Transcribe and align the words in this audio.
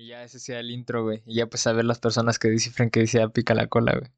Y 0.00 0.06
ya 0.06 0.24
ese 0.24 0.38
sea 0.38 0.60
el 0.60 0.70
intro, 0.70 1.02
güey. 1.02 1.22
Y 1.26 1.34
ya 1.34 1.46
pues 1.46 1.66
a 1.66 1.74
ver 1.74 1.84
las 1.84 1.98
personas 1.98 2.38
que 2.38 2.48
descifren 2.48 2.88
que 2.88 3.00
dice 3.00 3.28
pica 3.28 3.52
la 3.52 3.66
cola, 3.66 3.92
güey. 3.92 4.10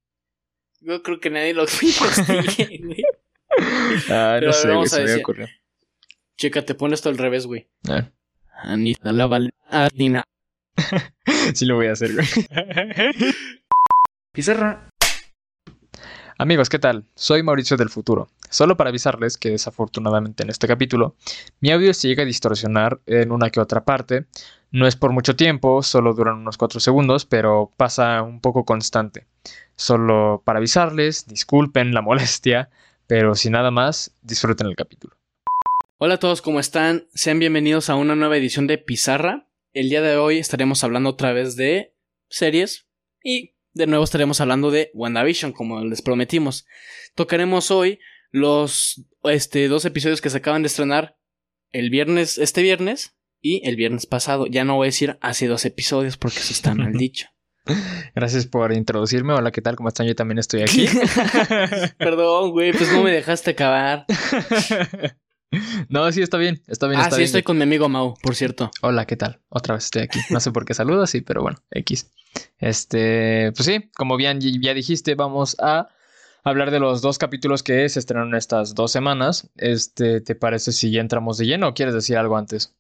Yo 0.81 1.03
creo 1.03 1.19
que 1.19 1.29
nadie 1.29 1.55
lo 1.55 1.63
investigue, 1.83 2.79
güey. 2.85 3.03
Ah, 4.09 4.37
Pero 4.39 4.47
no 4.47 4.53
sé, 4.53 4.73
güey, 4.73 4.87
se 4.87 5.03
me 5.03 5.15
ocurrió. 5.17 5.49
Checa, 6.39 6.65
te 6.65 6.77
pones 6.77 7.01
esto 7.01 7.09
al 7.09 7.19
revés, 7.19 7.47
güey. 7.47 7.69
A 7.89 7.95
ver. 7.95 8.13
Anita 8.63 9.13
la 9.13 9.27
val... 9.27 9.53
Adina. 9.69 10.23
Sí 11.55 11.67
lo 11.67 11.75
voy 11.75 11.89
a 11.89 11.93
hacer, 11.93 12.13
güey. 12.15 12.27
Pizarra. 14.33 14.89
Amigos, 16.39 16.71
¿qué 16.71 16.79
tal? 16.79 17.05
Soy 17.17 17.43
Mauricio 17.43 17.77
del 17.77 17.91
futuro. 17.91 18.31
Solo 18.49 18.77
para 18.77 18.91
avisarles 18.91 19.37
que 19.37 19.51
desafortunadamente 19.51 20.45
en 20.45 20.51
este 20.51 20.69
capítulo 20.69 21.17
mi 21.61 21.73
audio 21.73 21.93
se 21.93 22.09
llega 22.09 22.23
a 22.23 22.27
distorsionar 22.27 23.01
en 23.07 23.33
una 23.33 23.51
que 23.51 23.61
otra 23.61 23.85
parte. 23.85 24.27
No 24.75 24.87
es 24.87 24.97
por 24.97 25.13
mucho 25.13 25.37
tiempo, 25.37 25.83
solo 25.83 26.15
duran 26.15 26.39
unos 26.39 26.57
4 26.57 26.81
segundos, 26.81 27.27
pero 27.27 27.75
pasa 27.77 28.23
un 28.23 28.41
poco 28.41 28.65
constante. 28.65 29.27
Solo 29.77 30.41
para 30.47 30.61
avisarles, 30.61 31.27
disculpen 31.27 31.93
la 31.93 32.01
molestia, 32.01 32.71
pero 33.07 33.35
sin 33.35 33.53
nada 33.53 33.71
más, 33.71 34.17
disfruten 34.23 34.67
el 34.69 34.75
capítulo. 34.75 35.15
Hola 35.99 36.15
a 36.15 36.19
todos, 36.19 36.41
¿cómo 36.41 36.59
están? 36.59 37.07
Sean 37.13 37.39
bienvenidos 37.39 37.91
a 37.91 37.97
una 37.97 38.17
nueva 38.17 38.39
edición 38.39 38.67
de 38.67 38.79
Pizarra. 38.79 39.47
El 39.75 39.91
día 39.91 40.01
de 40.01 40.17
hoy 40.17 40.39
estaremos 40.39 40.83
hablando 40.85 41.11
otra 41.11 41.35
vez 41.35 41.55
de 41.55 41.95
series 42.31 42.89
y 43.23 43.55
de 43.75 43.87
nuevo 43.87 44.05
estaremos 44.05 44.41
hablando 44.41 44.71
de 44.71 44.91
WandaVision, 44.95 45.53
como 45.53 45.85
les 45.85 46.01
prometimos. 46.01 46.67
Tocaremos 47.15 47.71
hoy 47.71 48.01
los 48.31 49.05
este, 49.25 49.69
dos 49.69 49.85
episodios 49.85 50.23
que 50.23 50.31
se 50.31 50.39
acaban 50.39 50.63
de 50.63 50.69
estrenar 50.69 51.19
el 51.73 51.91
viernes, 51.91 52.39
este 52.39 52.63
viernes 52.63 53.15
y 53.43 53.69
el 53.69 53.77
viernes 53.77 54.07
pasado. 54.07 54.47
Ya 54.47 54.65
no 54.65 54.77
voy 54.77 54.87
a 54.87 54.89
decir 54.89 55.19
hace 55.21 55.49
dos 55.49 55.65
episodios 55.67 56.17
porque 56.17 56.39
eso 56.39 56.53
está 56.53 56.75
mal 56.75 56.93
dicho. 56.97 57.27
Gracias 58.15 58.47
por 58.47 58.73
introducirme. 58.73 59.35
Hola, 59.35 59.53
¿qué 59.53 59.61
tal? 59.63 59.77
¿Cómo 59.77 59.89
están? 59.89 60.07
Yo 60.07 60.17
también 60.17 60.39
estoy 60.39 60.63
aquí. 60.63 60.87
Perdón, 61.99 62.51
güey, 62.53 62.73
pues 62.73 62.91
no 62.93 63.03
me 63.05 63.13
dejaste 63.13 63.51
acabar. 63.53 64.05
no, 65.89 66.11
sí, 66.11 66.23
está 66.23 66.39
bien. 66.39 66.63
Está 66.67 66.89
bien, 66.89 66.99
Ah, 67.01 67.05
está 67.05 67.17
sí, 67.17 67.21
bien. 67.21 67.27
estoy 67.27 67.43
con 67.43 67.57
mi 67.59 67.63
amigo 67.63 67.89
Mau, 67.89 68.15
por 68.23 68.35
cierto. 68.35 68.71
Hola, 68.81 69.07
¿qué 69.07 69.17
tal? 69.17 69.41
Otra 69.49 69.75
vez 69.75 69.85
estoy 69.85 70.03
aquí. 70.03 70.19
No 70.31 70.41
sé 70.41 70.51
por 70.51 70.65
qué 70.65 70.75
saludas, 70.75 71.11
sí, 71.11 71.21
pero 71.21 71.43
bueno, 71.43 71.59
X. 71.71 72.11
Este, 72.59 73.53
pues 73.55 73.67
sí, 73.67 73.91
como 73.95 74.17
bien 74.17 74.41
ya 74.41 74.75
dijiste, 74.75 75.15
vamos 75.15 75.57
a 75.61 75.89
hablar 76.45 76.71
de 76.73 76.81
los 76.81 77.03
dos 77.03 77.19
capítulos 77.19 77.63
que 77.63 77.89
se 77.89 77.99
estrenaron 78.01 78.35
estas 78.35 78.75
dos 78.75 78.91
semanas. 78.91 79.51
Este, 79.57 80.21
¿te 80.21 80.35
parece 80.35 80.73
si 80.73 80.91
ya 80.91 81.01
entramos 81.01 81.39
de 81.39 81.47
lleno 81.47 81.69
o 81.69 81.75
quieres 81.75 81.95
decir 81.95 82.17
algo 82.17 82.37
antes? 82.37 82.75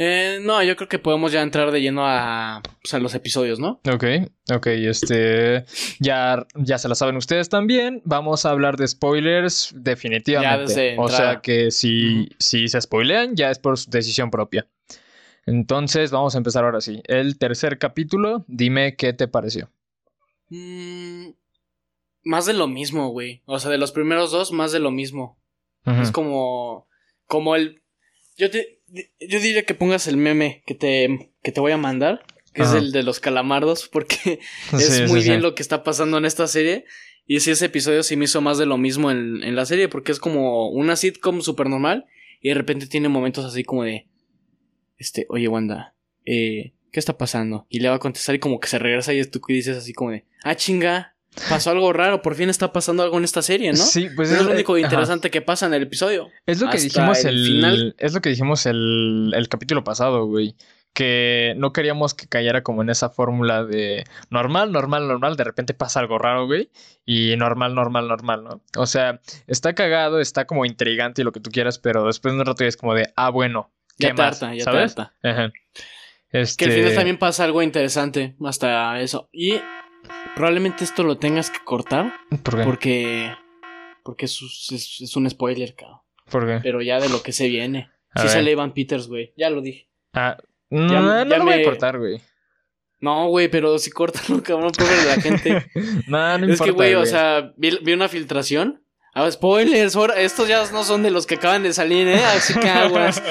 Eh, 0.00 0.38
no, 0.42 0.62
yo 0.62 0.76
creo 0.76 0.88
que 0.88 1.00
podemos 1.00 1.32
ya 1.32 1.42
entrar 1.42 1.72
de 1.72 1.82
lleno 1.82 2.06
a, 2.06 2.62
pues, 2.80 2.94
a 2.94 3.00
los 3.00 3.16
episodios, 3.16 3.58
¿no? 3.58 3.80
Ok, 3.92 4.04
ok, 4.54 4.66
este, 4.68 5.64
ya, 5.98 6.46
ya 6.54 6.78
se 6.78 6.88
la 6.88 6.94
saben 6.94 7.16
ustedes 7.16 7.48
también. 7.48 8.00
Vamos 8.04 8.46
a 8.46 8.50
hablar 8.50 8.76
de 8.76 8.86
spoilers 8.86 9.74
definitivamente. 9.74 10.54
Ya 10.54 10.58
desde 10.58 10.96
o 10.98 11.08
sea 11.08 11.40
que 11.40 11.72
si, 11.72 12.28
si 12.38 12.68
se 12.68 12.80
spoilean, 12.80 13.34
ya 13.34 13.50
es 13.50 13.58
por 13.58 13.76
su 13.76 13.90
decisión 13.90 14.30
propia. 14.30 14.68
Entonces, 15.46 16.12
vamos 16.12 16.36
a 16.36 16.38
empezar 16.38 16.64
ahora 16.64 16.80
sí. 16.80 17.02
El 17.04 17.36
tercer 17.36 17.78
capítulo, 17.78 18.44
dime 18.46 18.94
qué 18.94 19.12
te 19.12 19.26
pareció. 19.26 19.68
Mm, 20.50 21.30
más 22.22 22.46
de 22.46 22.52
lo 22.52 22.68
mismo, 22.68 23.08
güey. 23.08 23.42
O 23.46 23.58
sea, 23.58 23.70
de 23.70 23.78
los 23.78 23.90
primeros 23.90 24.30
dos, 24.30 24.52
más 24.52 24.70
de 24.70 24.78
lo 24.78 24.92
mismo. 24.92 25.38
Es 25.86 26.12
como. 26.12 26.86
Como 27.26 27.56
el. 27.56 27.82
Yo 28.36 28.50
te. 28.50 28.77
Yo 29.20 29.40
diría 29.40 29.64
que 29.64 29.74
pongas 29.74 30.06
el 30.06 30.16
meme 30.16 30.62
que 30.66 30.74
te, 30.74 31.30
que 31.42 31.52
te 31.52 31.60
voy 31.60 31.72
a 31.72 31.76
mandar. 31.76 32.24
Que 32.54 32.62
es 32.62 32.72
el 32.72 32.90
de 32.92 33.02
los 33.02 33.20
calamardos. 33.20 33.88
Porque 33.88 34.40
es 34.72 34.86
Sí, 34.96 35.02
muy 35.02 35.20
sí, 35.22 35.28
bien 35.28 35.40
sí. 35.40 35.42
lo 35.42 35.54
que 35.54 35.62
está 35.62 35.84
pasando 35.84 36.18
en 36.18 36.24
esta 36.24 36.46
serie. 36.46 36.84
Y 37.26 37.40
sí, 37.40 37.50
ese 37.50 37.66
episodio 37.66 38.02
sí 38.02 38.16
me 38.16 38.24
hizo 38.24 38.40
más 38.40 38.58
de 38.58 38.66
lo 38.66 38.78
mismo 38.78 39.10
en, 39.10 39.42
en 39.44 39.54
la 39.54 39.66
serie. 39.66 39.88
Porque 39.88 40.12
es 40.12 40.18
como 40.18 40.68
una 40.70 40.96
sitcom 40.96 41.42
súper 41.42 41.68
normal. 41.68 42.06
Y 42.40 42.48
de 42.48 42.54
repente 42.54 42.86
tiene 42.86 43.08
momentos 43.08 43.44
así 43.44 43.62
como 43.64 43.84
de. 43.84 44.06
Este, 44.96 45.26
oye, 45.28 45.46
Wanda. 45.48 45.94
Eh, 46.24 46.72
¿Qué 46.90 46.98
está 47.00 47.18
pasando? 47.18 47.66
Y 47.68 47.80
le 47.80 47.88
va 47.90 47.96
a 47.96 48.00
contestar 48.00 48.34
y 48.34 48.38
como 48.38 48.58
que 48.60 48.68
se 48.68 48.78
regresa 48.78 49.12
y 49.12 49.22
tú 49.24 49.40
dices 49.46 49.76
así 49.76 49.92
como 49.92 50.10
de. 50.12 50.24
Ah, 50.42 50.56
chinga. 50.56 51.14
Pasó 51.48 51.70
algo 51.70 51.92
raro. 51.92 52.22
Por 52.22 52.34
fin 52.34 52.48
está 52.48 52.72
pasando 52.72 53.02
algo 53.02 53.18
en 53.18 53.24
esta 53.24 53.42
serie, 53.42 53.70
¿no? 53.72 53.76
Sí, 53.76 54.08
pues 54.14 54.28
Pero 54.28 54.40
es 54.40 54.46
lo 54.46 54.52
eh, 54.52 54.54
único 54.54 54.72
ajá. 54.74 54.80
interesante 54.80 55.30
que 55.30 55.42
pasa 55.42 55.66
en 55.66 55.74
el 55.74 55.82
episodio. 55.84 56.28
Es 56.46 56.60
lo 56.60 56.68
que 56.70 56.78
dijimos 56.78 57.24
el 57.24 57.36
el, 57.38 57.46
final. 57.46 57.94
es 57.98 58.14
lo 58.14 58.20
que 58.20 58.28
dijimos 58.30 58.66
el, 58.66 59.32
el 59.34 59.48
capítulo 59.48 59.84
pasado, 59.84 60.26
güey. 60.26 60.54
Que 60.94 61.54
no 61.58 61.72
queríamos 61.72 62.14
que 62.14 62.26
cayera 62.26 62.62
como 62.62 62.82
en 62.82 62.90
esa 62.90 63.10
fórmula 63.10 63.64
de 63.64 64.04
normal, 64.30 64.72
normal, 64.72 65.06
normal, 65.06 65.36
de 65.36 65.44
repente 65.44 65.74
pasa 65.74 66.00
algo 66.00 66.18
raro, 66.18 66.46
güey. 66.46 66.70
Y 67.04 67.36
normal, 67.36 67.74
normal, 67.74 68.08
normal, 68.08 68.42
¿no? 68.44 68.62
O 68.76 68.86
sea, 68.86 69.20
está 69.46 69.74
cagado, 69.74 70.18
está 70.18 70.46
como 70.46 70.64
intrigante 70.64 71.20
y 71.22 71.24
lo 71.24 71.32
que 71.32 71.40
tú 71.40 71.50
quieras, 71.50 71.78
pero 71.78 72.04
después 72.06 72.34
de 72.34 72.40
un 72.40 72.46
rato 72.46 72.64
ya 72.64 72.68
es 72.68 72.76
como 72.76 72.94
de, 72.94 73.12
ah, 73.16 73.30
bueno, 73.30 73.70
¿qué 73.98 74.08
Ya 74.08 74.14
más? 74.14 74.40
ya 74.40 74.64
¿Sabes? 74.64 74.96
Ajá. 74.98 75.52
Que 76.30 76.40
Este... 76.40 76.64
al 76.64 76.72
final 76.72 76.94
también 76.94 77.18
pasa 77.18 77.44
algo 77.44 77.62
interesante 77.62 78.34
hasta 78.44 79.00
eso. 79.00 79.28
Y 79.32 79.60
probablemente 80.34 80.84
esto 80.84 81.02
lo 81.04 81.18
tengas 81.18 81.50
que 81.50 81.58
cortar 81.64 82.12
¿Por 82.42 82.56
qué? 82.58 82.64
porque 82.64 83.34
porque 84.04 84.24
es, 84.26 84.40
es- 84.72 85.00
es 85.02 85.16
un 85.16 85.28
spoiler, 85.28 85.74
cabrón. 85.74 86.00
¿Por 86.30 86.46
qué? 86.46 86.60
Pero 86.62 86.80
ya 86.82 86.98
de 87.00 87.08
lo 87.08 87.22
que 87.22 87.32
se 87.32 87.48
viene. 87.48 87.90
A 88.14 88.20
Sí 88.20 88.26
ver. 88.26 88.32
sale 88.34 88.50
Evan 88.52 88.72
Peters, 88.72 89.06
güey. 89.08 89.32
Ya 89.36 89.50
lo 89.50 89.60
dije. 89.60 89.88
Ah, 90.14 90.36
no, 90.70 90.90
Ya- 90.92 91.00
no 91.00 91.24
ya 91.30 91.38
lo 91.38 91.44
voy 91.44 91.54
me- 91.56 91.60
a 91.62 91.64
cortar, 91.64 91.98
güey. 91.98 92.20
No, 93.00 93.28
güey, 93.28 93.48
pero 93.48 93.78
si 93.78 93.90
cortan, 93.90 94.40
cabrón, 94.40 94.72
pobre 94.72 94.96
de 94.96 95.04
la 95.06 95.20
gente. 95.20 95.66
no, 96.08 96.38
no 96.38 96.46
es 96.46 96.52
importa, 96.52 96.64
que, 96.64 96.70
güey, 96.72 96.94
o 96.94 97.06
sea, 97.06 97.52
vi, 97.56 97.78
vi 97.82 97.92
una 97.92 98.08
filtración. 98.08 98.82
Ah, 99.14 99.30
spoilers, 99.30 99.96
estos 100.16 100.48
ya 100.48 100.64
no 100.70 100.84
son 100.84 101.02
de 101.02 101.10
los 101.10 101.26
que 101.26 101.36
acaban 101.36 101.62
de 101.62 101.72
salir, 101.72 102.06
¿eh? 102.06 102.22
Así 102.24 102.54
que 102.54 102.68
aguas. 102.68 103.22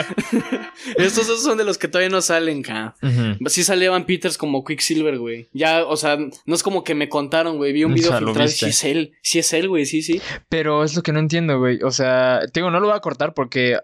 estos 0.98 1.42
son 1.44 1.58
de 1.58 1.64
los 1.64 1.78
que 1.78 1.88
todavía 1.88 2.10
no 2.10 2.22
salen, 2.22 2.62
cabrón. 2.62 2.94
Ujú. 3.02 3.50
Sí 3.50 3.64
sale 3.64 3.86
Evan 3.86 4.06
Peters 4.06 4.38
como 4.38 4.64
Quicksilver, 4.66 5.18
güey. 5.18 5.50
Ya, 5.54 5.86
o 5.86 5.96
sea, 5.96 6.18
no 6.18 6.56
es 6.56 6.64
como 6.64 6.84
que 6.84 6.96
me 6.96 7.10
contaron, 7.10 7.58
güey. 7.58 7.74
Vi 7.74 7.84
un 7.84 7.92
O 7.94 7.96
video 7.96 8.10
sea, 8.10 8.20
filtrado 8.20 8.50
y 8.50 8.52
sí 8.52 8.66
es 8.66 8.84
él. 8.84 9.14
Sí 9.22 9.40
es 9.40 9.54
él, 9.54 9.70
güey, 9.70 9.86
sí, 9.86 10.02
sí. 10.02 10.22
Pero 10.50 10.84
es 10.84 10.96
lo 10.96 11.04
que 11.04 11.14
no 11.14 11.20
entiendo, 11.20 11.58
güey. 11.60 11.80
O 11.84 11.92
sea, 11.92 12.42
te 12.52 12.60
digo, 12.60 12.72
no 12.72 12.80
lo 12.80 12.88
voy 12.88 12.96
a 12.98 13.02
cortar 13.02 13.34
porque. 13.34 13.80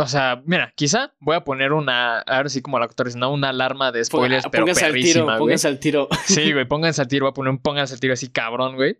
O 0.00 0.06
sea, 0.06 0.42
mira, 0.46 0.72
quizá 0.76 1.12
voy 1.18 1.34
a 1.36 1.44
poner 1.44 1.72
una. 1.72 2.20
Ahora 2.20 2.48
sí, 2.48 2.62
como 2.62 2.78
la 2.78 2.84
actor 2.84 3.14
no, 3.16 3.32
una 3.32 3.48
alarma 3.48 3.90
de 3.90 4.04
spoilers, 4.04 4.44
Ponga- 4.44 4.50
pero 4.50 4.62
pónganse 4.64 4.84
al 4.84 4.92
tiro, 4.94 5.24
güey. 5.24 5.38
pónganse 5.38 5.68
al 5.68 5.78
tiro. 5.80 6.08
Sí, 6.24 6.52
güey, 6.52 6.66
pónganse 6.66 7.00
al 7.00 7.08
tiro. 7.08 7.26
Voy 7.26 7.30
a 7.30 7.34
poner 7.34 7.50
un 7.50 7.58
pónganse 7.58 7.94
al 7.94 8.00
tiro 8.00 8.12
así, 8.14 8.28
cabrón, 8.28 8.76
güey. 8.76 8.98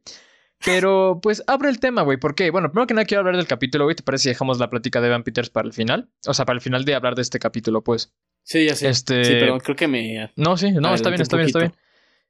Pero, 0.64 1.20
pues, 1.22 1.42
abre 1.46 1.68
el 1.68 1.78
tema, 1.78 2.02
güey. 2.02 2.18
¿Por 2.18 2.34
qué? 2.34 2.50
Bueno, 2.50 2.70
primero 2.70 2.86
que 2.86 2.94
nada 2.94 3.04
quiero 3.04 3.20
hablar 3.20 3.36
del 3.36 3.46
capítulo, 3.46 3.84
güey. 3.84 3.94
¿Te 3.94 4.02
parece 4.02 4.24
si 4.24 4.28
dejamos 4.30 4.58
la 4.58 4.70
plática 4.70 5.00
de 5.00 5.06
Evan 5.06 5.22
Peters 5.22 5.50
para 5.50 5.66
el 5.66 5.72
final? 5.72 6.10
O 6.26 6.34
sea, 6.34 6.44
para 6.44 6.56
el 6.56 6.60
final 6.60 6.84
de 6.84 6.94
hablar 6.94 7.14
de 7.14 7.22
este 7.22 7.38
capítulo, 7.38 7.82
pues. 7.84 8.12
Sí, 8.42 8.66
ya 8.66 8.74
sé. 8.74 8.88
Este. 8.88 9.24
Sí, 9.24 9.32
pero 9.38 9.58
creo 9.58 9.76
que 9.76 9.86
me. 9.88 10.32
No, 10.36 10.56
sí, 10.56 10.72
no, 10.72 10.94
está 10.94 11.10
bien, 11.10 11.22
está 11.22 11.36
bien, 11.36 11.46
está 11.46 11.58
bien. 11.60 11.74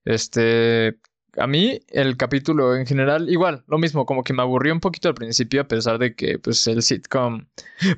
Este, 0.04 0.98
a 1.36 1.46
mí 1.46 1.80
el 1.88 2.16
capítulo 2.16 2.76
en 2.76 2.86
general, 2.86 3.28
igual, 3.28 3.64
lo 3.66 3.78
mismo, 3.78 4.06
como 4.06 4.24
que 4.24 4.32
me 4.32 4.42
aburrió 4.42 4.72
un 4.72 4.80
poquito 4.80 5.08
al 5.08 5.14
principio, 5.14 5.60
a 5.60 5.68
pesar 5.68 5.98
de 5.98 6.14
que, 6.14 6.38
pues, 6.38 6.66
el 6.66 6.82
sitcom, 6.82 7.46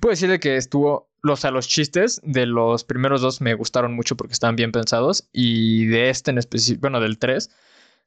puedo 0.00 0.10
decir 0.10 0.28
de 0.30 0.40
que 0.40 0.56
estuvo, 0.56 1.10
o 1.22 1.36
sea, 1.36 1.50
los 1.50 1.68
chistes 1.68 2.20
de 2.24 2.46
los 2.46 2.84
primeros 2.84 3.20
dos 3.20 3.40
me 3.40 3.54
gustaron 3.54 3.94
mucho 3.94 4.16
porque 4.16 4.32
estaban 4.32 4.56
bien 4.56 4.72
pensados, 4.72 5.28
y 5.32 5.86
de 5.86 6.10
este 6.10 6.30
en 6.30 6.38
específico, 6.38 6.82
bueno, 6.82 7.00
del 7.00 7.18
3, 7.18 7.50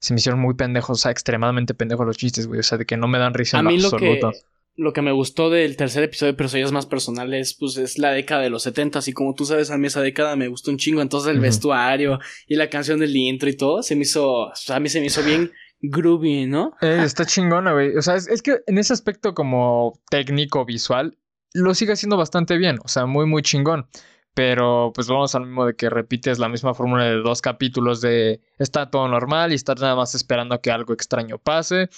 se 0.03 0.13
me 0.13 0.19
hicieron 0.19 0.41
muy 0.41 0.53
pendejos, 0.53 0.99
o 0.99 1.01
sea, 1.01 1.11
extremadamente 1.11 1.73
pendejos 1.73 2.05
los 2.05 2.17
chistes, 2.17 2.45
güey, 2.45 2.59
o 2.59 2.63
sea, 2.63 2.77
de 2.77 2.85
que 2.85 2.97
no 2.97 3.07
me 3.07 3.19
dan 3.19 3.33
risa 3.33 3.57
A 3.57 3.59
en 3.61 3.65
lo 3.67 3.71
mí 3.71 3.79
lo 3.79 3.89
que, 3.95 3.95
absoluto. 3.95 4.33
lo 4.75 4.91
que 4.91 5.01
me 5.01 5.13
gustó 5.13 5.49
del 5.49 5.77
tercer 5.77 6.03
episodio 6.03 6.33
de 6.33 6.37
personajes 6.37 6.73
más 6.73 6.85
personales, 6.85 7.55
pues 7.57 7.77
es 7.77 7.97
la 7.97 8.11
década 8.11 8.41
de 8.41 8.49
los 8.49 8.63
70 8.63 8.99
y 9.07 9.13
como 9.13 9.33
tú 9.33 9.45
sabes, 9.45 9.71
a 9.71 9.77
mí 9.77 9.87
esa 9.87 10.01
década 10.01 10.35
me 10.35 10.49
gustó 10.49 10.71
un 10.71 10.77
chingo. 10.77 11.01
Entonces 11.01 11.31
el 11.31 11.39
vestuario 11.39 12.19
y 12.49 12.57
la 12.57 12.69
canción 12.69 12.99
del 12.99 13.15
intro 13.15 13.49
y 13.49 13.55
todo, 13.55 13.81
se 13.81 13.95
me 13.95 14.01
hizo, 14.01 14.29
o 14.29 14.55
sea, 14.55 14.75
a 14.75 14.79
mí 14.81 14.89
se 14.89 14.99
me 14.99 15.05
hizo 15.05 15.23
bien 15.23 15.53
groovy, 15.79 16.47
¿no? 16.47 16.73
Eh, 16.81 16.99
está 17.05 17.25
chingona, 17.25 17.71
güey. 17.71 17.95
O 17.95 18.01
sea, 18.01 18.17
es, 18.17 18.27
es 18.27 18.41
que 18.41 18.57
en 18.67 18.77
ese 18.77 18.91
aspecto 18.91 19.33
como 19.33 20.01
técnico, 20.09 20.65
visual, 20.65 21.17
lo 21.53 21.73
sigue 21.75 21.93
haciendo 21.93 22.17
bastante 22.17 22.57
bien. 22.57 22.77
O 22.83 22.89
sea, 22.89 23.05
muy, 23.05 23.25
muy 23.25 23.41
chingón. 23.41 23.87
Pero 24.33 24.91
pues 24.95 25.07
vamos 25.07 25.35
al 25.35 25.45
mismo 25.45 25.65
de 25.65 25.75
que 25.75 25.89
repites 25.89 26.39
la 26.39 26.49
misma 26.49 26.73
fórmula 26.73 27.05
de 27.05 27.17
dos 27.17 27.41
capítulos 27.41 28.01
de 28.01 28.41
está 28.57 28.89
todo 28.89 29.07
normal 29.07 29.51
y 29.51 29.55
estás 29.55 29.79
nada 29.79 29.95
más 29.95 30.15
esperando 30.15 30.55
a 30.55 30.61
que 30.61 30.71
algo 30.71 30.93
extraño 30.93 31.37
pase. 31.37 31.89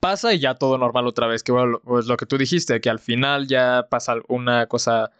Pasa 0.00 0.34
y 0.34 0.38
ya 0.38 0.54
todo 0.54 0.78
normal 0.78 1.06
otra 1.06 1.26
vez. 1.26 1.42
Que 1.42 1.52
bueno, 1.52 1.80
pues 1.84 2.06
lo 2.06 2.16
que 2.16 2.26
tú 2.26 2.38
dijiste, 2.38 2.80
que 2.80 2.90
al 2.90 2.98
final 3.00 3.48
ya 3.48 3.86
pasa 3.90 4.16
una 4.28 4.66
cosa 4.66 5.10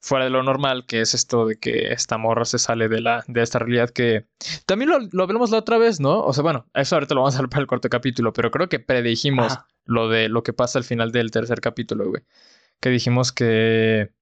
fuera 0.00 0.24
de 0.24 0.30
lo 0.30 0.42
normal, 0.42 0.86
que 0.86 1.00
es 1.00 1.14
esto 1.14 1.46
de 1.46 1.58
que 1.58 1.92
esta 1.92 2.18
morra 2.18 2.44
se 2.44 2.58
sale 2.58 2.88
de 2.88 3.00
la 3.00 3.24
de 3.26 3.42
esta 3.42 3.58
realidad 3.58 3.90
que 3.90 4.26
también 4.66 4.90
lo, 4.90 5.00
lo 5.10 5.24
hablamos 5.24 5.50
la 5.50 5.58
otra 5.58 5.78
vez, 5.78 6.00
¿no? 6.00 6.22
O 6.22 6.32
sea, 6.32 6.42
bueno, 6.42 6.66
eso 6.74 6.96
ahorita 6.96 7.14
lo 7.14 7.22
vamos 7.22 7.34
a 7.34 7.38
hablar 7.38 7.50
para 7.50 7.60
el 7.62 7.66
cuarto 7.66 7.88
capítulo, 7.88 8.32
pero 8.32 8.50
creo 8.50 8.68
que 8.68 8.78
predijimos 8.78 9.58
lo 9.84 10.08
de 10.08 10.28
lo 10.28 10.42
que 10.42 10.52
pasa 10.52 10.78
al 10.78 10.84
final 10.84 11.10
del 11.12 11.30
tercer 11.30 11.60
capítulo, 11.60 12.08
güey. 12.08 12.22
Que 12.80 12.90
dijimos 12.90 13.32
que 13.32 14.12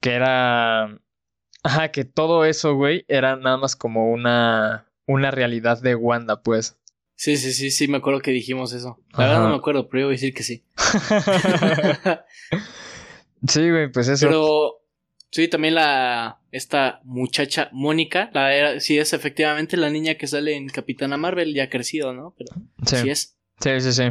que 0.00 0.12
era 0.12 1.00
Ajá, 1.66 1.90
que 1.90 2.04
todo 2.04 2.44
eso, 2.44 2.76
güey, 2.76 3.04
era 3.08 3.34
nada 3.34 3.56
más 3.56 3.74
como 3.74 4.12
una, 4.12 4.86
una 5.04 5.32
realidad 5.32 5.82
de 5.82 5.96
Wanda, 5.96 6.40
pues. 6.40 6.78
Sí, 7.16 7.36
sí, 7.36 7.52
sí, 7.52 7.72
sí, 7.72 7.88
me 7.88 7.96
acuerdo 7.96 8.20
que 8.20 8.30
dijimos 8.30 8.72
eso. 8.72 9.00
La 9.14 9.26
verdad 9.26 9.42
no 9.42 9.48
me 9.48 9.56
acuerdo, 9.56 9.88
pero 9.88 10.02
yo 10.02 10.06
voy 10.06 10.14
a 10.14 10.18
decir 10.18 10.32
que 10.32 10.44
sí. 10.44 10.64
sí, 13.48 13.68
güey, 13.68 13.90
pues 13.90 14.06
eso. 14.06 14.26
Pero 14.28 14.76
sí, 15.32 15.48
también 15.48 15.74
la 15.74 16.40
esta 16.52 17.00
muchacha 17.02 17.68
Mónica, 17.72 18.30
la 18.32 18.78
sí 18.78 18.96
es 18.98 19.12
efectivamente 19.12 19.76
la 19.76 19.90
niña 19.90 20.14
que 20.14 20.28
sale 20.28 20.54
en 20.54 20.68
Capitana 20.68 21.16
Marvel, 21.16 21.52
ya 21.52 21.64
ha 21.64 21.68
crecido, 21.68 22.12
¿no? 22.12 22.32
Pero 22.38 22.50
sí, 22.86 23.10
es. 23.10 23.36
Sí, 23.58 23.80
sí, 23.80 23.92
sí. 23.92 24.04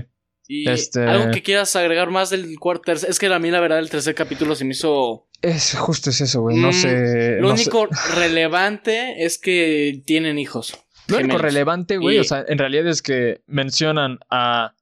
Y 0.47 0.69
este... 0.69 1.03
algo 1.05 1.31
que 1.31 1.41
quieras 1.41 1.73
agregar 1.77 2.11
más 2.11 2.29
del 2.31 2.59
cuarto, 2.59 2.91
es 2.91 3.17
que 3.17 3.27
a 3.27 3.39
mí 3.39 3.49
la 3.49 3.61
verdad 3.61 3.79
el 3.79 3.89
tercer 3.89 4.13
capítulo 4.13 4.55
se 4.55 4.65
me 4.65 4.71
hizo 4.71 5.27
es 5.45 5.75
justo 5.77 6.09
es 6.09 6.21
eso, 6.21 6.41
güey. 6.41 6.57
No 6.57 6.69
mm, 6.69 6.73
sé. 6.73 7.37
Lo 7.39 7.51
único 7.51 7.87
relevante 8.15 9.23
es 9.25 9.37
que 9.37 10.01
tienen 10.05 10.39
hijos. 10.39 10.77
Lo 11.07 11.17
único 11.17 11.37
relevante, 11.37 11.97
güey, 11.97 12.17
o 12.17 12.23
sea, 12.23 12.43
en 12.47 12.57
realidad 12.57 12.87
es 12.87 13.01
que 13.03 13.43
mencionan 13.45 14.19
a, 14.29 14.73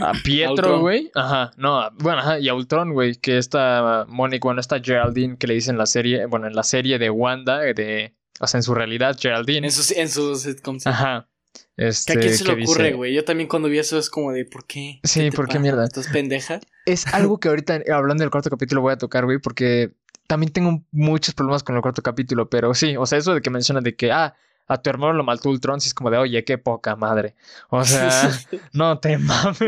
a 0.00 0.12
Pietro, 0.24 0.80
güey. 0.80 1.10
Ajá, 1.14 1.52
no, 1.56 1.88
bueno, 1.98 2.18
ajá, 2.18 2.40
y 2.40 2.48
a 2.48 2.54
Ultron, 2.54 2.92
güey, 2.92 3.14
que 3.14 3.38
esta 3.38 4.04
Mónica, 4.08 4.46
bueno, 4.46 4.60
esta 4.60 4.80
Geraldine 4.80 5.36
que 5.38 5.46
le 5.46 5.54
dicen 5.54 5.74
en 5.74 5.78
la 5.78 5.86
serie, 5.86 6.26
bueno, 6.26 6.48
en 6.48 6.54
la 6.54 6.64
serie 6.64 6.98
de 6.98 7.10
Wanda, 7.10 7.58
de, 7.60 8.16
o 8.40 8.46
sea, 8.46 8.58
en 8.58 8.62
su 8.64 8.74
realidad, 8.74 9.16
Geraldine. 9.18 9.66
En 9.66 9.72
sus, 9.72 9.92
en 9.92 10.08
sus 10.08 10.46
Ajá. 10.86 11.28
Este, 11.76 12.12
¿A 12.12 12.16
quién 12.16 12.36
se 12.36 12.44
le 12.44 12.62
ocurre, 12.62 12.92
güey? 12.92 13.14
Yo 13.14 13.24
también 13.24 13.48
cuando 13.48 13.68
vi 13.68 13.78
eso 13.78 13.98
es 13.98 14.10
como 14.10 14.32
de, 14.32 14.44
¿por 14.44 14.66
qué? 14.66 15.00
Sí, 15.04 15.30
¿por 15.30 15.48
qué 15.48 15.58
mierda? 15.58 15.84
¿Estás 15.84 16.08
pendeja? 16.08 16.60
Es 16.84 17.06
algo 17.08 17.38
que 17.40 17.48
ahorita, 17.48 17.80
hablando 17.92 18.22
del 18.22 18.30
cuarto 18.30 18.50
capítulo, 18.50 18.82
voy 18.82 18.92
a 18.92 18.98
tocar, 18.98 19.24
güey, 19.24 19.38
porque 19.38 19.92
también 20.26 20.52
tengo 20.52 20.82
muchos 20.90 21.34
problemas 21.34 21.62
con 21.62 21.76
el 21.76 21.82
cuarto 21.82 22.02
capítulo, 22.02 22.48
pero 22.48 22.74
sí, 22.74 22.96
o 22.96 23.06
sea, 23.06 23.18
eso 23.18 23.34
de 23.34 23.40
que 23.40 23.50
mencionan 23.50 23.84
de 23.84 23.96
que, 23.96 24.12
ah, 24.12 24.34
a 24.66 24.80
tu 24.80 24.90
hermano 24.90 25.12
lo 25.12 25.24
mató 25.24 25.50
Ultron, 25.50 25.80
sí 25.80 25.88
es 25.88 25.94
como 25.94 26.10
de, 26.10 26.18
oye, 26.18 26.44
qué 26.44 26.58
poca 26.58 26.96
madre. 26.96 27.34
O 27.68 27.84
sea, 27.84 28.30
no 28.72 28.98
te 28.98 29.18
mames. 29.18 29.58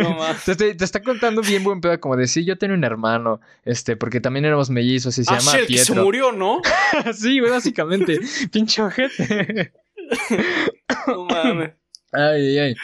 te, 0.56 0.84
está 0.84 1.02
contando 1.02 1.42
bien 1.42 1.64
buen 1.64 1.80
pedo, 1.80 1.98
como 2.00 2.16
de, 2.16 2.26
sí, 2.26 2.44
yo 2.44 2.56
tenía 2.56 2.76
un 2.76 2.84
hermano, 2.84 3.40
este, 3.64 3.96
porque 3.96 4.20
también 4.20 4.44
éramos 4.44 4.70
mellizos 4.70 5.18
y 5.18 5.24
se 5.24 5.34
ah, 5.34 5.38
llama 5.38 5.52
Pietro. 5.52 5.66
Que 5.66 5.78
se 5.78 5.94
murió, 5.94 6.32
¿no? 6.32 6.60
sí, 7.14 7.40
básicamente. 7.40 8.20
Pinche 8.52 8.82
ojete. 8.82 9.72
no 11.06 11.24
mames. 11.24 11.72
Ay, 12.14 12.48
ay, 12.48 12.58
ay. 12.58 12.74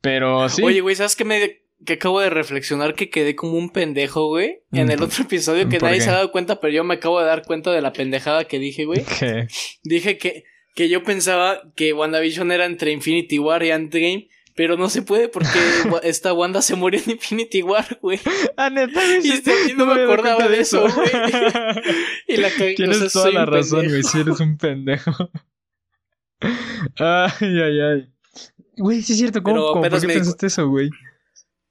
Pero 0.00 0.48
sí. 0.48 0.62
Oye, 0.62 0.80
güey, 0.80 0.96
¿sabes 0.96 1.16
qué 1.16 1.24
me 1.24 1.60
que 1.84 1.94
acabo 1.94 2.20
de 2.20 2.30
reflexionar 2.30 2.94
que 2.94 3.08
quedé 3.08 3.36
como 3.36 3.52
un 3.52 3.70
pendejo, 3.70 4.26
güey. 4.26 4.60
En 4.72 4.90
el 4.90 5.02
otro 5.02 5.24
episodio 5.24 5.68
que 5.68 5.78
nadie 5.78 6.00
se 6.00 6.10
ha 6.10 6.14
dado 6.14 6.32
cuenta, 6.32 6.60
pero 6.60 6.72
yo 6.72 6.84
me 6.84 6.94
acabo 6.94 7.20
de 7.20 7.26
dar 7.26 7.44
cuenta 7.44 7.70
de 7.70 7.80
la 7.80 7.92
pendejada 7.92 8.44
que 8.44 8.58
dije, 8.58 8.84
güey. 8.84 9.04
¿Qué? 9.18 9.46
Dije 9.84 10.18
que, 10.18 10.44
que 10.74 10.88
yo 10.88 11.02
pensaba 11.02 11.62
que 11.76 11.92
WandaVision 11.92 12.50
era 12.50 12.66
entre 12.66 12.92
Infinity 12.92 13.38
War 13.38 13.62
y 13.62 13.70
Endgame. 13.70 14.28
Pero 14.54 14.76
no 14.76 14.90
se 14.90 15.02
puede 15.02 15.28
porque 15.28 15.50
esta 16.02 16.32
Wanda 16.32 16.62
se 16.62 16.74
murió 16.74 17.00
en 17.06 17.12
Infinity 17.12 17.62
War, 17.62 17.96
güey. 18.02 18.18
Ah, 18.56 18.70
neta, 18.70 19.00
y, 19.18 19.74
no, 19.74 19.86
me 19.86 20.02
acordaba 20.02 20.48
de 20.48 20.58
eso, 20.58 20.80
güey. 20.80 21.08
y 22.26 22.36
la 22.38 22.50
que 22.50 22.74
Tienes 22.74 23.12
toda 23.12 23.30
la 23.30 23.46
razón, 23.46 23.86
güey. 23.86 24.02
Si 24.02 24.18
eres 24.18 24.40
un 24.40 24.58
pendejo. 24.58 25.30
ay, 26.96 27.30
ay, 27.40 27.80
ay. 27.80 28.08
Güey, 28.78 29.02
sí 29.02 29.12
es 29.12 29.18
cierto. 29.18 29.42
¿Cómo, 29.42 29.72
¿cómo 29.72 29.82
¿por 29.82 30.00
qué 30.00 30.06
pensaste 30.06 30.46
eso, 30.46 30.68
güey? 30.68 30.90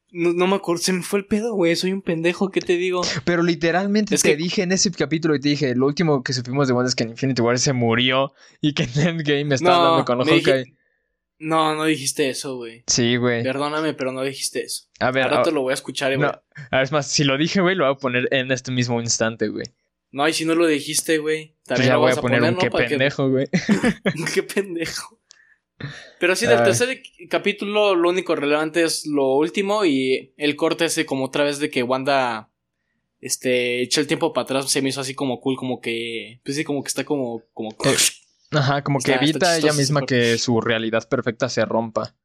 No, 0.09 0.47
me 0.47 0.55
acuerdo, 0.55 0.81
se 0.81 0.93
me 0.93 1.03
fue 1.03 1.19
el 1.19 1.25
pedo, 1.25 1.53
güey. 1.53 1.75
Soy 1.75 1.91
un 1.91 2.01
pendejo, 2.01 2.49
¿qué 2.49 2.61
te 2.61 2.77
digo? 2.77 3.01
Pero 3.25 3.43
literalmente 3.43 4.17
te 4.17 4.35
dije 4.37 4.63
en 4.63 4.71
ese 4.71 4.89
capítulo 4.91 5.35
y 5.35 5.39
te 5.39 5.49
dije, 5.49 5.75
lo 5.75 5.85
último 5.85 6.23
que 6.23 6.33
supimos 6.33 6.67
de 6.67 6.73
Wanda 6.73 6.87
es 6.87 6.95
que 6.95 7.03
en 7.03 7.09
Infinity 7.09 7.41
War 7.41 7.59
se 7.59 7.73
murió 7.73 8.33
y 8.61 8.73
que 8.73 8.83
en 8.83 9.07
Endgame 9.07 9.53
estaba 9.53 9.77
hablando 9.77 10.05
con 10.05 10.19
Hawkeye. 10.19 10.73
No, 11.39 11.75
no 11.75 11.85
dijiste 11.85 12.29
eso, 12.29 12.55
güey. 12.55 12.83
Sí, 12.87 13.17
güey. 13.17 13.43
Perdóname, 13.43 13.93
pero 13.93 14.11
no 14.11 14.23
dijiste 14.23 14.63
eso. 14.63 14.85
A 14.99 15.11
ver, 15.11 15.23
ahora 15.25 15.43
te 15.43 15.51
lo 15.51 15.61
voy 15.61 15.71
a 15.71 15.75
escuchar, 15.75 16.15
güey. 16.15 16.27
a 16.27 16.41
ver, 16.71 16.81
es 16.81 16.91
más, 16.91 17.07
si 17.07 17.23
lo 17.23 17.37
dije, 17.37 17.61
güey, 17.61 17.75
lo 17.75 17.85
voy 17.85 17.93
a 17.93 17.97
poner 17.97 18.27
en 18.31 18.51
este 18.51 18.71
mismo 18.71 18.99
instante, 19.01 19.49
güey. 19.49 19.65
No, 20.11 20.27
y 20.27 20.33
si 20.33 20.45
no 20.45 20.55
lo 20.55 20.65
dijiste, 20.65 21.17
güey. 21.19 21.55
También 21.65 21.89
ya 21.89 21.97
voy 21.97 22.11
a 22.11 22.15
poner, 22.15 22.41
un 22.43 22.55
qué 22.55 22.71
pendejo, 22.71 23.29
güey. 23.29 23.47
qué 24.33 24.41
pendejo. 24.41 25.16
Pero 26.19 26.35
sí, 26.35 26.47
del 26.47 26.63
tercer 26.63 27.01
capítulo 27.29 27.95
lo 27.95 28.09
único 28.09 28.35
relevante 28.35 28.83
es 28.83 29.05
lo 29.05 29.35
último 29.35 29.85
y 29.85 30.33
el 30.37 30.55
corte 30.55 30.85
ese 30.85 31.05
como 31.05 31.25
otra 31.25 31.43
vez 31.43 31.59
de 31.59 31.69
que 31.69 31.83
Wanda 31.83 32.49
este 33.19 33.81
echa 33.81 34.01
el 34.01 34.07
tiempo 34.07 34.33
para 34.33 34.43
atrás 34.43 34.69
se 34.69 34.81
me 34.81 34.89
hizo 34.89 35.01
así 35.01 35.13
como 35.13 35.39
cool, 35.39 35.55
como 35.55 35.79
que 35.79 36.41
pues 36.43 36.57
sí, 36.57 36.63
como 36.63 36.83
que 36.83 36.87
está 36.87 37.03
como 37.03 37.43
como 37.53 37.69
eh, 37.85 37.95
Ajá, 38.51 38.83
como 38.83 38.99
que 38.99 39.13
evita 39.13 39.57
ella 39.57 39.73
misma 39.73 40.05
que 40.05 40.37
su 40.37 40.61
realidad 40.61 41.07
perfecta 41.07 41.49
se 41.49 41.65
rompa. 41.65 42.15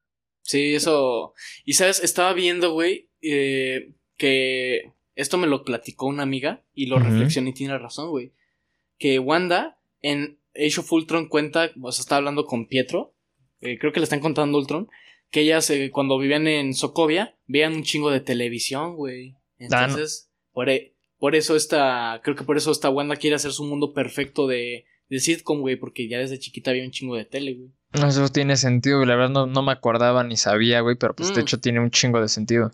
Sí, 0.43 0.75
eso. 0.75 1.35
Y 1.65 1.75
sabes, 1.75 2.03
estaba 2.03 2.33
viendo, 2.33 2.73
güey, 2.73 3.11
eh, 3.21 3.93
que 4.17 4.93
esto 5.15 5.39
me 5.39 5.47
lo 5.47 5.65
platicó 5.65 6.07
una 6.07 6.23
amiga 6.23 6.63
y 6.75 6.87
lo 6.87 6.99
reflexioné 6.99 7.51
y 7.51 7.55
tiene 7.55 7.79
razón, 7.79 8.11
güey. 8.11 8.33
Que 8.99 9.19
Wanda 9.19 9.79
en 10.01 10.39
Age 10.55 10.81
of 10.81 10.93
Ultron 10.93 11.29
cuenta, 11.29 11.71
o 11.81 11.93
sea, 11.93 12.03
está 12.03 12.17
hablando 12.17 12.45
con 12.45 12.67
Pietro 12.67 13.12
eh, 13.63 13.79
creo 13.79 13.93
que 13.93 14.01
le 14.01 14.05
están 14.05 14.21
contando 14.21 14.59
Ultron, 14.59 14.89
que 15.31 15.41
ellas 15.41 15.69
eh, 15.71 15.91
cuando 15.91 16.19
vivían 16.19 16.47
en 16.47 16.75
Sokovia 16.75 17.37
veían 17.47 17.75
un 17.75 17.83
chingo 17.83 18.11
de 18.11 18.21
televisión, 18.21 18.97
güey. 18.97 19.37
Entonces, 19.59 20.31
por, 20.53 20.69
e, 20.69 20.95
por, 21.19 21.35
eso 21.35 21.57
esta, 21.57 22.21
creo 22.23 22.37
que 22.37 22.45
por 22.45 22.57
eso 22.57 22.71
esta 22.71 22.91
Wanda 22.91 23.17
quiere 23.17 23.37
hacer 23.37 23.53
su 23.53 23.65
mundo 23.65 23.95
perfecto 23.95 24.47
de, 24.47 24.85
de 25.09 25.21
sitcom, 25.21 25.61
güey, 25.61 25.77
porque 25.77 26.09
ya 26.09 26.19
desde 26.19 26.39
chiquita 26.39 26.71
había 26.71 26.85
un 26.85 26.91
chingo 26.91 27.17
de 27.17 27.25
tele, 27.25 27.55
güey. 27.55 27.71
Eso 27.93 28.29
tiene 28.29 28.57
sentido, 28.57 28.99
güey. 28.99 29.09
La 29.09 29.17
verdad 29.17 29.47
no, 29.47 29.63
me 29.63 29.73
acordaba 29.73 30.25
ni 30.25 30.37
sabía, 30.37 30.81
güey, 30.81 30.97
pero 30.97 31.15
pues 31.15 31.31
de 31.31 31.37
mm. 31.37 31.41
hecho 31.41 31.61
tiene 31.61 31.81
un 31.81 31.91
chingo 31.91 32.21
de 32.21 32.29
sentido. 32.29 32.71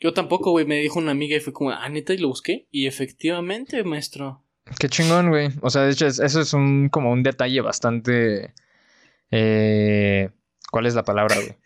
Yo 0.00 0.14
tampoco, 0.14 0.50
güey, 0.52 0.64
me 0.64 0.78
dijo 0.78 0.98
una 0.98 1.10
amiga 1.10 1.36
y 1.36 1.40
fue 1.40 1.52
como, 1.52 1.70
ah, 1.70 1.88
neta, 1.88 2.14
y 2.14 2.18
lo 2.18 2.28
busqué. 2.28 2.66
Y 2.70 2.86
efectivamente, 2.86 3.82
maestro. 3.84 4.44
Qué 4.78 4.88
chingón, 4.88 5.28
güey. 5.28 5.48
O 5.60 5.70
sea, 5.70 5.82
de 5.82 5.92
hecho, 5.92 6.06
eso 6.06 6.40
es 6.40 6.52
un 6.54 6.88
como 6.88 7.12
un 7.12 7.22
detalle 7.22 7.60
bastante 7.60 8.54
eh, 9.30 10.30
¿Cuál 10.70 10.86
es 10.86 10.94
la 10.94 11.04
palabra, 11.04 11.36
güey? 11.36 11.56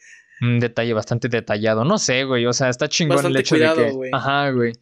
Un 0.40 0.60
detalle 0.60 0.92
bastante 0.92 1.28
detallado. 1.28 1.84
No 1.84 1.98
sé, 1.98 2.24
güey. 2.24 2.46
O 2.46 2.52
sea, 2.52 2.68
está 2.68 2.88
chingón 2.88 3.24
el 3.26 3.36
hecho 3.36 3.56
de 3.56 3.72
que. 3.74 4.10
Ajá, 4.12 4.50
güey. 4.50 4.72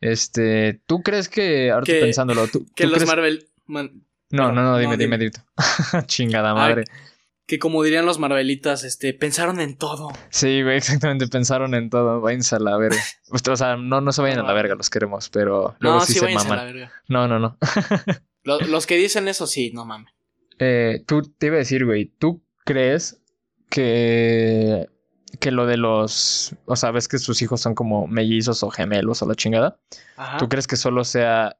Este. 0.00 0.80
¿Tú 0.86 1.02
crees 1.02 1.28
que. 1.28 1.70
Ahora 1.70 1.84
estoy 1.86 2.00
pensándolo. 2.00 2.48
¿tú, 2.48 2.66
que 2.74 2.86
los 2.86 3.04
Marvel. 3.06 3.48
No, 3.66 4.52
no, 4.52 4.62
no, 4.62 4.78
dime, 4.78 4.96
dime, 4.96 5.18
dime. 5.18 5.32
Chingada 6.06 6.54
madre. 6.54 6.84
que 7.46 7.58
como 7.60 7.82
dirían 7.84 8.06
los 8.06 8.18
Marvelitas, 8.18 8.82
este, 8.82 9.14
pensaron 9.14 9.60
en 9.60 9.76
todo. 9.76 10.10
Sí, 10.30 10.62
güey, 10.62 10.76
exactamente, 10.78 11.28
pensaron 11.28 11.74
en 11.74 11.90
todo. 11.90 12.20
Váyanse 12.20 12.56
a 12.56 12.58
la 12.58 12.76
verga. 12.76 13.00
o 13.30 13.56
sea, 13.56 13.76
no, 13.76 14.00
no 14.00 14.12
se 14.12 14.22
vayan 14.22 14.40
a 14.40 14.42
la 14.42 14.52
verga, 14.52 14.74
los 14.74 14.90
queremos, 14.90 15.28
pero 15.28 15.76
luego 15.78 15.98
no, 15.98 16.04
sí, 16.04 16.14
se 16.14 16.28
maman. 16.32 16.52
A 16.52 16.56
la 16.56 16.64
verga. 16.64 16.92
No, 17.08 17.28
no, 17.28 17.38
no. 17.38 17.56
los, 18.42 18.68
los 18.68 18.86
que 18.86 18.96
dicen 18.96 19.28
eso, 19.28 19.46
sí, 19.46 19.70
no 19.72 19.84
mames. 19.84 20.15
Eh, 20.58 21.02
tú 21.06 21.22
te 21.22 21.46
iba 21.46 21.56
a 21.56 21.60
decir, 21.60 21.84
güey, 21.84 22.06
¿tú 22.06 22.42
crees 22.64 23.20
que, 23.70 24.86
que 25.38 25.50
lo 25.50 25.66
de 25.66 25.76
los, 25.76 26.54
o 26.64 26.76
sea, 26.76 26.90
ves 26.90 27.08
que 27.08 27.18
sus 27.18 27.42
hijos 27.42 27.60
son 27.60 27.74
como 27.74 28.06
mellizos 28.06 28.62
o 28.62 28.70
gemelos 28.70 29.22
o 29.22 29.26
la 29.26 29.34
chingada? 29.34 29.78
¿Tú 30.38 30.48
crees 30.48 30.66
que 30.66 30.76
solo 30.76 31.04
sea 31.04 31.56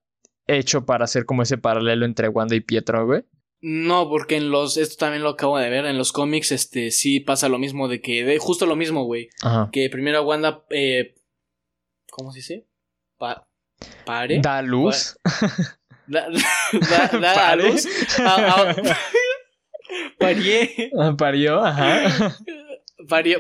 hecho 0.47 0.87
para 0.87 1.05
hacer 1.05 1.27
como 1.27 1.43
ese 1.43 1.59
paralelo 1.59 2.07
entre 2.07 2.29
Wanda 2.29 2.55
y 2.55 2.61
Pietro, 2.61 3.07
güey? 3.07 3.25
No, 3.61 4.09
porque 4.09 4.37
en 4.37 4.51
los, 4.51 4.77
esto 4.77 4.97
también 4.97 5.23
lo 5.23 5.31
acabo 5.31 5.59
de 5.59 5.71
ver, 5.71 5.87
en 5.87 5.99
los 5.99 6.13
cómics, 6.13 6.53
este, 6.53 6.91
sí 6.91 7.21
pasa 7.21 7.49
lo 7.49 7.59
mismo 7.59 7.89
de 7.89 8.01
que, 8.01 8.25
de, 8.25 8.39
justo 8.39 8.67
lo 8.67 8.77
mismo, 8.77 9.05
güey. 9.05 9.29
Que 9.73 9.89
primero 9.91 10.23
Wanda, 10.23 10.65
eh, 10.71 11.15
¿cómo 12.11 12.33
se 12.33 12.39
dice? 12.39 12.67
Pa, 13.19 13.49
pare. 14.05 14.41
Da 14.41 14.63
luz. 14.63 15.19
Da, 16.07 16.29
da, 17.21 17.49
a 17.51 17.57
luz. 17.57 17.87
parié. 20.19 20.91
Ah, 20.99 21.15
parió, 21.17 21.65
ajá. 21.65 22.37
Parió. 23.09 23.39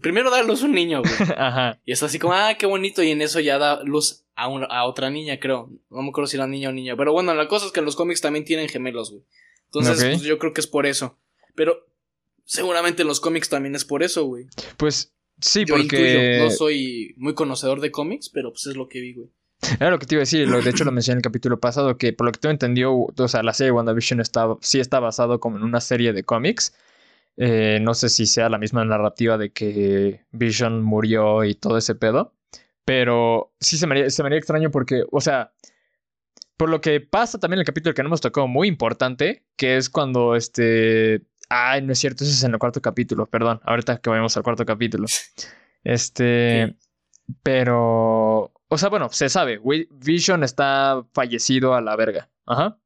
Primero 0.00 0.30
da 0.30 0.42
luz 0.42 0.62
un 0.62 0.72
niño, 0.72 1.02
güey. 1.02 1.14
Ajá. 1.36 1.80
Y 1.84 1.92
es 1.92 2.02
así 2.02 2.18
como, 2.18 2.34
ah, 2.34 2.54
qué 2.58 2.66
bonito. 2.66 3.02
Y 3.02 3.10
en 3.10 3.22
eso 3.22 3.38
ya 3.38 3.58
da 3.58 3.82
luz 3.84 4.24
a, 4.34 4.44
a 4.44 4.86
otra 4.86 5.10
niña, 5.10 5.38
creo. 5.38 5.70
No 5.90 6.02
me 6.02 6.08
acuerdo 6.08 6.26
si 6.26 6.36
era 6.36 6.46
niña 6.46 6.70
o 6.70 6.72
niña. 6.72 6.96
Pero 6.96 7.12
bueno, 7.12 7.34
la 7.34 7.46
cosa 7.46 7.66
es 7.66 7.72
que 7.72 7.80
en 7.80 7.86
los 7.86 7.96
cómics 7.96 8.20
también 8.20 8.44
tienen 8.44 8.68
gemelos, 8.68 9.10
güey. 9.10 9.22
Entonces, 9.66 10.04
pues, 10.04 10.22
yo 10.22 10.38
creo 10.38 10.52
que 10.52 10.60
es 10.60 10.66
por 10.66 10.86
eso. 10.86 11.18
Pero 11.54 11.86
seguramente 12.44 13.02
en 13.02 13.08
los 13.08 13.20
cómics 13.20 13.48
también 13.48 13.74
es 13.74 13.84
por 13.84 14.02
eso, 14.02 14.24
güey. 14.24 14.46
Pues 14.76 15.12
sí, 15.40 15.66
porque. 15.66 16.40
No 16.42 16.50
soy 16.50 17.14
muy 17.16 17.34
conocedor 17.34 17.80
de 17.80 17.90
cómics, 17.90 18.30
pero 18.30 18.50
pues 18.50 18.66
es 18.66 18.76
lo 18.76 18.88
que 18.88 19.00
vi, 19.00 19.14
güey. 19.14 19.28
Era 19.80 19.90
lo 19.90 19.98
que 19.98 20.06
te 20.06 20.14
iba 20.14 20.20
a 20.20 20.22
decir, 20.22 20.48
de 20.48 20.70
hecho 20.70 20.84
lo 20.84 20.92
mencioné 20.92 21.14
en 21.14 21.18
el 21.18 21.22
capítulo 21.22 21.60
pasado, 21.60 21.96
que 21.96 22.12
por 22.12 22.26
lo 22.26 22.32
que 22.32 22.40
tú 22.40 22.48
entendió, 22.48 22.94
o 22.94 23.28
sea, 23.28 23.42
la 23.42 23.52
serie 23.52 23.72
WandaVision 23.72 24.20
está, 24.20 24.46
sí 24.60 24.80
está 24.80 25.00
basado 25.00 25.40
como 25.40 25.56
en 25.56 25.62
una 25.62 25.80
serie 25.80 26.12
de 26.12 26.24
cómics. 26.24 26.74
Eh, 27.36 27.78
no 27.82 27.94
sé 27.94 28.08
si 28.08 28.26
sea 28.26 28.48
la 28.48 28.58
misma 28.58 28.84
narrativa 28.84 29.36
de 29.38 29.52
que 29.52 30.24
Vision 30.30 30.82
murió 30.82 31.44
y 31.44 31.54
todo 31.54 31.78
ese 31.78 31.94
pedo. 31.94 32.34
Pero 32.84 33.52
sí 33.60 33.78
se 33.78 33.86
me 33.86 33.94
haría, 33.94 34.10
se 34.10 34.22
me 34.22 34.28
haría 34.28 34.38
extraño 34.38 34.70
porque, 34.70 35.04
o 35.10 35.20
sea, 35.20 35.52
por 36.56 36.68
lo 36.68 36.80
que 36.80 37.00
pasa 37.00 37.38
también 37.38 37.60
el 37.60 37.66
capítulo 37.66 37.94
que 37.94 38.02
no 38.02 38.08
hemos 38.08 38.20
tocado 38.20 38.46
muy 38.46 38.68
importante, 38.68 39.44
que 39.56 39.76
es 39.76 39.90
cuando 39.90 40.36
este... 40.36 41.22
Ay, 41.48 41.82
no 41.82 41.92
es 41.92 41.98
cierto, 41.98 42.24
eso 42.24 42.32
es 42.32 42.42
en 42.42 42.52
el 42.52 42.58
cuarto 42.58 42.80
capítulo, 42.80 43.26
perdón, 43.26 43.60
ahorita 43.64 43.98
que 43.98 44.10
vayamos 44.10 44.36
al 44.36 44.42
cuarto 44.42 44.64
capítulo. 44.64 45.06
Este... 45.84 46.74
Pero... 47.42 48.53
O 48.74 48.78
sea, 48.78 48.88
bueno, 48.88 49.08
se 49.12 49.28
sabe, 49.28 49.60
Vision 49.92 50.42
está 50.42 51.04
fallecido 51.12 51.74
a 51.74 51.80
la 51.80 51.94
verga. 51.94 52.28
Ajá. 52.44 52.76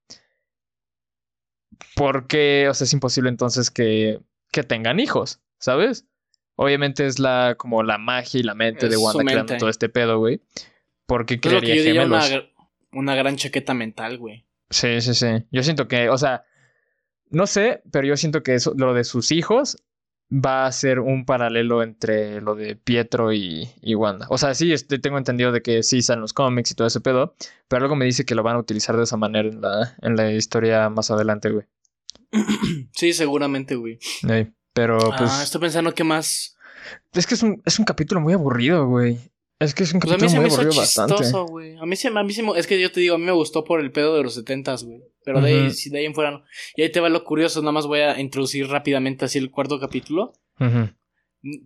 Porque, 1.97 2.67
o 2.69 2.75
sea, 2.75 2.85
es 2.85 2.93
imposible 2.93 3.31
entonces 3.31 3.71
que, 3.71 4.21
que 4.53 4.65
tengan 4.65 5.01
hijos, 5.01 5.41
¿sabes? 5.59 6.07
Obviamente 6.57 7.07
es 7.07 7.19
la 7.19 7.55
como 7.57 7.83
la 7.83 7.97
magia 7.97 8.39
y 8.39 8.43
la 8.43 8.55
mente 8.55 8.91
de 8.91 8.99
Wanda 8.99 9.25
creando 9.25 9.57
todo 9.57 9.71
este 9.71 9.89
pedo, 9.89 10.19
güey. 10.19 10.43
Porque 11.07 11.41
crearía 11.41 11.75
que 11.77 11.83
gemelos. 11.83 12.31
Una, 12.31 12.43
una 12.93 13.15
gran 13.15 13.37
chaqueta 13.37 13.73
mental, 13.73 14.19
güey. 14.19 14.45
Sí, 14.69 15.01
sí, 15.01 15.15
sí. 15.15 15.47
Yo 15.51 15.63
siento 15.63 15.89
que, 15.89 16.11
o 16.11 16.19
sea, 16.19 16.45
no 17.31 17.47
sé, 17.47 17.83
pero 17.91 18.07
yo 18.07 18.19
siento 18.19 18.43
que 18.43 18.57
eso, 18.57 18.75
lo 18.77 18.93
de 18.93 19.05
sus 19.05 19.33
hijos 19.33 19.83
va 20.31 20.67
a 20.67 20.73
ser 20.73 21.01
un 21.01 21.25
paralelo 21.25 21.83
entre 21.83 22.41
lo 22.41 22.55
de 22.55 22.77
Pietro 22.77 23.33
y, 23.33 23.71
y 23.81 23.95
Wanda. 23.95 24.27
O 24.31 24.39
sea, 24.39 24.55
sí, 24.55 24.73
este, 24.73 24.99
tengo 24.99 25.19
entendido 25.19 25.53
de 25.53 25.63
que 25.63 25.83
sí 25.83 25.99
están 25.99 26.21
los 26.21 26.33
cómics 26.33 26.71
y 26.71 26.75
todo 26.75 26.87
ese 26.87 27.01
pedo, 27.01 27.35
pero 27.69 27.85
algo 27.85 27.97
me 27.97 28.05
dice 28.05 28.25
que 28.25 28.35
lo 28.35 28.43
van 28.43 28.57
a 28.57 28.61
utilizar 28.61 28.97
de 28.97 29.05
esa 29.05 29.17
manera 29.17 29.49
en 29.49 29.61
la, 29.61 29.97
en 30.03 30.17
la 30.17 30.33
historia 30.33 30.89
más 30.91 31.11
adelante, 31.11 31.51
güey. 31.51 31.67
Sí, 32.93 33.13
seguramente, 33.13 33.77
güey. 33.77 33.99
pero 34.73 34.99
pues. 35.17 35.31
Ah, 35.31 35.43
estoy 35.43 35.61
pensando 35.61 35.95
que 35.95 36.05
más. 36.05 36.57
Es 37.13 37.27
que 37.27 37.35
es 37.35 37.43
un, 37.43 37.63
es 37.65 37.79
un 37.79 37.85
capítulo 37.85 38.21
muy 38.21 38.33
aburrido, 38.33 38.87
güey. 38.87 39.19
Es 39.61 39.75
que 39.75 39.83
es 39.83 39.93
un 39.93 40.01
pues 40.01 40.13
capítulo 40.13 40.43
muy 40.43 40.51
aburrido 40.51 40.77
bastante. 40.77 41.15
A 41.15 41.87
mí 41.87 41.97
se, 41.97 42.09
a 42.09 42.23
mí 42.23 42.33
se, 42.33 42.43
es 42.57 42.67
que 42.67 42.81
yo 42.81 42.93
te 42.93 43.01
digo, 43.01 43.17
a 43.17 43.19
mí 43.19 43.25
me 43.25 43.33
gustó 43.33 43.65
por 43.65 43.81
el 43.81 43.91
pedo 43.91 44.15
de 44.17 44.23
los 44.23 44.35
setentas, 44.35 44.85
güey. 44.85 45.03
Pero 45.29 45.43
de, 45.43 45.53
ahí, 45.53 45.91
de 45.91 45.99
ahí 45.99 46.07
en 46.07 46.15
fuera 46.15 46.31
no. 46.31 46.43
Y 46.75 46.81
ahí 46.81 46.91
te 46.91 47.01
va 47.01 47.11
lo 47.11 47.23
curioso, 47.23 47.61
nada 47.61 47.73
más 47.73 47.87
voy 47.87 48.01
a 48.01 48.19
introducir 48.19 48.67
rápidamente 48.67 49.27
así 49.27 49.37
el 49.37 49.51
cuarto 49.51 49.79
capítulo. 49.79 50.33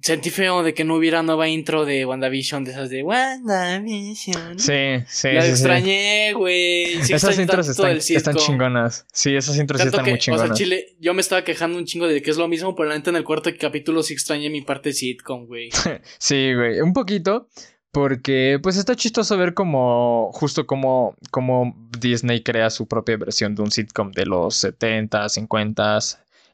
Sentí 0.02 0.30
feo 0.30 0.64
de 0.64 0.74
que 0.74 0.82
no 0.82 0.96
hubiera 0.96 1.22
nueva 1.22 1.48
intro 1.48 1.84
de 1.84 2.04
WandaVision, 2.04 2.64
de 2.64 2.72
esas 2.72 2.90
de 2.90 3.04
WandaVision. 3.04 4.58
Sí, 4.58 5.04
sí. 5.06 5.28
La 5.30 5.46
extrañé, 5.46 6.32
güey. 6.32 6.94
esas 6.94 7.38
intros 7.38 7.68
están, 7.68 7.96
están, 7.96 8.34
chingonas. 8.34 9.06
Sí, 9.12 9.36
esas 9.36 9.56
intros 9.56 9.80
sí 9.80 9.86
están 9.86 10.04
muy 10.04 10.18
chingonas. 10.18 10.44
O 10.44 10.46
sea, 10.48 10.56
Chile, 10.56 10.96
yo 10.98 11.14
me 11.14 11.20
estaba 11.20 11.44
quejando 11.44 11.78
un 11.78 11.84
chingo 11.84 12.08
de 12.08 12.20
que 12.20 12.32
es 12.32 12.36
lo 12.36 12.48
mismo, 12.48 12.74
pero 12.74 12.88
la 12.88 12.96
neta 12.96 13.10
en 13.10 13.16
el 13.16 13.24
cuarto 13.24 13.48
capítulo 13.58 14.02
sí 14.02 14.12
extrañé 14.12 14.50
mi 14.50 14.62
parte 14.62 14.92
sitcom, 14.92 15.46
güey. 15.46 15.70
sí, 16.18 16.52
güey. 16.52 16.80
Un 16.80 16.92
poquito. 16.92 17.48
Porque, 17.92 18.58
pues 18.62 18.78
está 18.78 18.96
chistoso 18.96 19.36
ver 19.36 19.52
como, 19.52 20.30
justo 20.32 20.66
como, 20.66 21.14
como 21.30 21.76
Disney 21.98 22.42
crea 22.42 22.70
su 22.70 22.88
propia 22.88 23.18
versión 23.18 23.54
de 23.54 23.62
un 23.62 23.70
sitcom 23.70 24.12
de 24.12 24.24
los 24.24 24.56
70, 24.56 25.28
50. 25.28 25.98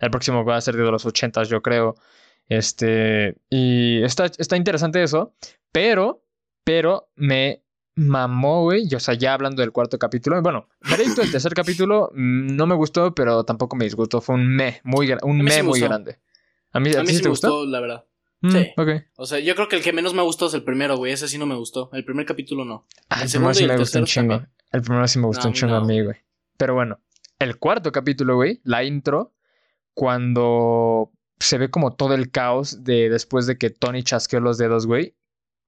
El 0.00 0.11
próximo 0.11 0.45
va 0.45 0.57
a 0.57 0.61
ser 0.61 0.76
de 0.76 0.90
los 0.90 1.07
80, 1.07 1.45
yo 1.45 1.62
creo. 1.62 1.95
Este, 2.49 3.37
y 3.50 4.02
está, 4.02 4.26
está 4.26 4.57
interesante 4.57 5.00
eso, 5.00 5.33
pero, 5.71 6.25
pero 6.64 7.09
me 7.14 7.62
mamó, 7.95 8.62
güey. 8.64 8.92
O 8.92 9.00
sea, 9.00 9.14
ya 9.14 9.35
hablando 9.35 9.62
del 9.62 9.71
cuarto 9.71 9.97
capítulo. 9.97 10.42
Bueno, 10.42 10.68
veredicto 10.90 11.23
el 11.23 11.30
tercer 11.30 11.54
capítulo 11.54 12.11
mm, 12.14 12.57
no 12.57 12.66
me 12.66 12.75
gustó, 12.75 13.14
pero 13.14 13.45
tampoco 13.45 13.76
me 13.76 13.85
disgustó. 13.85 14.21
Fue 14.21 14.35
un 14.35 14.57
me 14.57 14.80
muy, 14.83 15.14
un 15.23 15.38
me 15.38 15.62
muy 15.62 15.80
grande. 15.80 16.18
A 16.73 16.80
mí, 16.80 16.90
sí, 16.92 17.23
me 17.23 17.28
gustó, 17.30 17.64
la 17.64 17.80
verdad. 17.80 18.04
Mm, 18.40 18.50
sí. 18.50 18.73
O 19.16 19.26
sea, 19.26 19.40
yo 19.40 19.54
creo 19.54 19.68
que 19.68 19.76
el 19.76 19.83
que 19.83 19.92
menos 19.92 20.14
me 20.14 20.23
gustó 20.23 20.47
es 20.47 20.54
el 20.54 20.62
primero, 20.62 20.97
güey. 20.97 21.12
Ese 21.12 21.28
sí 21.28 21.38
no 21.38 21.47
me 21.47 21.57
gustó. 21.57 21.90
El 21.92 22.04
primer 22.04 22.26
capítulo 22.26 22.64
no. 22.64 22.87
Ah, 23.09 23.23
el, 23.23 23.28
segundo 23.28 23.54
sí 23.54 23.66
me 23.66 23.76
gustó 23.76 23.99
un 23.99 24.04
chingo. 24.04 24.42
El 24.71 24.83
primero 24.83 25.09
sí 25.09 25.18
me 25.18 25.26
gustó 25.26 25.49
un 25.49 25.54
chingo 25.54 25.75
a 25.75 25.85
mí, 25.85 26.02
güey. 26.02 26.16
Pero 26.57 26.75
bueno, 26.75 27.00
el 27.38 27.59
cuarto 27.59 27.92
capítulo, 27.92 28.37
güey, 28.37 28.61
la 28.64 28.85
intro, 28.85 29.35
cuando 29.95 31.12
se 31.38 31.59
ve 31.59 31.71
como 31.71 31.95
todo 31.95 32.14
el 32.14 32.30
caos 32.30 32.85
de 32.85 33.09
después 33.09 33.47
de 33.47 33.59
que 33.59 33.71
Tony 33.71 34.02
chasqueó 34.02 34.40
los 34.40 34.59
dedos, 34.59 34.87
güey. 34.87 35.16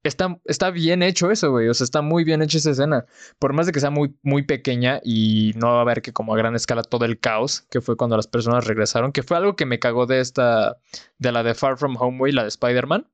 Está, 0.03 0.41
está 0.47 0.71
bien 0.71 1.03
hecho 1.03 1.31
eso, 1.31 1.51
güey. 1.51 1.69
O 1.69 1.75
sea, 1.75 1.85
está 1.85 2.01
muy 2.01 2.25
bien 2.25 2.41
hecha 2.41 2.59
esa 2.59 2.71
escena. 2.71 3.05
Por 3.39 3.53
más 3.53 3.67
de 3.67 3.73
que 3.73 3.81
sea 3.81 3.91
muy, 3.91 4.17
muy 4.23 4.43
pequeña 4.45 5.01
y 5.05 5.53
no 5.57 5.75
va 5.75 5.83
a 5.83 5.85
ver 5.85 6.01
que 6.01 6.13
como 6.13 6.35
a 6.35 6.39
gran 6.39 6.55
escala 6.55 6.83
todo 6.83 7.05
el 7.05 7.21
caos 7.21 7.63
que 7.71 7.83
fue 7.83 7.97
cuando 7.97 8.17
las 8.17 8.27
personas 8.27 8.67
regresaron, 8.67 9.13
que 9.13 9.23
fue 9.23 9.37
algo 9.37 9.57
que 9.57 9.67
me 9.67 9.79
cagó 9.79 10.07
de 10.07 10.21
esta, 10.21 10.79
de 11.19 11.33
la 11.33 11.43
de 11.43 11.55
Far 11.55 11.77
From 11.77 11.97
Home, 11.99 12.19
güey, 12.19 12.33
la 12.33 12.43
de 12.43 12.49
Spider-Man. 12.49 13.11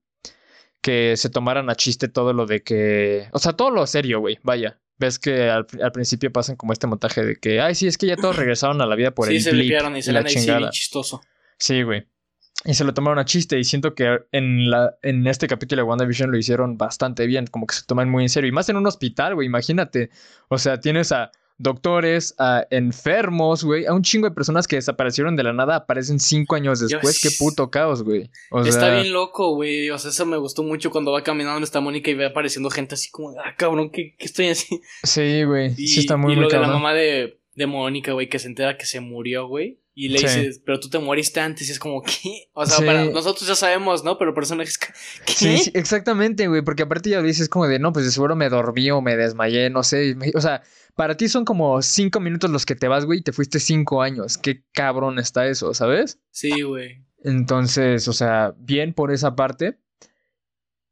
Que 0.81 1.16
se 1.16 1.31
tomaran 1.31 1.69
a 1.71 1.75
chiste 1.75 2.07
todo 2.07 2.33
lo 2.33 2.47
de 2.47 2.62
que. 2.62 3.28
O 3.33 3.40
sea, 3.40 3.55
todo 3.55 3.71
lo 3.71 3.85
serio, 3.87 4.21
güey. 4.21 4.38
Vaya. 4.45 4.78
Ves 4.99 5.19
que 5.19 5.50
al, 5.50 5.66
principio 5.93 6.33
pasan 6.33 6.57
como 6.57 6.73
este 6.73 6.87
montaje 6.87 7.23
de 7.23 7.37
que, 7.37 7.61
ay, 7.61 7.75
sí, 7.75 7.87
es 7.87 7.99
que 7.99 8.07
ya 8.07 8.16
todos 8.16 8.37
regresaron 8.37 8.81
a 8.81 8.87
la 8.87 8.95
vida 8.95 9.11
por 9.11 9.28
el 9.28 9.40
se 9.43 9.50
blip 9.50 9.75
y, 9.97 10.02
se 10.02 10.12
la 10.12 10.25
chingada. 10.25 10.71
chistoso. 10.71 11.21
Sí, 11.59 11.83
güey. 11.83 12.07
Y 12.66 12.75
se 12.75 12.85
lo 12.85 12.92
tomaron 12.92 13.18
a 13.20 13.25
chiste 13.25 13.58
y 13.58 13.64
siento 13.64 13.94
que 13.94 14.18
en, 14.32 14.70
la, 14.70 14.96
en 15.02 15.26
este 15.26 15.46
capítulo 15.46 15.82
de 15.82 15.88
WandaVision 15.88 16.32
lo 16.32 16.37
hicieron 16.37 16.76
bastante 16.76 17.26
bien, 17.26 17.46
como 17.46 17.66
que 17.66 17.76
se 17.76 17.85
toman 17.85 18.11
muy 18.11 18.25
en 18.25 18.28
serio. 18.28 18.49
Y 18.49 18.52
más 18.52 18.68
en 18.68 18.76
un 18.76 18.87
hospital, 18.87 19.37
güey, 19.37 19.46
imagínate. 19.46 20.11
O 20.49 20.58
sea, 20.58 20.80
tienes 20.80 21.12
a 21.12 21.30
doctores, 21.58 22.35
a 22.38 22.66
enfermos, 22.70 23.64
güey, 23.64 23.87
a 23.87 23.94
un 23.94 24.02
chingo 24.02 24.28
de 24.28 24.35
personas 24.35 24.66
que 24.66 24.76
desaparecieron 24.76 25.37
de 25.37 25.44
la 25.44 25.52
nada, 25.52 25.76
aparecen 25.76 26.18
cinco 26.18 26.56
años 26.56 26.80
después. 26.80 27.20
Qué 27.23 27.30
puto 27.38 27.70
caos, 27.70 28.02
güey. 28.02 28.30
está 28.64 28.92
bien 28.92 29.12
loco, 29.12 29.54
güey. 29.54 29.90
O 29.90 29.99
sea, 29.99 30.11
eso 30.11 30.26
me 30.26 30.37
gustó 30.37 30.64
mucho 30.64 30.90
cuando 30.90 31.12
va 31.12 31.23
caminando 31.23 31.62
está 31.62 31.80
Mónica 31.80 32.11
y 32.11 32.14
ve 32.14 32.26
apareciendo 32.26 32.68
gente 32.70 32.94
así 32.94 33.11
como, 33.11 33.30
ah, 33.30 33.54
cabrón, 33.56 33.90
¿qué, 33.90 34.14
estoy 34.18 34.49
así? 34.49 34.80
Sí, 35.04 35.44
güey. 35.44 35.75
Sí, 35.75 36.00
está 36.00 36.16
muy, 36.16 36.32
y 36.32 36.37
lo 36.37 36.49
de 36.49 36.58
la 36.58 36.66
mamá 36.66 36.92
de, 36.94 37.38
de 37.54 37.66
Mónica, 37.66 38.12
güey, 38.12 38.28
que 38.28 38.40
se 38.40 38.49
entera 38.49 38.76
que 38.76 38.87
se 38.87 39.00
murió, 39.00 39.46
güey. 39.46 39.78
Y 39.99 40.11
le 40.11 40.19
dices, 40.19 40.61
pero 40.62 40.79
tú 40.79 40.91
te 40.91 40.99
moriste 40.99 41.41
antes 41.41 41.71
y 41.71 41.73
es 41.73 41.79
como, 41.79 42.03
¿qué? 42.03 42.50
O 42.53 42.67
sea, 42.67 42.85
para 42.85 43.07
nosotros 43.07 43.49
ya 43.49 43.55
sabemos, 43.55 44.05
¿no? 44.05 44.19
Pero 44.19 44.35
personajes, 44.35 44.76
¿qué? 44.79 44.93
Sí, 45.25 45.57
sí 45.57 45.71
exactamente, 45.73 46.49
güey, 46.49 46.61
porque 46.61 46.83
aparte 46.83 47.09
ya 47.09 47.23
dices 47.23 47.49
como 47.49 47.67
de, 47.67 47.79
no, 47.79 47.95
pues 47.95 48.05
de 48.05 48.11
seguro 48.11 48.37
me 48.37 48.50
dormí 48.50 48.91
o 48.91 49.00
me 49.00 49.17
desmayé, 49.17 49.71
no 49.71 49.83
sé. 49.83 50.15
O 50.35 50.41
sea, 50.43 50.62
para 50.97 51.17
ti 51.17 51.29
son 51.29 51.47
como 51.47 51.81
cinco 51.81 52.21
minutos 52.21 52.50
los 52.50 52.67
que 52.67 52.75
te 52.75 52.88
vas, 52.88 53.07
güey, 53.07 53.21
y 53.21 53.23
te 53.23 53.33
fuiste 53.33 53.59
cinco 53.59 54.03
años. 54.03 54.37
Qué 54.37 54.65
cabrón 54.75 55.19
está 55.19 55.47
eso, 55.47 55.73
¿sabes? 55.73 56.21
Sí, 56.31 56.61
güey. 56.61 57.03
Entonces, 57.25 58.07
o 58.07 58.12
sea, 58.12 58.55
bien 58.59 58.93
por 58.93 59.11
esa 59.11 59.35
parte. 59.35 59.79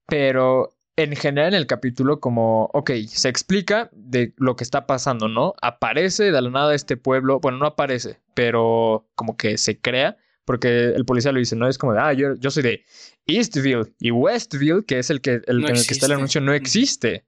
Pero 0.06 0.73
en 0.96 1.16
general 1.16 1.54
en 1.54 1.60
el 1.60 1.66
capítulo 1.66 2.20
como, 2.20 2.70
ok, 2.72 2.92
se 3.08 3.28
explica 3.28 3.90
de 3.92 4.32
lo 4.36 4.56
que 4.56 4.64
está 4.64 4.86
pasando, 4.86 5.28
¿no? 5.28 5.54
Aparece 5.60 6.30
de 6.30 6.40
la 6.40 6.50
nada 6.50 6.74
este 6.74 6.96
pueblo, 6.96 7.40
bueno, 7.40 7.58
no 7.58 7.66
aparece, 7.66 8.20
pero 8.34 9.08
como 9.14 9.36
que 9.36 9.58
se 9.58 9.80
crea, 9.80 10.16
porque 10.44 10.92
el 10.94 11.04
policía 11.04 11.32
lo 11.32 11.38
dice, 11.38 11.56
¿no? 11.56 11.68
Es 11.68 11.78
como 11.78 11.94
de, 11.94 12.00
ah, 12.00 12.12
yo, 12.12 12.34
yo 12.36 12.50
soy 12.50 12.62
de 12.62 12.84
Eastville 13.26 13.94
y 13.98 14.10
Westville, 14.10 14.84
que 14.86 14.98
es 14.98 15.10
el 15.10 15.20
que, 15.20 15.40
el, 15.46 15.64
en 15.64 15.76
el 15.76 15.86
que 15.86 15.94
está 15.94 16.06
el 16.06 16.12
anuncio, 16.12 16.40
no 16.40 16.52
existe. 16.52 17.26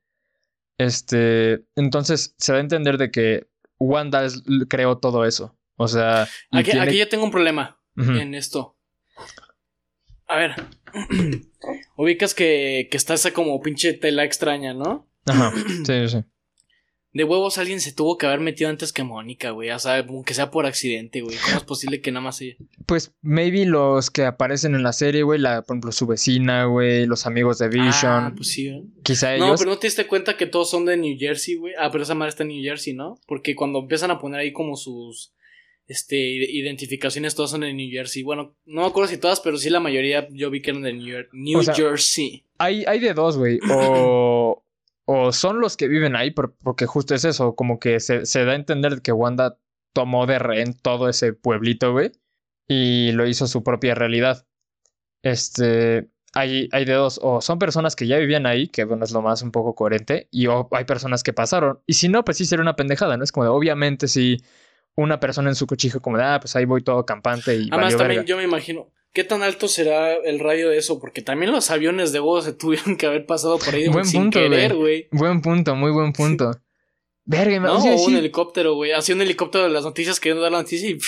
Este, 0.79 1.65
entonces 1.75 2.35
se 2.39 2.53
da 2.53 2.59
a 2.59 2.61
entender 2.61 2.99
de 2.99 3.11
que 3.11 3.49
Wanda 3.79 4.27
creó 4.69 4.99
todo 4.99 5.25
eso. 5.25 5.59
O 5.77 5.89
sea... 5.89 6.29
Aquí, 6.53 6.79
aquí 6.79 6.99
yo 6.99 7.09
tengo 7.09 7.25
un 7.25 7.31
problema 7.31 7.81
en 7.97 8.35
esto. 8.35 8.76
A 10.29 10.37
ver, 10.37 10.55
ubicas 11.97 12.35
que, 12.35 12.89
que 12.91 12.97
está 12.97 13.15
esa 13.15 13.33
como 13.33 13.61
pinche 13.61 13.93
tela 13.93 14.25
extraña, 14.25 14.75
¿no? 14.75 15.09
Ajá, 15.27 15.53
sí, 15.87 16.09
sí. 16.09 16.25
De 17.17 17.25
huevos 17.25 17.57
alguien 17.57 17.81
se 17.81 17.95
tuvo 17.95 18.19
que 18.19 18.27
haber 18.27 18.41
metido 18.41 18.69
antes 18.69 18.93
que 18.93 19.03
Mónica, 19.03 19.49
güey. 19.49 19.71
O 19.71 19.79
sea, 19.79 20.01
aunque 20.01 20.35
sea 20.35 20.51
por 20.51 20.67
accidente, 20.67 21.23
güey. 21.23 21.39
¿Cómo 21.43 21.57
es 21.57 21.65
posible 21.65 22.03
que 22.03 22.13
nada 22.13 22.25
más 22.25 22.43
ella? 22.43 22.57
Pues 22.85 23.15
maybe 23.23 23.65
los 23.65 24.11
que 24.11 24.27
aparecen 24.27 24.75
en 24.75 24.83
la 24.83 24.93
serie, 24.93 25.23
güey. 25.23 25.41
La, 25.41 25.63
por 25.63 25.77
ejemplo, 25.77 25.93
su 25.93 26.07
vecina, 26.07 26.67
güey. 26.67 27.07
Los 27.07 27.25
amigos 27.25 27.57
de 27.57 27.71
Vision. 27.71 28.13
Ah, 28.13 28.33
pues 28.37 28.49
sí. 28.49 28.71
Quizá 29.03 29.35
ellos. 29.35 29.49
No, 29.49 29.57
pero 29.57 29.71
no 29.71 29.79
te 29.79 29.87
diste 29.87 30.07
cuenta 30.07 30.37
que 30.37 30.45
todos 30.45 30.69
son 30.69 30.85
de 30.85 30.99
New 30.99 31.17
Jersey, 31.19 31.55
güey. 31.55 31.73
Ah, 31.79 31.89
pero 31.91 32.05
esa 32.05 32.15
madre 32.15 32.29
está 32.29 32.43
en 32.43 32.51
New 32.51 32.63
Jersey, 32.63 32.93
¿no? 32.93 33.19
Porque 33.27 33.55
cuando 33.55 33.79
empiezan 33.79 34.11
a 34.11 34.19
poner 34.19 34.41
ahí 34.41 34.53
como 34.53 34.77
sus 34.77 35.33
este, 35.89 36.17
identificaciones 36.17 37.35
todas 37.35 37.53
son 37.53 37.61
de 37.61 37.73
New 37.73 37.91
Jersey. 37.91 38.23
Bueno, 38.23 38.57
no 38.65 38.83
me 38.83 38.87
acuerdo 38.87 39.09
si 39.09 39.19
todas, 39.19 39.41
pero 39.41 39.57
sí 39.57 39.71
la 39.71 39.81
mayoría 39.81 40.29
yo 40.31 40.51
vi 40.51 40.61
que 40.61 40.71
eran 40.71 40.83
de 40.83 40.93
New, 41.33 41.63
Jersey. 41.75 42.45
Hay, 42.59 42.85
hay 42.87 42.99
de 42.99 43.15
dos, 43.15 43.37
güey. 43.37 43.61
O, 43.71 44.65
o 45.05 45.33
son 45.33 45.61
los 45.61 45.77
que 45.77 45.89
viven 45.89 46.17
ahí, 46.17 46.33
porque 46.33 46.87
justo 46.87 47.15
es 47.15 47.25
eso, 47.25 47.55
como 47.55 47.79
que 47.79 48.01
se, 48.01 48.27
se 48.27 48.45
da 48.45 48.53
a 48.53 48.57
entender 48.57 49.01
que 49.03 49.13
Wanda 49.13 49.59
tomó 49.93 50.27
de 50.27 50.39
rehén 50.39 50.75
todo 50.75 51.09
ese 51.09 51.33
pueblito, 51.33 51.93
güey, 51.93 52.13
y 52.69 53.13
lo 53.13 53.27
hizo 53.27 53.47
su 53.47 53.63
propia 53.63 53.95
realidad. 53.95 54.47
Este, 55.23 56.11
hay, 56.35 56.69
hay 56.73 56.85
de 56.85 56.93
dos, 56.95 57.21
o 57.23 57.41
son 57.41 57.59
personas 57.61 57.95
que 57.95 58.09
ya 58.09 58.19
vivían 58.19 58.47
ahí, 58.47 58.69
que 58.69 58.85
bueno, 58.85 59.05
es 59.05 59.13
lo 59.13 59.23
más 59.23 59.43
un 59.43 59.53
poco 59.53 59.75
coherente, 59.75 60.29
y 60.33 60.49
o 60.49 60.69
hay 60.73 60.85
personas 60.85 61.23
que 61.23 61.33
pasaron, 61.33 61.81
y 61.87 61.95
si 61.95 62.09
no, 62.09 62.25
pues 62.25 62.37
sí 62.37 62.45
sería 62.45 62.63
una 62.63 62.77
pendejada, 62.77 63.17
¿no? 63.17 63.23
Es 63.23 63.31
como 63.31 63.45
de, 63.45 63.51
obviamente 63.51 64.09
sí 64.09 64.39
una 64.97 65.21
persona 65.21 65.49
en 65.51 65.55
su 65.55 65.67
cochijo 65.67 66.01
como 66.01 66.19
de, 66.19 66.25
ah, 66.25 66.41
pues 66.41 66.57
ahí 66.57 66.65
voy 66.65 66.83
todo 66.83 67.07
campante 67.07 67.55
y 67.55 67.69
Además 67.71 67.97
también 67.97 68.25
yo 68.25 68.37
me 68.37 68.43
imagino, 68.45 68.91
¿qué 69.13 69.25
tan 69.25 69.43
alto 69.43 69.69
será 69.69 70.15
el 70.15 70.41
radio 70.41 70.71
de 70.71 70.79
eso? 70.79 70.99
Porque 70.99 71.23
también 71.23 71.53
los 71.53 71.71
aviones 71.71 72.13
de 72.13 72.21
huevo 72.21 72.43
se 72.43 72.53
tuvieron 72.53 72.97
que 72.97 73.07
haber 73.07 73.27
pasado 73.27 73.59
por 73.59 73.75
ahí 73.75 73.89
buen 73.89 74.05
sin 74.05 74.23
punto, 74.23 74.41
querer, 74.41 74.75
güey. 74.75 75.09
Buen 75.13 75.41
punto, 75.41 75.77
muy 75.77 75.93
buen 75.93 76.13
punto. 76.13 76.51
Verga, 77.29 77.59
me 77.59 77.67
No, 77.67 77.79
o 77.79 78.05
un 78.07 78.15
helicóptero, 78.15 78.75
güey. 78.75 78.93
Así 78.93 79.13
un 79.13 79.21
helicóptero 79.21 79.65
de 79.65 79.71
las 79.71 79.83
noticias 79.83 80.21
queriendo 80.21 80.43
dar 80.45 80.53
la 80.53 80.59
noticia 80.59 80.91
y... 80.91 80.99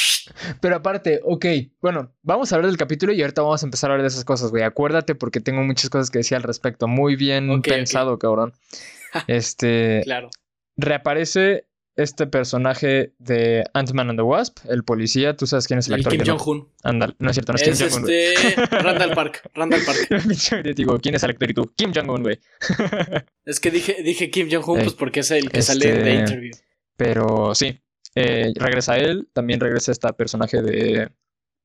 Pero 0.61 0.75
aparte, 0.75 1.21
ok, 1.23 1.47
bueno, 1.81 2.13
vamos 2.23 2.51
a 2.51 2.57
hablar 2.57 2.69
del 2.69 2.77
capítulo 2.77 3.13
y 3.13 3.21
ahorita 3.23 3.43
vamos 3.43 3.63
a 3.63 3.67
empezar 3.67 3.91
a 3.91 3.93
hablar 3.93 4.03
de 4.03 4.09
esas 4.09 4.25
cosas, 4.25 4.51
güey. 4.51 4.65
Acuérdate 4.65 5.15
porque 5.15 5.41
tengo 5.41 5.63
muchas 5.63 5.91
cosas 5.91 6.11
que 6.11 6.19
decir 6.19 6.37
al 6.37 6.43
respecto. 6.43 6.89
Muy 6.89 7.15
bien 7.15 7.63
pensado, 7.63 8.19
cabrón. 8.19 8.53
Este, 9.29 10.03
Claro. 10.05 10.29
reaparece 10.77 11.68
este 11.99 12.29
personaje 12.29 13.13
de 13.19 13.65
Ant-Man 13.75 14.11
and 14.11 14.19
the 14.19 14.23
Wasp, 14.23 14.59
el 14.69 14.85
policía. 14.85 15.37
Tú 15.37 15.49
sabes 15.49 15.67
quién 15.67 15.81
es 15.81 15.89
el 15.89 15.95
El 15.95 16.01
actor. 16.01 16.13
Kim 16.13 16.25
Jong-un. 16.25 16.69
Ándale, 16.85 17.15
no 17.19 17.29
es 17.29 17.35
cierto, 17.35 17.53
no 17.53 17.57
es, 17.57 17.67
Es 17.67 17.79
Kim 17.79 17.91
Jong-un. 17.91 18.11
este... 18.11 18.67
Randall 18.71 19.15
Park. 19.15 19.51
Randall 19.53 19.81
Park. 19.85 20.09
Te 20.63 20.75
digo, 20.75 20.99
¿quién 21.01 21.17
es 21.17 21.25
el 21.25 21.31
actor 21.31 21.51
y 21.51 21.55
tú? 21.55 21.73
Kim 21.77 21.93
Jong-un, 21.93 22.23
güey. 22.23 22.39
Es 23.45 23.59
que 23.61 23.71
dije, 23.71 24.03
dije 24.03 24.31
Kim 24.31 24.49
Jong-un 24.51 24.79
Ey, 24.79 24.85
pues 24.85 24.95
porque 24.95 25.21
es 25.21 25.31
el 25.33 25.51
que 25.51 25.59
este- 25.59 25.73
sale 25.75 25.93
de 25.93 26.15
Interview. 26.15 26.53
Pero 26.97 27.55
sí, 27.55 27.81
eh, 28.15 28.53
regresa 28.55 28.97
él. 28.97 29.29
También 29.33 29.59
regresa 29.59 29.91
este 29.91 30.13
personaje 30.13 30.63
de, 30.63 31.11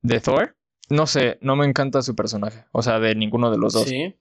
de 0.02 0.20
Thor. 0.20 0.56
No 0.90 1.06
sé, 1.06 1.38
no 1.42 1.54
me 1.56 1.64
encanta 1.66 2.02
su 2.02 2.16
personaje. 2.16 2.64
O 2.72 2.82
sea, 2.82 2.98
de 2.98 3.14
ninguno 3.14 3.50
de 3.50 3.58
los 3.58 3.72
dos. 3.72 3.88
Sí. 3.88 4.16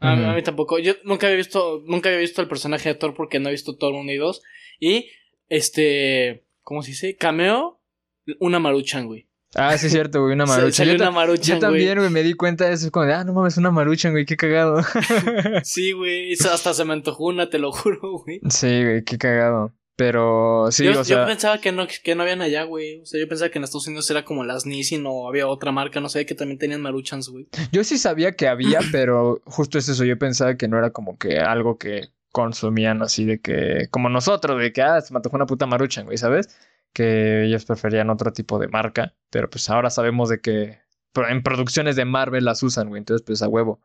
A, 0.00 0.14
mí 0.34 0.42
tampoco. 0.42 0.78
Yo 0.78 0.94
nunca 1.04 1.26
había 1.26 1.36
visto, 1.36 1.82
nunca 1.86 2.08
había 2.08 2.20
visto 2.20 2.40
el 2.40 2.48
personaje 2.48 2.88
de 2.88 2.94
Thor 2.94 3.14
porque 3.14 3.40
no 3.40 3.48
he 3.48 3.52
visto 3.52 3.76
Thor 3.76 3.94
1 3.94 4.12
y 4.12 4.16
2. 4.16 4.42
Y 4.80 5.10
este, 5.48 6.44
¿cómo 6.62 6.82
se 6.82 6.90
dice? 6.90 7.16
Cameo, 7.16 7.80
una 8.40 8.58
maruchan, 8.58 9.06
güey. 9.06 9.26
Ah, 9.54 9.76
sí, 9.78 9.86
es 9.86 9.92
cierto, 9.92 10.20
güey, 10.22 10.34
una 10.34 10.44
maruchan. 10.46 10.72
Salió 10.72 10.92
Yo, 10.94 10.98
ta- 10.98 11.04
una 11.08 11.10
maruchan, 11.12 11.56
yo 11.56 11.60
también, 11.60 11.98
güey, 11.98 12.10
me 12.10 12.22
di 12.22 12.34
cuenta 12.34 12.66
de 12.66 12.74
eso. 12.74 12.90
Como 12.90 13.06
de, 13.06 13.14
ah, 13.14 13.24
no 13.24 13.32
mames, 13.32 13.56
una 13.56 13.70
maruchan, 13.70 14.12
güey, 14.12 14.26
qué 14.26 14.36
cagado. 14.36 14.82
Sí, 15.64 15.92
güey. 15.92 16.32
Hasta 16.34 16.74
se 16.74 16.84
me 16.84 16.92
antojó 16.92 17.26
una, 17.26 17.48
te 17.48 17.58
lo 17.58 17.72
juro, 17.72 18.18
güey. 18.24 18.40
sí, 18.50 18.82
güey, 18.84 19.02
qué 19.04 19.16
cagado. 19.18 19.72
Pero 19.96 20.68
sí, 20.70 20.84
yo, 20.84 20.90
o 20.92 20.94
yo 20.94 21.04
sea, 21.04 21.26
pensaba 21.26 21.60
que 21.60 21.72
no, 21.72 21.88
que 22.04 22.14
no 22.14 22.22
habían 22.22 22.40
allá, 22.40 22.62
güey. 22.62 23.00
O 23.00 23.04
sea, 23.06 23.18
yo 23.18 23.26
pensaba 23.26 23.50
que 23.50 23.58
en 23.58 23.64
Estados 23.64 23.88
Unidos 23.88 24.08
era 24.12 24.24
como 24.24 24.44
las 24.44 24.64
Nissin 24.64 25.02
o 25.08 25.26
había 25.26 25.48
otra 25.48 25.72
marca, 25.72 25.98
no 26.00 26.08
sé, 26.08 26.24
que 26.24 26.36
también 26.36 26.56
tenían 26.58 26.80
maruchans, 26.82 27.28
güey. 27.30 27.48
yo 27.72 27.82
sí 27.82 27.98
sabía 27.98 28.36
que 28.36 28.46
había, 28.46 28.78
pero 28.92 29.40
justo 29.44 29.76
es 29.76 29.88
eso. 29.88 30.04
Yo 30.04 30.16
pensaba 30.16 30.56
que 30.56 30.68
no 30.68 30.78
era 30.78 30.90
como 30.90 31.18
que 31.18 31.38
algo 31.40 31.78
que 31.78 32.10
consumían 32.38 33.02
así 33.02 33.24
de 33.24 33.40
que, 33.40 33.88
como 33.90 34.08
nosotros, 34.08 34.60
de 34.60 34.72
que, 34.72 34.80
ah, 34.80 35.00
se 35.00 35.12
me 35.12 35.18
antojó 35.18 35.34
una 35.34 35.46
puta 35.46 35.66
maruchan, 35.66 36.04
güey, 36.04 36.18
¿sabes? 36.18 36.56
Que 36.92 37.44
ellos 37.46 37.64
preferían 37.64 38.10
otro 38.10 38.32
tipo 38.32 38.60
de 38.60 38.68
marca, 38.68 39.16
pero 39.28 39.50
pues 39.50 39.68
ahora 39.68 39.90
sabemos 39.90 40.28
de 40.28 40.40
que 40.40 40.78
en 41.16 41.42
producciones 41.42 41.96
de 41.96 42.04
Marvel 42.04 42.44
las 42.44 42.62
usan, 42.62 42.90
güey, 42.90 43.00
entonces 43.00 43.24
pues 43.26 43.42
a 43.42 43.48
huevo. 43.48 43.80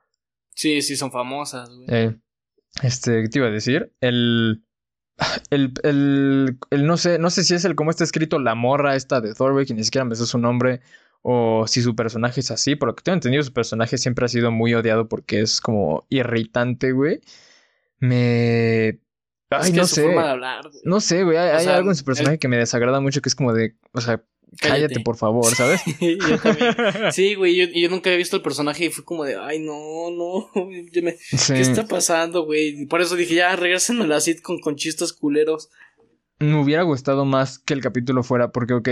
Sí, 0.53 0.83
sí, 0.83 0.95
son 0.95 1.11
famosas, 1.11 1.67
güey. 1.71 1.87
Eh, 1.89 2.15
este, 2.83 3.23
¿qué 3.23 3.29
te 3.29 3.39
iba 3.39 3.47
a 3.47 3.51
decir? 3.51 3.91
El, 4.01 4.63
el, 5.49 5.73
el, 5.81 6.59
el, 6.69 6.85
no 6.85 6.97
sé, 6.97 7.17
no 7.17 7.31
sé 7.31 7.43
si 7.43 7.55
es 7.55 7.65
el 7.65 7.73
cómo 7.73 7.89
está 7.89 8.03
escrito 8.03 8.37
la 8.37 8.53
morra 8.53 8.95
esta 8.95 9.19
de 9.19 9.33
Thor, 9.33 9.53
güey, 9.53 9.65
que 9.65 9.73
ni 9.73 9.83
siquiera 9.83 10.05
me 10.05 10.15
sé 10.15 10.27
su 10.27 10.37
nombre, 10.37 10.81
o 11.23 11.65
si 11.65 11.81
su 11.81 11.95
personaje 11.95 12.41
es 12.41 12.51
así, 12.51 12.75
por 12.75 12.89
lo 12.89 12.95
que 12.95 13.01
tengo 13.01 13.15
entendido, 13.15 13.41
su 13.41 13.51
personaje 13.51 13.97
siempre 13.97 14.25
ha 14.25 14.27
sido 14.27 14.51
muy 14.51 14.75
odiado 14.75 15.09
porque 15.09 15.41
es 15.41 15.59
como 15.59 16.05
irritante, 16.09 16.91
güey. 16.91 17.19
Me... 18.07 18.87
es 18.89 18.97
Ay, 19.49 19.71
que 19.71 19.77
no 19.77 19.85
sé. 19.87 20.03
forma 20.03 20.23
de 20.25 20.29
hablar, 20.29 20.69
güey. 20.69 20.81
No 20.83 20.99
sé, 20.99 21.23
güey, 21.23 21.37
hay, 21.37 21.49
O 21.51 21.57
hay 21.57 21.63
sea, 21.65 21.77
algo 21.77 21.89
en 21.89 21.95
su 21.95 22.01
el- 22.01 22.05
personaje 22.05 22.39
que 22.39 22.47
me 22.47 22.57
desagrada 22.57 22.99
mucho, 22.99 23.21
que 23.21 23.29
es 23.29 23.35
como 23.35 23.53
de, 23.53 23.75
o 23.93 24.01
sea, 24.01 24.23
cállate, 24.59 24.81
Cállate. 24.87 24.99
por 25.01 25.15
favor, 25.15 25.45
¿sabes? 25.55 25.81
yo 26.01 26.37
también. 26.39 26.75
Sí, 27.11 27.35
güey, 27.35 27.55
yo, 27.55 27.65
yo 27.73 27.89
nunca 27.89 28.09
había 28.09 28.17
visto 28.17 28.35
el 28.35 28.41
personaje 28.43 28.85
y 28.85 28.89
fue 28.89 29.05
como 29.05 29.23
de, 29.23 29.35
ay, 29.39 29.59
no, 29.59 30.09
no, 30.11 30.49
yo 30.91 31.01
me- 31.03 31.15
Sí. 31.17 31.53
¿qué 31.53 31.61
está 31.61 31.87
pasando, 31.87 32.43
güey? 32.45 32.85
Por 32.87 33.01
eso 33.01 33.15
dije, 33.15 33.35
ya, 33.35 33.55
regresen 33.55 34.01
a 34.01 34.07
la 34.07 34.19
sitcom 34.19 34.59
con 34.59 34.75
chistes 34.75 35.13
culeros. 35.13 35.69
Me 36.39 36.59
hubiera 36.59 36.83
gustado 36.83 37.23
más 37.25 37.57
que 37.59 37.73
el 37.73 37.81
capítulo 37.81 38.21
fuera, 38.23 38.51
porque, 38.51 38.73
ok, 38.73 38.89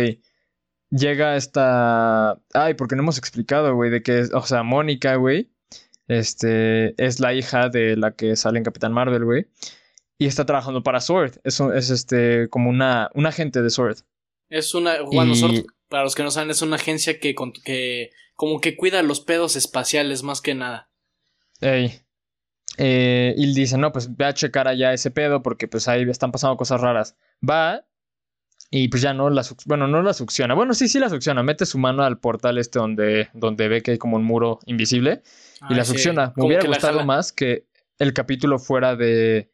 llega 0.89 1.35
esta. 1.35 2.39
Ay, 2.53 2.75
porque 2.75 2.95
no 2.95 3.01
hemos 3.01 3.17
explicado, 3.17 3.75
güey, 3.75 3.89
de 3.89 4.01
que, 4.03 4.19
es- 4.19 4.31
o 4.33 4.43
sea, 4.45 4.63
Mónica, 4.63 5.15
güey, 5.15 5.51
este, 6.11 6.93
es 7.03 7.19
la 7.19 7.33
hija 7.33 7.69
de 7.69 7.95
la 7.97 8.11
que 8.15 8.35
sale 8.35 8.57
en 8.57 8.63
Capitán 8.63 8.93
Marvel, 8.93 9.23
güey, 9.25 9.47
y 10.17 10.27
está 10.27 10.45
trabajando 10.45 10.83
para 10.83 10.99
Sword. 11.01 11.39
Es, 11.43 11.59
un- 11.59 11.75
es 11.75 11.89
este, 11.89 12.49
como 12.49 12.69
una, 12.69 13.09
un 13.15 13.25
agente 13.25 13.61
de 13.61 13.69
Sword. 13.69 13.97
Es 14.49 14.73
una, 14.75 15.01
bueno, 15.01 15.31
Y- 15.33 15.35
Sword, 15.35 15.65
para 15.87 16.03
los 16.03 16.15
que 16.15 16.23
no 16.23 16.31
saben, 16.31 16.49
es 16.51 16.61
una 16.61 16.75
agencia 16.75 17.19
que, 17.19 17.33
con- 17.35 17.53
que 17.53 18.11
como 18.35 18.59
que 18.59 18.75
cuida 18.75 19.01
los 19.03 19.19
pedos 19.21 19.55
espaciales 19.55 20.23
más 20.23 20.41
que 20.41 20.55
nada. 20.55 20.89
Ey. 21.59 22.01
Eh, 22.77 23.33
y 23.37 23.53
dice, 23.53 23.77
no, 23.77 23.91
pues 23.91 24.15
ve 24.15 24.25
a 24.25 24.33
checar 24.33 24.67
allá 24.67 24.93
ese 24.93 25.11
pedo 25.11 25.43
porque 25.43 25.67
pues 25.67 25.87
ahí 25.87 26.09
están 26.09 26.31
pasando 26.31 26.55
cosas 26.57 26.79
raras. 26.81 27.15
Va 27.47 27.85
y 28.71 28.87
pues 28.87 29.01
ya 29.03 29.13
no 29.13 29.29
la, 29.29 29.43
suc- 29.43 29.63
bueno, 29.65 29.87
no 29.87 30.01
la 30.01 30.13
succiona. 30.13 30.53
Bueno, 30.55 30.73
sí, 30.73 30.87
sí 30.87 30.99
la 30.99 31.09
succiona. 31.09 31.43
Mete 31.43 31.65
su 31.65 31.77
mano 31.77 32.03
al 32.03 32.19
portal 32.19 32.57
este 32.57 32.79
donde, 32.79 33.29
donde 33.33 33.67
ve 33.67 33.81
que 33.83 33.91
hay 33.91 33.97
como 33.97 34.15
un 34.17 34.23
muro 34.23 34.59
invisible 34.65 35.23
y 35.69 35.75
Ay, 35.75 35.75
la 35.75 35.83
sí, 35.83 35.89
succiona. 35.93 36.33
Me 36.37 36.43
hubiera 36.45 36.63
gustado 36.63 37.03
más 37.03 37.33
que 37.33 37.65
el 37.99 38.13
capítulo 38.13 38.59
fuera 38.59 38.95
de 38.95 39.51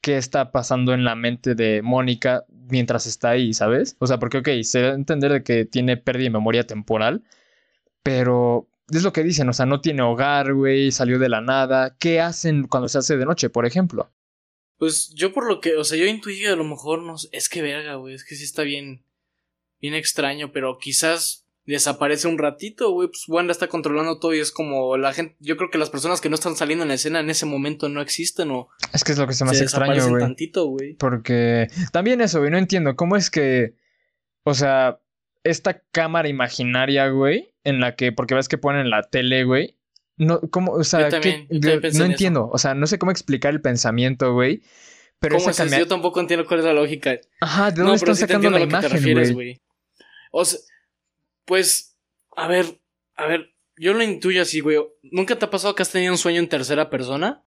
qué 0.00 0.16
está 0.18 0.52
pasando 0.52 0.94
en 0.94 1.04
la 1.04 1.14
mente 1.16 1.54
de 1.54 1.82
Mónica 1.82 2.44
mientras 2.70 3.06
está 3.06 3.30
ahí, 3.30 3.54
¿sabes? 3.54 3.96
O 4.00 4.06
sea, 4.06 4.18
porque, 4.18 4.38
ok, 4.38 4.48
se 4.62 4.82
da 4.82 4.90
a 4.90 4.94
entender 4.94 5.32
de 5.32 5.42
que 5.42 5.64
tiene 5.64 5.96
pérdida 5.96 6.24
de 6.24 6.30
memoria 6.30 6.66
temporal, 6.66 7.22
pero 8.02 8.68
es 8.90 9.02
lo 9.02 9.12
que 9.12 9.22
dicen, 9.24 9.48
o 9.48 9.52
sea, 9.52 9.66
no 9.66 9.80
tiene 9.80 10.02
hogar, 10.02 10.54
güey, 10.54 10.90
salió 10.92 11.18
de 11.18 11.28
la 11.28 11.40
nada. 11.40 11.96
¿Qué 11.98 12.20
hacen 12.20 12.66
cuando 12.68 12.88
se 12.88 12.98
hace 12.98 13.16
de 13.16 13.26
noche, 13.26 13.50
por 13.50 13.66
ejemplo? 13.66 14.12
Pues 14.78 15.12
yo 15.14 15.32
por 15.32 15.46
lo 15.46 15.60
que, 15.60 15.76
o 15.76 15.84
sea, 15.84 15.98
yo 15.98 16.06
intuí 16.06 16.38
que 16.38 16.48
a 16.48 16.56
lo 16.56 16.64
mejor 16.64 17.02
no 17.02 17.16
es 17.32 17.48
que 17.48 17.62
verga, 17.62 17.96
güey, 17.96 18.14
es 18.14 18.24
que 18.24 18.36
sí 18.36 18.44
está 18.44 18.62
bien, 18.62 19.02
bien 19.80 19.94
extraño, 19.94 20.52
pero 20.52 20.78
quizás 20.78 21.44
desaparece 21.66 22.28
un 22.28 22.38
ratito, 22.38 22.92
güey, 22.92 23.08
pues 23.08 23.24
Wanda 23.28 23.52
está 23.52 23.66
controlando 23.66 24.18
todo 24.18 24.32
y 24.34 24.38
es 24.38 24.52
como 24.52 24.96
la 24.96 25.12
gente, 25.12 25.36
yo 25.40 25.56
creo 25.58 25.70
que 25.70 25.76
las 25.76 25.90
personas 25.90 26.20
que 26.20 26.30
no 26.30 26.36
están 26.36 26.56
saliendo 26.56 26.84
en 26.84 26.88
la 26.88 26.94
escena 26.94 27.20
en 27.20 27.28
ese 27.28 27.44
momento 27.44 27.90
no 27.90 28.00
existen 28.00 28.50
o 28.52 28.70
Es 28.94 29.04
que 29.04 29.12
es 29.12 29.18
lo 29.18 29.26
que 29.26 29.34
se 29.34 29.44
me 29.44 29.50
hace 29.50 29.64
extraño, 29.64 30.08
güey. 30.08 30.22
tantito, 30.22 30.66
güey. 30.66 30.94
Porque 30.94 31.66
también 31.92 32.20
eso, 32.22 32.38
güey, 32.38 32.50
no 32.50 32.56
entiendo 32.56 32.96
cómo 32.96 33.16
es 33.16 33.30
que, 33.30 33.74
o 34.44 34.54
sea, 34.54 35.00
esta 35.44 35.82
cámara 35.90 36.28
imaginaria, 36.28 37.08
güey, 37.08 37.52
en 37.64 37.80
la 37.80 37.96
que, 37.96 38.12
porque 38.12 38.34
ves 38.34 38.48
que 38.48 38.58
ponen 38.58 38.88
la 38.88 39.02
tele, 39.02 39.44
güey, 39.44 39.76
no, 40.18 40.40
cómo, 40.50 40.72
o 40.72 40.84
sea, 40.84 41.02
Yo 41.02 41.08
también, 41.10 41.46
¿qué- 41.48 41.54
yo 41.54 41.60
también 41.60 41.80
pensé 41.80 41.98
no 41.98 42.04
en 42.04 42.10
eso. 42.10 42.14
entiendo, 42.14 42.50
o 42.52 42.58
sea, 42.58 42.74
no 42.74 42.86
sé 42.86 42.98
cómo 42.98 43.10
explicar 43.12 43.52
el 43.52 43.60
pensamiento, 43.60 44.32
güey, 44.34 44.62
pero 45.20 45.36
¿Cómo 45.38 45.50
esa 45.50 45.64
es 45.64 45.76
Yo 45.78 45.86
tampoco 45.88 46.20
entiendo 46.20 46.46
cuál 46.46 46.60
es 46.60 46.66
la 46.66 46.72
lógica. 46.74 47.18
Ajá, 47.40 47.70
¿de 47.70 47.78
No, 47.82 47.88
dónde 47.88 48.00
pero 48.00 48.12
están 48.12 48.14
sí 48.16 48.20
sacando 48.32 48.50
la 48.50 48.60
imagen, 48.60 49.34
güey? 49.34 49.60
O 50.30 50.44
sea, 50.44 50.58
pues, 51.44 51.96
a 52.36 52.46
ver, 52.48 52.80
a 53.16 53.26
ver, 53.26 53.52
yo 53.76 53.94
lo 53.94 54.02
intuyo 54.02 54.42
así, 54.42 54.60
güey. 54.60 54.78
¿Nunca 55.02 55.36
te 55.38 55.44
ha 55.44 55.50
pasado 55.50 55.74
que 55.74 55.82
has 55.82 55.90
tenido 55.90 56.12
un 56.12 56.18
sueño 56.18 56.38
en 56.40 56.48
tercera 56.48 56.90
persona? 56.90 57.42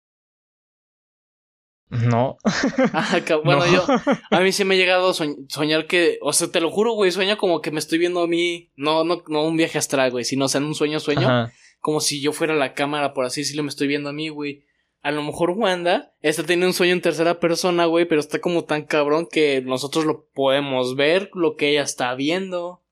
No. 1.90 2.36
Ah, 2.92 3.18
bueno, 3.44 3.64
No. 3.66 3.72
yo, 3.72 3.86
a 4.30 4.40
mí 4.40 4.52
sí 4.52 4.64
me 4.64 4.74
ha 4.74 4.78
llegado 4.78 5.08
a 5.10 5.12
soñ- 5.14 5.46
soñar 5.48 5.86
que, 5.86 6.18
o 6.20 6.32
sea, 6.34 6.48
te 6.50 6.60
lo 6.60 6.70
juro, 6.70 6.92
güey, 6.92 7.10
sueño 7.10 7.38
como 7.38 7.60
que 7.62 7.70
me 7.70 7.78
estoy 7.78 7.98
viendo 7.98 8.20
a 8.22 8.26
mí, 8.26 8.70
no, 8.76 9.04
no, 9.04 9.22
no 9.28 9.44
un 9.44 9.56
viaje 9.56 9.78
astral, 9.78 10.10
güey, 10.10 10.24
sino, 10.24 10.44
o 10.44 10.48
sea, 10.48 10.60
en 10.60 10.66
un 10.66 10.74
sueño, 10.74 11.00
sueño, 11.00 11.22
Ajá. 11.28 11.52
Como 11.80 12.00
si 12.00 12.20
yo 12.20 12.32
fuera 12.32 12.54
la 12.54 12.74
cámara, 12.74 13.14
por 13.14 13.24
así 13.24 13.42
decirlo, 13.42 13.62
me 13.62 13.68
estoy 13.68 13.86
viendo 13.88 14.10
a 14.10 14.12
mí, 14.12 14.28
güey. 14.28 14.64
A 15.00 15.12
lo 15.12 15.22
mejor 15.22 15.50
Wanda 15.50 16.12
está 16.22 16.42
teniendo 16.42 16.66
un 16.66 16.72
sueño 16.72 16.92
en 16.92 17.00
tercera 17.00 17.38
persona, 17.38 17.84
güey, 17.86 18.04
pero 18.06 18.20
está 18.20 18.40
como 18.40 18.64
tan 18.64 18.82
cabrón 18.82 19.28
que 19.30 19.62
nosotros 19.62 20.04
lo 20.04 20.26
podemos 20.34 20.96
ver, 20.96 21.30
lo 21.34 21.56
que 21.56 21.70
ella 21.70 21.82
está 21.82 22.14
viendo. 22.14 22.82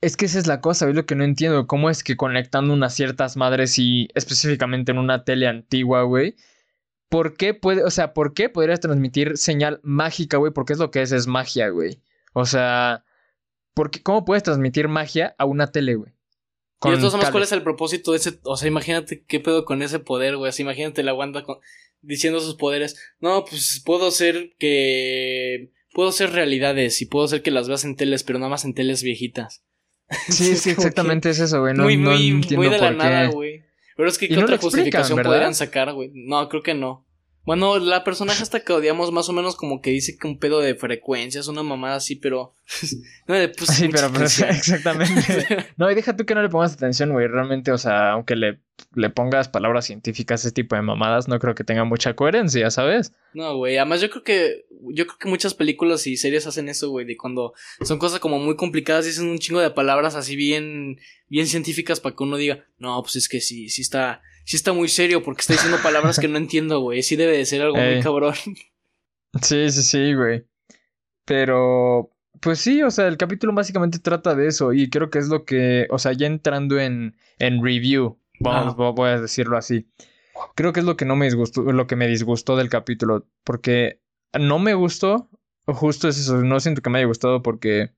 Es 0.00 0.16
que 0.16 0.26
esa 0.26 0.38
es 0.38 0.46
la 0.46 0.60
cosa, 0.60 0.88
es 0.88 0.94
lo 0.94 1.04
que 1.04 1.16
no 1.16 1.24
entiendo. 1.24 1.66
¿Cómo 1.66 1.90
es 1.90 2.04
que 2.04 2.16
conectando 2.16 2.72
unas 2.72 2.94
ciertas 2.94 3.36
madres 3.36 3.76
y 3.80 4.08
específicamente 4.14 4.92
en 4.92 4.98
una 4.98 5.24
tele 5.24 5.48
antigua, 5.48 6.02
güey? 6.02 6.36
¿Por 7.08 7.36
qué 7.36 7.54
puede, 7.54 7.82
o 7.82 7.90
sea, 7.90 8.12
por 8.14 8.34
qué 8.34 8.48
podrías 8.48 8.78
transmitir 8.80 9.36
señal 9.36 9.80
mágica, 9.82 10.36
güey? 10.36 10.52
Porque 10.52 10.74
es 10.74 10.78
lo 10.78 10.92
que 10.92 11.02
es, 11.02 11.10
es 11.10 11.26
magia, 11.26 11.70
güey. 11.70 12.00
O 12.34 12.44
sea, 12.46 13.04
¿por 13.74 13.90
qué- 13.90 14.02
¿cómo 14.02 14.24
puedes 14.24 14.44
transmitir 14.44 14.86
magia 14.86 15.34
a 15.38 15.44
una 15.46 15.72
tele, 15.72 15.96
güey? 15.96 16.12
Y 16.84 16.90
de 16.90 16.96
todas 16.98 17.12
formas, 17.12 17.30
¿cuál 17.30 17.42
es 17.42 17.52
el 17.52 17.62
propósito 17.62 18.12
de 18.12 18.18
ese? 18.18 18.38
O 18.44 18.56
sea, 18.56 18.68
imagínate 18.68 19.24
qué 19.26 19.40
pedo 19.40 19.64
con 19.64 19.82
ese 19.82 19.98
poder, 19.98 20.36
güey. 20.36 20.48
Así, 20.50 20.62
imagínate 20.62 21.02
la 21.02 21.14
Wanda 21.14 21.42
con- 21.42 21.58
diciendo 22.02 22.38
sus 22.40 22.54
poderes. 22.54 22.96
No, 23.20 23.44
pues 23.44 23.82
puedo 23.84 24.08
hacer 24.08 24.54
que. 24.58 25.70
Puedo 25.94 26.10
hacer 26.10 26.30
realidades 26.32 27.00
y 27.02 27.06
puedo 27.06 27.24
hacer 27.24 27.42
que 27.42 27.50
las 27.50 27.66
veas 27.66 27.84
en 27.84 27.96
teles, 27.96 28.22
pero 28.22 28.38
nada 28.38 28.50
más 28.50 28.64
en 28.64 28.74
teles 28.74 29.02
viejitas. 29.02 29.64
Sí, 30.28 30.52
Es 30.52 30.62
sí, 30.62 30.70
exactamente 30.70 31.30
es 31.30 31.40
eso, 31.40 31.60
güey. 31.60 31.74
No, 31.74 31.82
muy, 31.84 31.96
no 31.96 32.10
muy, 32.10 32.28
entiendo 32.28 32.56
muy 32.58 32.68
de 32.68 32.78
la 32.78 32.88
por 32.88 32.96
nada, 32.96 33.28
qué. 33.28 33.34
güey. 33.34 33.62
Pero 33.96 34.08
es 34.08 34.16
que, 34.18 34.28
¿qué 34.28 34.36
no 34.36 34.42
otra 34.42 34.58
justificación 34.58 35.20
podrían 35.22 35.54
sacar, 35.56 35.92
güey? 35.94 36.10
No, 36.14 36.48
creo 36.48 36.62
que 36.62 36.74
no. 36.74 37.07
Bueno, 37.48 37.78
la 37.78 38.04
personaje 38.04 38.42
hasta 38.42 38.60
que 38.60 38.74
odiamos 38.74 39.10
más 39.10 39.26
o 39.30 39.32
menos 39.32 39.56
como 39.56 39.80
que 39.80 39.88
dice 39.88 40.18
que 40.18 40.26
un 40.26 40.38
pedo 40.38 40.60
de 40.60 40.74
frecuencias, 40.74 41.48
una 41.48 41.62
mamada 41.62 41.96
así, 41.96 42.14
pero... 42.14 42.52
no 43.26 43.36
le 43.36 43.48
puse 43.48 43.72
sí, 43.72 43.88
pero, 43.88 44.12
pero 44.12 44.26
exactamente. 44.50 45.72
no, 45.78 45.90
y 45.90 45.94
deja 45.94 46.14
tú 46.14 46.26
que 46.26 46.34
no 46.34 46.42
le 46.42 46.50
pongas 46.50 46.74
atención, 46.74 47.10
güey. 47.10 47.26
Realmente, 47.26 47.72
o 47.72 47.78
sea, 47.78 48.12
aunque 48.12 48.36
le, 48.36 48.60
le 48.94 49.08
pongas 49.08 49.48
palabras 49.48 49.86
científicas, 49.86 50.44
ese 50.44 50.52
tipo 50.52 50.76
de 50.76 50.82
mamadas, 50.82 51.26
no 51.26 51.38
creo 51.38 51.54
que 51.54 51.64
tenga 51.64 51.84
mucha 51.84 52.12
coherencia, 52.12 52.70
¿sabes? 52.70 53.14
No, 53.32 53.56
güey. 53.56 53.78
Además, 53.78 54.02
yo 54.02 54.10
creo 54.10 54.24
que... 54.24 54.66
Yo 54.90 55.06
creo 55.06 55.18
que 55.18 55.28
muchas 55.30 55.54
películas 55.54 56.06
y 56.06 56.18
series 56.18 56.46
hacen 56.46 56.68
eso, 56.68 56.90
güey. 56.90 57.06
De 57.06 57.16
cuando 57.16 57.54
son 57.80 57.98
cosas 57.98 58.20
como 58.20 58.38
muy 58.38 58.56
complicadas 58.56 59.06
y 59.06 59.08
dicen 59.08 59.26
un 59.26 59.38
chingo 59.38 59.60
de 59.60 59.70
palabras 59.70 60.16
así 60.16 60.36
bien... 60.36 60.98
Bien 61.30 61.46
científicas 61.46 62.00
para 62.00 62.14
que 62.14 62.22
uno 62.22 62.36
diga, 62.36 62.66
no, 62.78 63.02
pues 63.02 63.16
es 63.16 63.28
que 63.28 63.40
sí, 63.40 63.70
sí 63.70 63.82
está 63.82 64.22
sí 64.48 64.56
está 64.56 64.72
muy 64.72 64.88
serio 64.88 65.22
porque 65.22 65.42
está 65.42 65.52
diciendo 65.52 65.76
palabras 65.82 66.18
que 66.18 66.26
no 66.26 66.38
entiendo, 66.38 66.80
güey. 66.80 67.02
Sí 67.02 67.16
debe 67.16 67.36
de 67.36 67.44
ser 67.44 67.60
algo 67.60 67.76
muy 67.76 68.00
cabrón. 68.00 68.34
Sí, 69.42 69.70
sí, 69.70 69.82
sí, 69.82 70.14
güey. 70.14 70.46
Pero, 71.26 72.16
pues 72.40 72.58
sí, 72.58 72.82
o 72.82 72.90
sea, 72.90 73.08
el 73.08 73.18
capítulo 73.18 73.52
básicamente 73.52 73.98
trata 73.98 74.34
de 74.34 74.46
eso 74.46 74.72
y 74.72 74.88
creo 74.88 75.10
que 75.10 75.18
es 75.18 75.28
lo 75.28 75.44
que, 75.44 75.86
o 75.90 75.98
sea, 75.98 76.14
ya 76.14 76.26
entrando 76.26 76.80
en, 76.80 77.14
en 77.38 77.62
review, 77.62 78.18
vamos, 78.40 78.74
voy 78.74 79.10
a 79.10 79.20
decirlo 79.20 79.58
así. 79.58 79.86
Creo 80.54 80.72
que 80.72 80.80
es 80.80 80.86
lo 80.86 80.96
que 80.96 81.04
no 81.04 81.14
me 81.14 81.26
disgustó, 81.26 81.60
lo 81.60 81.86
que 81.86 81.96
me 81.96 82.08
disgustó 82.08 82.56
del 82.56 82.70
capítulo, 82.70 83.28
porque 83.44 84.00
no 84.32 84.58
me 84.58 84.72
gustó, 84.72 85.28
justo 85.66 86.08
es 86.08 86.18
eso, 86.18 86.38
no 86.38 86.58
siento 86.58 86.80
que 86.80 86.88
me 86.88 86.98
haya 86.98 87.06
gustado 87.06 87.42
porque 87.42 87.90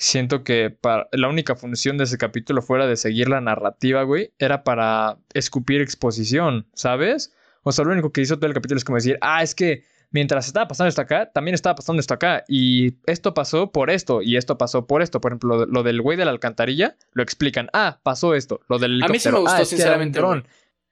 siento 0.00 0.44
que 0.44 0.70
para, 0.70 1.08
la 1.12 1.28
única 1.28 1.54
función 1.54 1.98
de 1.98 2.04
ese 2.04 2.16
capítulo 2.16 2.62
fuera 2.62 2.86
de 2.86 2.96
seguir 2.96 3.28
la 3.28 3.42
narrativa, 3.42 4.02
güey, 4.02 4.32
era 4.38 4.64
para 4.64 5.18
escupir 5.34 5.82
exposición, 5.82 6.66
¿sabes? 6.72 7.34
O 7.62 7.70
sea, 7.70 7.84
lo 7.84 7.92
único 7.92 8.10
que 8.10 8.22
hizo 8.22 8.38
todo 8.38 8.46
el 8.46 8.54
capítulo 8.54 8.78
es 8.78 8.84
como 8.84 8.96
decir, 8.96 9.18
ah, 9.20 9.42
es 9.42 9.54
que 9.54 9.84
mientras 10.10 10.46
estaba 10.46 10.66
pasando 10.66 10.88
esto 10.88 11.02
acá, 11.02 11.30
también 11.30 11.54
estaba 11.54 11.74
pasando 11.74 12.00
esto 12.00 12.14
acá. 12.14 12.44
Y 12.48 12.94
esto 13.04 13.34
pasó 13.34 13.72
por 13.72 13.90
esto, 13.90 14.22
y 14.22 14.38
esto 14.38 14.56
pasó 14.56 14.86
por 14.86 15.02
esto. 15.02 15.20
Por 15.20 15.32
ejemplo, 15.32 15.66
lo, 15.66 15.82
del 15.82 16.00
güey 16.00 16.16
de 16.16 16.24
la 16.24 16.30
alcantarilla, 16.30 16.96
lo 17.12 17.22
explican. 17.22 17.68
Ah, 17.74 18.00
pasó 18.02 18.34
esto. 18.34 18.62
Lo 18.70 18.78
del 18.78 19.02
A 19.02 19.08
mí 19.08 19.18
sí 19.18 19.30
me 19.30 19.38
gustó, 19.38 19.56
ah, 19.56 19.64
sinceramente. 19.66 20.18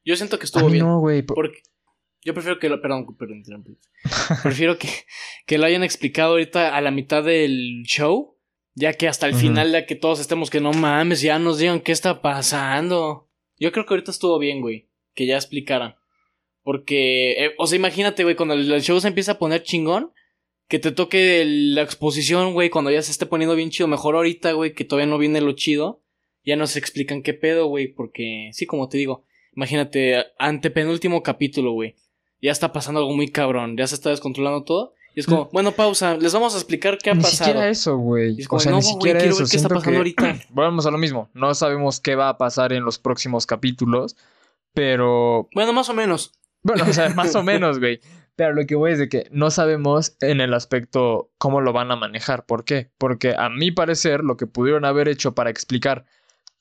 Yo 0.05 0.17
siento 0.17 0.39
que 0.39 0.45
estuvo 0.45 0.69
bien. 0.69 0.85
No, 0.85 1.01
güey. 1.01 1.23
Porque 1.23 1.63
yo 2.23 2.35
prefiero 2.35 2.59
que 2.59 2.69
lo. 2.69 2.83
Perdón, 2.83 3.17
perdón, 3.17 3.43
prefiero 4.43 4.77
que, 4.77 4.91
que 5.47 5.57
lo 5.57 5.65
hayan 5.65 5.83
explicado 5.83 6.33
ahorita 6.33 6.77
a 6.77 6.81
la 6.83 6.91
mitad 6.91 7.25
del 7.25 7.85
show 7.85 8.38
ya 8.79 8.93
que 8.93 9.09
hasta 9.09 9.27
el 9.27 9.35
final, 9.35 9.73
ya 9.73 9.87
que 9.87 9.97
todos 9.97 10.21
estemos 10.21 10.51
que 10.51 10.61
no 10.61 10.73
mames, 10.73 11.21
ya 11.21 11.39
nos 11.41 11.59
digan 11.59 11.81
qué 11.81 11.91
está 11.91 12.23
pasando. 12.23 13.29
Yo 13.59 13.73
creo 13.73 13.85
que 13.85 13.95
ahorita 13.95 14.13
estuvo 14.13 14.39
bien, 14.39 14.61
güey. 14.61 14.89
Que 15.15 15.27
ya 15.27 15.35
explicaran. 15.35 15.97
Porque, 16.63 17.33
eh, 17.45 17.55
o 17.59 17.67
sea, 17.67 17.77
imagínate, 17.77 18.23
güey, 18.23 18.37
cuando 18.37 18.55
el, 18.55 18.81
show 18.83 19.01
se 19.01 19.09
empieza 19.09 19.33
a 19.33 19.39
poner 19.39 19.65
chingón, 19.65 20.13
que 20.69 20.79
te 20.79 20.93
toque 20.93 21.45
la 21.45 21.83
exposición, 21.83 22.53
güey, 22.53 22.71
cuando 22.71 22.93
ya 22.93 23.03
se 23.03 23.11
esté 23.11 23.27
poniendo 23.27 23.57
bien 23.57 23.71
chido. 23.71 23.89
Mejor 23.89 24.15
ahorita, 24.15 24.53
güey, 24.53 24.75
que 24.75 24.85
todavía 24.85 25.11
no 25.11 25.19
viene 25.19 25.41
lo 25.41 25.53
chido. 25.53 26.05
Ya 26.45 26.55
nos 26.55 26.77
explican 26.77 27.23
qué 27.23 27.35
pedo, 27.35 27.67
güey, 27.67 27.89
porque, 27.89 28.51
sí, 28.53 28.65
como 28.65 28.89
te 28.89 28.97
digo, 28.97 29.25
imagínate, 29.57 30.25
ante 30.39 30.71
penúltimo 30.71 31.25
capítulo, 31.25 31.73
güey. 31.73 31.97
Ya 32.41 32.53
está 32.53 32.73
pasando 32.73 33.01
algo 33.01 33.17
muy 33.17 33.27
cabrón, 33.27 33.77
ya 33.77 33.89
se 33.89 33.97
está 33.97 34.11
descontrolando 34.11 34.63
todo. 34.63 34.95
Y 35.15 35.21
es 35.21 35.27
como, 35.27 35.49
bueno, 35.53 35.73
pausa, 35.73 36.17
les 36.17 36.33
vamos 36.33 36.55
a 36.55 36.59
explicar 36.59 36.99
qué 36.99 37.11
ha 37.11 37.15
pasado. 37.15 37.31
Ni 37.31 37.37
siquiera 37.37 37.69
eso, 37.69 37.97
güey. 37.97 38.37
o 38.49 38.61
sea, 38.61 38.73
ni 38.73 38.83
siquiera 38.83 39.19
eso. 39.21 39.45
qué 39.51 39.57
está 39.57 39.69
pasando 39.69 39.99
ahorita. 39.99 40.37
Volvemos 40.51 40.87
a 40.87 40.91
lo 40.91 40.99
mismo. 40.99 41.29
No 41.35 41.55
sabemos 41.55 42.01
qué 42.01 42.15
va 42.15 42.29
a 42.29 42.39
pasar 42.39 42.73
en 42.73 42.85
los 42.85 42.99
próximos 42.99 43.47
capítulos, 43.47 44.17
pero. 44.75 45.49
Bueno, 45.55 45.73
más 45.73 45.89
o 45.89 45.95
menos. 45.95 46.33
Bueno, 46.63 46.85
o 46.89 46.93
sea, 46.93 47.09
más 47.15 47.35
o 47.35 47.43
menos, 47.43 47.79
güey. 47.79 48.01
Pero 48.37 48.55
lo 48.55 48.65
que 48.67 48.77
voy 48.77 48.93
es 48.93 49.01
de 49.01 49.09
que 49.09 49.27
no 49.33 49.51
sabemos 49.51 50.17
en 50.21 50.41
el 50.41 50.55
aspecto 50.55 51.33
cómo 51.39 51.61
lo 51.61 51.73
van 51.73 51.91
a 51.91 51.97
manejar. 51.97 52.47
¿Por 52.47 52.65
qué? 52.65 52.93
Porque 52.97 53.35
a 53.37 53.49
mi 53.49 53.73
parecer, 53.73 54.23
lo 54.23 54.37
que 54.37 54.47
pudieron 54.47 54.85
haber 54.85 55.09
hecho 55.09 55.35
para 55.35 55.51
explicar 55.51 56.05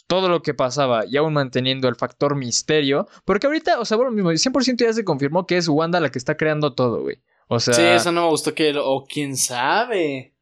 todo 0.07 0.29
lo 0.29 0.41
que 0.41 0.53
pasaba 0.53 1.05
y 1.05 1.17
aún 1.17 1.33
manteniendo 1.33 1.87
el 1.87 1.95
factor 1.95 2.35
misterio. 2.35 3.07
Porque 3.25 3.45
ahorita, 3.45 3.79
o 3.79 3.85
sea, 3.85 3.97
bueno, 3.97 4.11
mismo, 4.11 4.31
100% 4.31 4.77
ya 4.77 4.93
se 4.93 5.05
confirmó 5.05 5.45
que 5.45 5.57
es 5.57 5.67
Wanda 5.67 5.99
la 5.99 6.09
que 6.09 6.17
está 6.17 6.35
creando 6.35 6.73
todo, 6.73 7.01
güey. 7.03 7.21
O 7.47 7.59
sea. 7.59 7.73
Sí, 7.73 7.81
eso 7.81 8.11
no 8.11 8.23
me 8.23 8.29
gustó 8.29 8.53
que. 8.53 8.73
O 8.77 9.05
quién 9.05 9.37
sabe. 9.37 10.33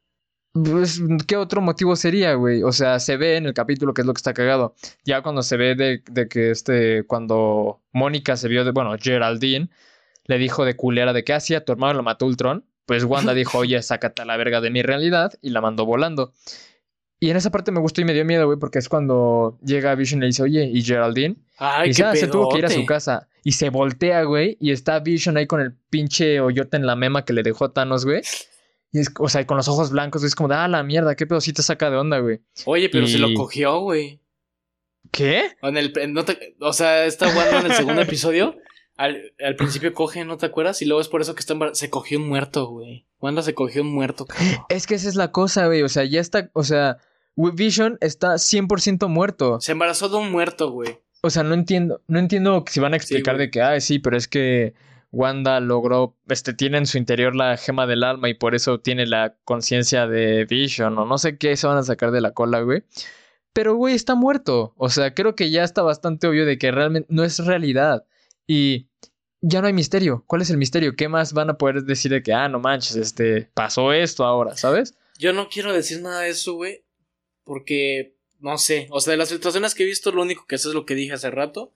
Pues, 0.52 1.00
¿qué 1.26 1.36
otro 1.36 1.60
motivo 1.60 1.96
sería, 1.96 2.34
güey? 2.34 2.62
O 2.62 2.72
sea, 2.72 2.98
se 2.98 3.16
ve 3.16 3.36
en 3.36 3.46
el 3.46 3.54
capítulo 3.54 3.92
que 3.92 4.00
es 4.00 4.06
lo 4.06 4.14
que 4.14 4.18
está 4.18 4.32
cagado. 4.32 4.74
Ya 5.04 5.22
cuando 5.22 5.42
se 5.42 5.56
ve 5.56 5.74
de, 5.74 6.02
de 6.10 6.28
que 6.28 6.50
este. 6.50 7.04
Cuando 7.04 7.82
Mónica 7.92 8.36
se 8.36 8.48
vio 8.48 8.64
de. 8.64 8.70
Bueno, 8.70 8.96
Geraldine 8.98 9.68
le 10.24 10.38
dijo 10.38 10.64
de 10.64 10.76
culera 10.76 11.12
de 11.12 11.24
que 11.24 11.34
hacía, 11.34 11.64
tu 11.64 11.72
hermano 11.72 11.94
lo 11.94 12.02
mató 12.02 12.26
Ultron. 12.26 12.64
Pues 12.86 13.04
Wanda 13.04 13.34
dijo, 13.34 13.58
oye, 13.58 13.80
sácate 13.82 14.22
a 14.22 14.24
la 14.24 14.36
verga 14.36 14.60
de 14.60 14.70
mi 14.70 14.82
realidad. 14.82 15.32
Y 15.42 15.50
la 15.50 15.60
mandó 15.60 15.86
volando. 15.86 16.32
Y 17.18 17.30
en 17.30 17.36
esa 17.36 17.50
parte 17.50 17.72
me 17.72 17.80
gustó 17.80 18.02
y 18.02 18.04
me 18.04 18.12
dio 18.12 18.24
miedo, 18.24 18.46
güey, 18.46 18.58
porque 18.58 18.78
es 18.78 18.88
cuando 18.88 19.58
llega 19.62 19.94
Vision 19.94 20.18
y 20.18 20.20
le 20.22 20.26
dice, 20.26 20.42
oye, 20.42 20.64
¿y 20.70 20.82
Geraldine? 20.82 21.36
Ay, 21.56 21.90
y 21.90 21.94
qué 21.94 22.04
ah, 22.04 22.14
se 22.14 22.26
tuvo 22.26 22.50
que 22.50 22.58
ir 22.58 22.66
a 22.66 22.70
su 22.70 22.84
casa. 22.84 23.28
Y 23.46 23.52
se 23.52 23.70
voltea, 23.70 24.24
güey, 24.24 24.56
y 24.60 24.72
está 24.72 24.98
Vision 24.98 25.36
ahí 25.36 25.46
con 25.46 25.60
el 25.60 25.72
pinche 25.88 26.40
hoyote 26.40 26.78
en 26.78 26.84
la 26.84 26.96
mema 26.96 27.24
que 27.24 27.32
le 27.32 27.44
dejó 27.44 27.70
Thanos, 27.70 28.04
güey. 28.04 28.20
Y 28.90 28.98
es, 28.98 29.12
o 29.20 29.28
sea, 29.28 29.46
con 29.46 29.56
los 29.56 29.68
ojos 29.68 29.92
blancos, 29.92 30.24
es 30.24 30.34
como, 30.34 30.52
ah, 30.52 30.66
la 30.66 30.82
mierda, 30.82 31.14
qué 31.14 31.28
pedo, 31.28 31.40
sí 31.40 31.52
te 31.52 31.62
saca 31.62 31.88
de 31.88 31.96
onda, 31.96 32.18
güey. 32.18 32.40
Oye, 32.64 32.88
pero 32.88 33.06
se 33.06 33.20
lo 33.20 33.32
cogió, 33.34 33.78
güey. 33.78 34.20
¿Qué? 35.12 35.52
En 35.62 35.76
el, 35.76 35.92
o 36.58 36.72
sea, 36.72 37.04
está 37.04 37.28
Wanda 37.28 37.60
en 37.60 37.66
el 37.66 37.74
segundo 37.74 38.02
episodio. 38.02 38.56
Al, 38.96 39.32
al, 39.38 39.54
principio 39.54 39.94
coge, 39.94 40.24
¿no 40.24 40.38
te 40.38 40.46
acuerdas? 40.46 40.82
Y 40.82 40.86
luego 40.86 41.00
es 41.00 41.06
por 41.06 41.20
eso 41.20 41.36
que 41.36 41.40
está 41.40 41.54
se 41.74 41.88
cogió 41.88 42.18
un 42.18 42.28
muerto, 42.28 42.66
güey. 42.66 43.06
Wanda 43.20 43.42
se 43.42 43.54
cogió 43.54 43.82
un 43.82 43.94
muerto, 43.94 44.26
cabrón. 44.26 44.64
Es 44.70 44.88
que 44.88 44.96
esa 44.96 45.08
es 45.08 45.14
la 45.14 45.30
cosa, 45.30 45.66
güey. 45.66 45.84
O 45.84 45.88
sea, 45.88 46.02
ya 46.02 46.20
está, 46.20 46.50
o 46.52 46.64
sea, 46.64 46.98
Vision 47.36 47.96
está 48.00 48.32
100% 48.32 49.06
muerto. 49.06 49.60
Se 49.60 49.70
embarazó 49.70 50.08
de 50.08 50.16
un 50.16 50.32
muerto, 50.32 50.72
güey. 50.72 50.98
O 51.26 51.30
sea, 51.30 51.42
no 51.42 51.54
entiendo, 51.54 52.02
no 52.06 52.18
entiendo 52.18 52.64
si 52.68 52.78
van 52.78 52.94
a 52.94 52.96
explicar 52.96 53.36
de 53.36 53.50
que, 53.50 53.60
ah, 53.60 53.80
sí, 53.80 53.98
pero 53.98 54.16
es 54.16 54.28
que 54.28 54.74
Wanda 55.10 55.58
logró, 55.60 56.16
este, 56.28 56.54
tiene 56.54 56.78
en 56.78 56.86
su 56.86 56.98
interior 56.98 57.34
la 57.34 57.56
gema 57.56 57.86
del 57.86 58.04
alma 58.04 58.28
y 58.28 58.34
por 58.34 58.54
eso 58.54 58.80
tiene 58.80 59.06
la 59.06 59.36
conciencia 59.44 60.06
de 60.06 60.44
Vision 60.44 60.96
o 60.98 61.04
no 61.04 61.18
sé 61.18 61.36
qué 61.36 61.56
se 61.56 61.66
van 61.66 61.78
a 61.78 61.82
sacar 61.82 62.10
de 62.12 62.20
la 62.20 62.32
cola, 62.32 62.60
güey. 62.60 62.84
Pero, 63.52 63.74
güey, 63.74 63.94
está 63.94 64.14
muerto. 64.14 64.74
O 64.76 64.90
sea, 64.90 65.14
creo 65.14 65.34
que 65.34 65.50
ya 65.50 65.64
está 65.64 65.82
bastante 65.82 66.26
obvio 66.26 66.44
de 66.44 66.58
que 66.58 66.70
realmente 66.70 67.08
no 67.10 67.24
es 67.24 67.38
realidad. 67.38 68.04
Y 68.46 68.88
ya 69.40 69.60
no 69.62 69.66
hay 69.66 69.72
misterio. 69.72 70.24
¿Cuál 70.26 70.42
es 70.42 70.50
el 70.50 70.58
misterio? 70.58 70.94
¿Qué 70.94 71.08
más 71.08 71.32
van 71.32 71.50
a 71.50 71.56
poder 71.56 71.82
decir 71.84 72.12
de 72.12 72.22
que, 72.22 72.34
ah, 72.34 72.48
no 72.48 72.60
manches, 72.60 72.96
este, 72.96 73.50
pasó 73.54 73.92
esto 73.92 74.24
ahora, 74.24 74.56
¿sabes? 74.56 74.94
Yo 75.18 75.32
no 75.32 75.48
quiero 75.48 75.72
decir 75.72 76.02
nada 76.02 76.20
de 76.20 76.30
eso, 76.30 76.54
güey. 76.54 76.84
Porque, 77.44 78.15
no 78.40 78.58
sé. 78.58 78.88
O 78.90 79.00
sea, 79.00 79.12
de 79.12 79.16
las 79.16 79.28
situaciones 79.28 79.74
que 79.74 79.82
he 79.82 79.86
visto, 79.86 80.12
lo 80.12 80.22
único 80.22 80.46
que 80.46 80.58
sé 80.58 80.68
es 80.68 80.74
lo 80.74 80.86
que 80.86 80.94
dije 80.94 81.12
hace 81.12 81.30
rato. 81.30 81.72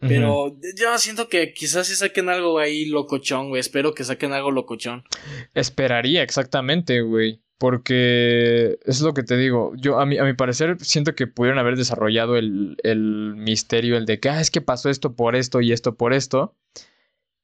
Pero 0.00 0.56
yo 0.76 0.96
siento 0.96 1.28
que 1.28 1.52
quizás 1.52 1.86
si 1.86 1.94
saquen 1.94 2.30
algo 2.30 2.58
ahí 2.58 2.86
locochón, 2.86 3.50
güey. 3.50 3.60
Espero 3.60 3.92
que 3.92 4.02
saquen 4.02 4.32
algo 4.32 4.50
locochón. 4.50 5.04
Esperaría, 5.52 6.22
exactamente, 6.22 7.02
güey. 7.02 7.42
Porque 7.58 8.78
es 8.86 9.02
lo 9.02 9.12
que 9.12 9.22
te 9.22 9.36
digo. 9.36 9.74
Yo, 9.76 10.00
a 10.00 10.06
mi, 10.06 10.16
a 10.16 10.24
mi 10.24 10.32
parecer, 10.32 10.78
siento 10.80 11.14
que 11.14 11.26
pudieron 11.26 11.58
haber 11.58 11.76
desarrollado 11.76 12.38
el, 12.38 12.78
el 12.82 13.34
misterio, 13.36 13.98
el 13.98 14.06
de 14.06 14.18
que, 14.18 14.30
ah, 14.30 14.40
es 14.40 14.50
que 14.50 14.62
pasó 14.62 14.88
esto 14.88 15.14
por 15.14 15.36
esto 15.36 15.60
y 15.60 15.70
esto 15.70 15.94
por 15.94 16.14
esto, 16.14 16.56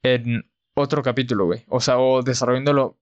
en 0.02 0.50
otro 0.74 1.02
capítulo, 1.02 1.44
güey. 1.44 1.64
O 1.68 1.80
sea, 1.80 1.98
o 1.98 2.22
desarrollándolo 2.22 2.98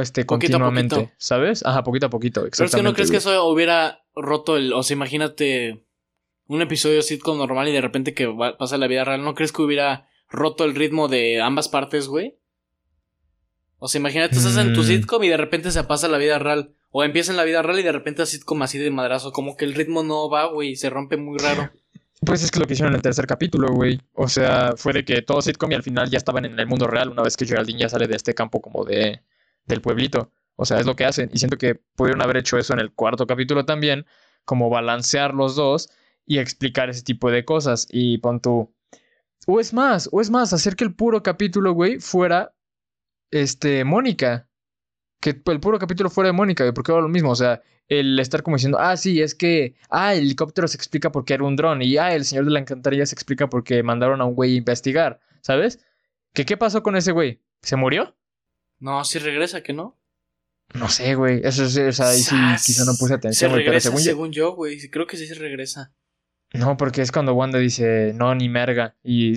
este, 0.00 0.26
continuamente, 0.26 1.12
¿sabes? 1.18 1.64
Ajá, 1.64 1.82
poquito 1.82 2.06
a 2.06 2.10
poquito, 2.10 2.46
exactamente. 2.46 2.56
Pero 2.56 2.66
es 2.66 2.74
que 2.74 2.82
no 2.82 2.94
crees 2.94 3.10
que 3.10 3.16
eso 3.16 3.44
hubiera 3.46 4.04
roto 4.14 4.56
el. 4.56 4.72
O 4.72 4.82
sea, 4.82 4.94
imagínate 4.94 5.84
un 6.46 6.62
episodio 6.62 7.02
sitcom 7.02 7.38
normal 7.38 7.68
y 7.68 7.72
de 7.72 7.80
repente 7.80 8.14
que 8.14 8.28
pasa 8.58 8.78
la 8.78 8.86
vida 8.86 9.04
real. 9.04 9.22
¿No 9.22 9.34
crees 9.34 9.52
que 9.52 9.62
hubiera 9.62 10.08
roto 10.28 10.64
el 10.64 10.74
ritmo 10.74 11.08
de 11.08 11.40
ambas 11.40 11.68
partes, 11.68 12.08
güey? 12.08 12.38
O 13.78 13.86
sea, 13.86 14.00
imagínate, 14.00 14.36
estás 14.36 14.56
en 14.56 14.74
tu 14.74 14.80
mm. 14.80 14.84
sitcom 14.84 15.22
y 15.24 15.28
de 15.28 15.36
repente 15.36 15.70
se 15.70 15.84
pasa 15.84 16.08
la 16.08 16.18
vida 16.18 16.38
real. 16.38 16.74
O 16.90 17.04
empieza 17.04 17.30
en 17.30 17.36
la 17.36 17.44
vida 17.44 17.62
real 17.62 17.78
y 17.78 17.82
de 17.82 17.92
repente 17.92 18.22
es 18.22 18.30
sitcom 18.30 18.60
así 18.62 18.78
de 18.78 18.90
madrazo. 18.90 19.30
Como 19.30 19.56
que 19.56 19.64
el 19.64 19.74
ritmo 19.74 20.02
no 20.02 20.28
va, 20.28 20.46
güey, 20.46 20.74
se 20.74 20.90
rompe 20.90 21.16
muy 21.16 21.38
raro. 21.38 21.70
Pues 22.24 22.42
es 22.42 22.50
que 22.50 22.58
lo 22.58 22.66
que 22.66 22.72
hicieron 22.72 22.92
en 22.92 22.96
el 22.96 23.02
tercer 23.02 23.26
capítulo, 23.26 23.68
güey. 23.72 24.00
O 24.14 24.28
sea, 24.28 24.74
fue 24.76 24.92
de 24.92 25.04
que 25.04 25.22
todo 25.22 25.40
sitcom 25.40 25.70
y 25.70 25.74
al 25.74 25.82
final 25.82 26.10
ya 26.10 26.18
estaban 26.18 26.44
en 26.44 26.58
el 26.58 26.66
mundo 26.66 26.86
real 26.86 27.10
una 27.10 27.22
vez 27.22 27.36
que 27.36 27.46
Geraldine 27.46 27.80
ya 27.80 27.88
sale 27.88 28.08
de 28.08 28.16
este 28.16 28.34
campo 28.34 28.60
como 28.60 28.84
de 28.84 29.22
del 29.68 29.80
pueblito. 29.80 30.32
O 30.56 30.64
sea, 30.64 30.80
es 30.80 30.86
lo 30.86 30.96
que 30.96 31.04
hacen. 31.04 31.30
Y 31.32 31.38
siento 31.38 31.56
que 31.56 31.76
pudieron 31.94 32.20
haber 32.20 32.38
hecho 32.38 32.58
eso 32.58 32.72
en 32.72 32.80
el 32.80 32.92
cuarto 32.92 33.26
capítulo 33.28 33.64
también, 33.64 34.06
como 34.44 34.70
balancear 34.70 35.32
los 35.34 35.54
dos 35.54 35.88
y 36.26 36.38
explicar 36.38 36.90
ese 36.90 37.02
tipo 37.02 37.30
de 37.30 37.44
cosas. 37.44 37.86
Y 37.90 38.18
pon 38.18 38.40
tú. 38.40 38.74
O 39.46 39.60
es 39.60 39.72
más, 39.72 40.08
o 40.10 40.20
es 40.20 40.30
más, 40.30 40.52
hacer 40.52 40.74
que 40.74 40.84
el 40.84 40.94
puro 40.94 41.22
capítulo, 41.22 41.72
güey, 41.72 42.00
fuera 42.00 42.54
este, 43.30 43.84
Mónica. 43.84 44.48
Que 45.20 45.30
el 45.30 45.60
puro 45.60 45.78
capítulo 45.78 46.10
fuera 46.10 46.28
de 46.28 46.32
Mónica, 46.32 46.64
güey, 46.64 46.74
porque 46.74 46.90
era 46.90 47.00
lo 47.00 47.08
mismo. 47.08 47.30
O 47.30 47.36
sea, 47.36 47.62
el 47.86 48.18
estar 48.18 48.42
como 48.42 48.56
diciendo, 48.56 48.78
ah, 48.80 48.96
sí, 48.96 49.22
es 49.22 49.36
que, 49.36 49.76
ah, 49.90 50.14
el 50.14 50.24
helicóptero 50.24 50.66
se 50.66 50.76
explica 50.76 51.12
porque 51.12 51.34
era 51.34 51.44
un 51.44 51.54
dron. 51.54 51.82
Y, 51.82 51.96
ah, 51.98 52.14
el 52.14 52.24
señor 52.24 52.46
de 52.46 52.50
la 52.50 52.60
encantaría 52.60 53.06
se 53.06 53.14
explica 53.14 53.48
porque 53.48 53.82
mandaron 53.84 54.20
a 54.20 54.24
un 54.24 54.34
güey 54.34 54.54
a 54.54 54.58
investigar, 54.58 55.20
¿sabes? 55.40 55.80
¿Qué, 56.34 56.44
¿Qué 56.44 56.56
pasó 56.56 56.82
con 56.82 56.96
ese 56.96 57.12
güey? 57.12 57.40
¿Se 57.62 57.76
murió? 57.76 58.17
No, 58.78 59.04
sí 59.04 59.18
regresa, 59.18 59.62
¿que 59.62 59.72
no? 59.72 59.98
No 60.74 60.88
sé, 60.88 61.14
güey. 61.14 61.40
Eso 61.44 61.66
sí, 61.68 61.80
o 61.80 61.92
sea, 61.92 62.10
ahí 62.10 62.20
sí 62.20 62.36
quizá 62.64 62.84
no 62.84 62.92
puse 62.92 63.08
Se 63.08 63.14
atención, 63.14 63.50
güey, 63.50 63.62
pero 63.62 63.70
regresa, 63.72 63.88
según 63.88 64.00
yo. 64.00 64.04
según 64.04 64.32
yo, 64.32 64.52
güey. 64.54 64.90
Creo 64.90 65.06
que 65.06 65.16
sí 65.16 65.26
se 65.26 65.34
regresa. 65.34 65.92
No, 66.52 66.76
porque 66.76 67.02
es 67.02 67.12
cuando 67.12 67.34
Wanda 67.34 67.58
dice, 67.58 68.12
no, 68.14 68.34
ni 68.34 68.48
merga. 68.48 68.96
Y, 69.02 69.34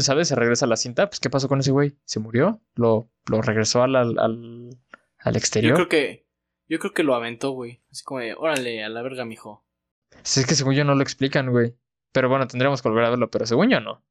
¿sabes? 0.00 0.28
Se 0.28 0.34
regresa 0.34 0.66
a 0.66 0.68
la 0.68 0.76
cinta. 0.76 1.08
Pues, 1.08 1.20
¿qué 1.20 1.30
pasó 1.30 1.48
con 1.48 1.60
ese 1.60 1.70
güey? 1.70 1.96
¿Se 2.04 2.20
murió? 2.20 2.60
¿Lo, 2.74 3.10
lo 3.30 3.42
regresó 3.42 3.82
al, 3.82 3.96
al, 3.96 4.18
al, 4.18 4.70
al 5.18 5.32
Yo 5.32 5.38
exterior? 5.38 5.74
creo 5.76 5.88
que. 5.88 6.26
Yo 6.68 6.78
creo 6.78 6.92
que 6.92 7.04
lo 7.04 7.14
aventó, 7.14 7.50
güey. 7.50 7.82
Así 7.90 8.02
como 8.04 8.20
de, 8.20 8.34
órale, 8.34 8.82
a 8.84 8.88
la 8.88 9.02
verga, 9.02 9.24
mijo. 9.24 9.64
Sí, 10.22 10.40
es 10.40 10.46
que 10.46 10.54
según 10.54 10.74
yo 10.74 10.84
no 10.84 10.94
lo 10.94 11.02
explican, 11.02 11.50
güey. 11.50 11.74
Pero 12.12 12.28
bueno, 12.28 12.46
tendríamos 12.46 12.82
que 12.82 12.88
volver 12.88 13.04
a 13.04 13.10
verlo, 13.10 13.30
pero 13.30 13.46
según 13.46 13.68
yo 13.70 13.80
no. 13.80 14.02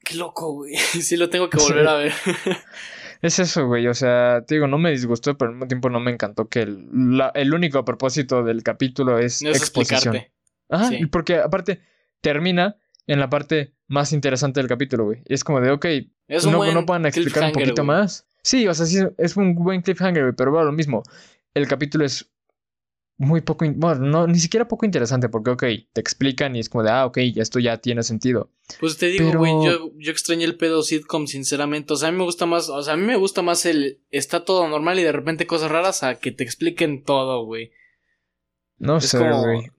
Qué 0.00 0.14
loco, 0.16 0.52
güey. 0.52 0.74
Sí 1.02 1.16
lo 1.16 1.28
tengo 1.30 1.48
que 1.50 1.58
volver 1.58 1.86
a 1.86 1.94
ver. 1.94 2.12
Es 3.22 3.38
eso, 3.38 3.66
güey. 3.66 3.86
O 3.88 3.94
sea, 3.94 4.42
te 4.46 4.54
digo, 4.56 4.66
no 4.66 4.78
me 4.78 4.90
disgustó, 4.90 5.36
pero 5.36 5.50
al 5.50 5.54
mismo 5.56 5.68
tiempo 5.68 5.90
no 5.90 6.00
me 6.00 6.10
encantó 6.12 6.48
que 6.48 6.62
el, 6.62 6.86
la- 6.92 7.32
el 7.34 7.52
único 7.54 7.84
propósito 7.84 8.42
del 8.44 8.62
capítulo 8.62 9.18
es 9.18 9.42
No 9.42 9.50
es 9.50 9.56
exposición. 9.58 10.14
explicarte. 10.16 10.32
Ajá, 10.70 10.88
Sí. 10.88 11.06
porque 11.06 11.36
aparte 11.38 11.80
termina 12.20 12.76
en 13.06 13.20
la 13.20 13.30
parte 13.30 13.74
más 13.86 14.12
interesante 14.12 14.60
del 14.60 14.68
capítulo, 14.68 15.04
güey. 15.06 15.22
Y 15.26 15.34
es 15.34 15.42
como 15.44 15.60
de, 15.60 15.70
ok, 15.70 15.84
Es 16.28 16.46
no, 16.46 16.72
no 16.72 16.86
pueden 16.86 17.06
explicar 17.06 17.44
un 17.44 17.52
poquito 17.52 17.84
más. 17.84 18.26
Sí, 18.42 18.66
o 18.68 18.74
sea, 18.74 18.86
sí, 18.86 18.98
es 19.18 19.36
un 19.36 19.54
buen 19.54 19.82
cliffhanger, 19.82 20.22
güey, 20.24 20.34
pero 20.36 20.50
bueno, 20.50 20.66
lo 20.66 20.72
mismo. 20.72 21.02
El 21.54 21.66
capítulo 21.66 22.04
es 22.04 22.30
muy 23.20 23.40
poco, 23.40 23.66
bueno, 23.74 24.06
no, 24.06 24.26
ni 24.28 24.38
siquiera 24.38 24.68
poco 24.68 24.86
interesante, 24.86 25.28
porque, 25.28 25.50
ok, 25.50 25.64
te 25.92 26.00
explican 26.00 26.54
y 26.54 26.60
es 26.60 26.68
como 26.68 26.84
de, 26.84 26.90
ah, 26.90 27.04
ok, 27.04 27.18
esto 27.36 27.58
ya 27.58 27.76
tiene 27.78 28.02
sentido. 28.04 28.50
Pues 28.78 28.96
te 28.96 29.06
digo, 29.06 29.26
Pero- 29.26 29.38
güey, 29.40 29.52
yo, 29.64 29.90
yo 29.96 30.12
extrañé 30.12 30.44
el 30.44 30.56
pedo 30.56 30.82
sitcom, 30.82 31.26
sinceramente. 31.26 31.92
O 31.92 31.96
sea, 31.96 32.08
a 32.08 32.12
mí 32.12 32.18
me 32.18 32.24
gusta 32.24 32.46
más, 32.46 32.68
o 32.68 32.80
sea, 32.82 32.94
a 32.94 32.96
mí 32.96 33.04
me 33.04 33.16
gusta 33.16 33.42
más 33.42 33.66
el 33.66 34.00
está 34.10 34.44
todo 34.44 34.68
normal 34.68 34.98
y 34.98 35.02
de 35.02 35.12
repente 35.12 35.46
cosas 35.48 35.70
raras 35.70 36.02
a 36.04 36.20
que 36.20 36.30
te 36.30 36.44
expliquen 36.44 37.02
todo, 37.02 37.44
güey. 37.44 37.72
No 38.80 38.98
Es 38.98 39.06
sé, 39.08 39.18
güey. 39.18 39.72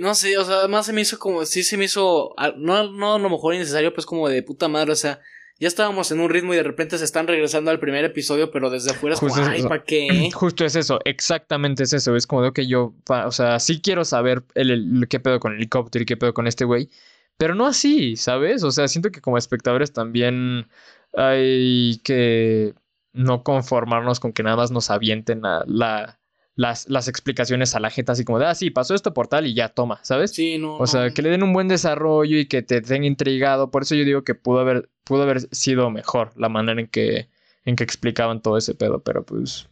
no 0.00 0.14
sé, 0.14 0.36
o 0.36 0.44
sea, 0.44 0.56
además 0.56 0.84
se 0.84 0.92
me 0.92 1.00
hizo 1.00 1.18
como, 1.18 1.46
sí 1.46 1.62
se 1.62 1.78
me 1.78 1.86
hizo, 1.86 2.34
ah, 2.38 2.52
no, 2.58 2.92
no 2.92 3.14
a 3.14 3.18
lo 3.18 3.30
mejor 3.30 3.54
innecesario, 3.54 3.94
pues 3.94 4.04
como 4.04 4.28
de 4.28 4.42
puta 4.42 4.68
madre, 4.68 4.92
o 4.92 4.96
sea, 4.96 5.20
ya 5.62 5.68
estábamos 5.68 6.10
en 6.10 6.18
un 6.18 6.28
ritmo 6.28 6.52
y 6.52 6.56
de 6.56 6.64
repente 6.64 6.98
se 6.98 7.04
están 7.04 7.28
regresando 7.28 7.70
al 7.70 7.78
primer 7.78 8.04
episodio, 8.04 8.50
pero 8.50 8.68
desde 8.68 8.90
afuera 8.90 9.14
es 9.14 9.20
como, 9.20 9.32
Justo 9.32 9.48
ay, 9.48 9.60
eso. 9.60 9.68
¿para 9.68 9.84
qué? 9.84 10.30
Justo 10.34 10.64
es 10.64 10.74
eso, 10.74 10.98
exactamente 11.04 11.84
es 11.84 11.92
eso. 11.92 12.16
Es 12.16 12.26
como 12.26 12.42
de 12.42 12.52
que 12.52 12.66
yo, 12.66 12.94
o 13.08 13.30
sea, 13.30 13.60
sí 13.60 13.80
quiero 13.80 14.04
saber 14.04 14.42
el, 14.54 14.70
el- 14.72 15.06
qué 15.08 15.20
pedo 15.20 15.38
con 15.38 15.52
el 15.52 15.58
helicóptero 15.58 16.02
y 16.02 16.06
qué 16.06 16.16
pedo 16.16 16.34
con 16.34 16.48
este 16.48 16.64
güey, 16.64 16.88
pero 17.36 17.54
no 17.54 17.66
así, 17.66 18.16
¿sabes? 18.16 18.64
O 18.64 18.72
sea, 18.72 18.88
siento 18.88 19.10
que 19.12 19.20
como 19.20 19.38
espectadores 19.38 19.92
también 19.92 20.66
hay 21.14 22.00
que 22.02 22.74
no 23.12 23.44
conformarnos 23.44 24.18
con 24.20 24.32
que 24.32 24.42
nada 24.42 24.56
más 24.56 24.70
nos 24.72 24.90
avienten 24.90 25.46
a 25.46 25.62
la, 25.66 26.18
las, 26.54 26.88
las 26.88 27.08
explicaciones 27.08 27.74
a 27.74 27.80
la 27.80 27.90
jeta, 27.90 28.12
así 28.12 28.24
como 28.24 28.38
de, 28.38 28.46
ah, 28.46 28.54
sí, 28.54 28.70
pasó 28.70 28.94
esto 28.94 29.14
por 29.14 29.28
tal 29.28 29.46
y 29.46 29.54
ya 29.54 29.70
toma, 29.70 30.00
¿sabes? 30.02 30.32
Sí, 30.32 30.58
no. 30.58 30.76
O 30.76 30.86
sea, 30.86 31.06
no. 31.06 31.14
que 31.14 31.22
le 31.22 31.30
den 31.30 31.42
un 31.42 31.52
buen 31.52 31.68
desarrollo 31.68 32.38
y 32.38 32.46
que 32.46 32.62
te 32.62 32.82
tenga 32.82 33.06
intrigado. 33.06 33.70
Por 33.70 33.82
eso 33.82 33.94
yo 33.94 34.04
digo 34.04 34.22
que 34.22 34.34
pudo 34.34 34.60
haber, 34.60 34.90
pudo 35.04 35.22
haber 35.22 35.40
sido 35.54 35.90
mejor 35.90 36.32
la 36.36 36.48
manera 36.48 36.80
en 36.80 36.88
que, 36.88 37.28
en 37.64 37.76
que 37.76 37.84
explicaban 37.84 38.42
todo 38.42 38.58
ese 38.58 38.74
pedo, 38.74 39.02
pero 39.02 39.24
pues 39.24 39.68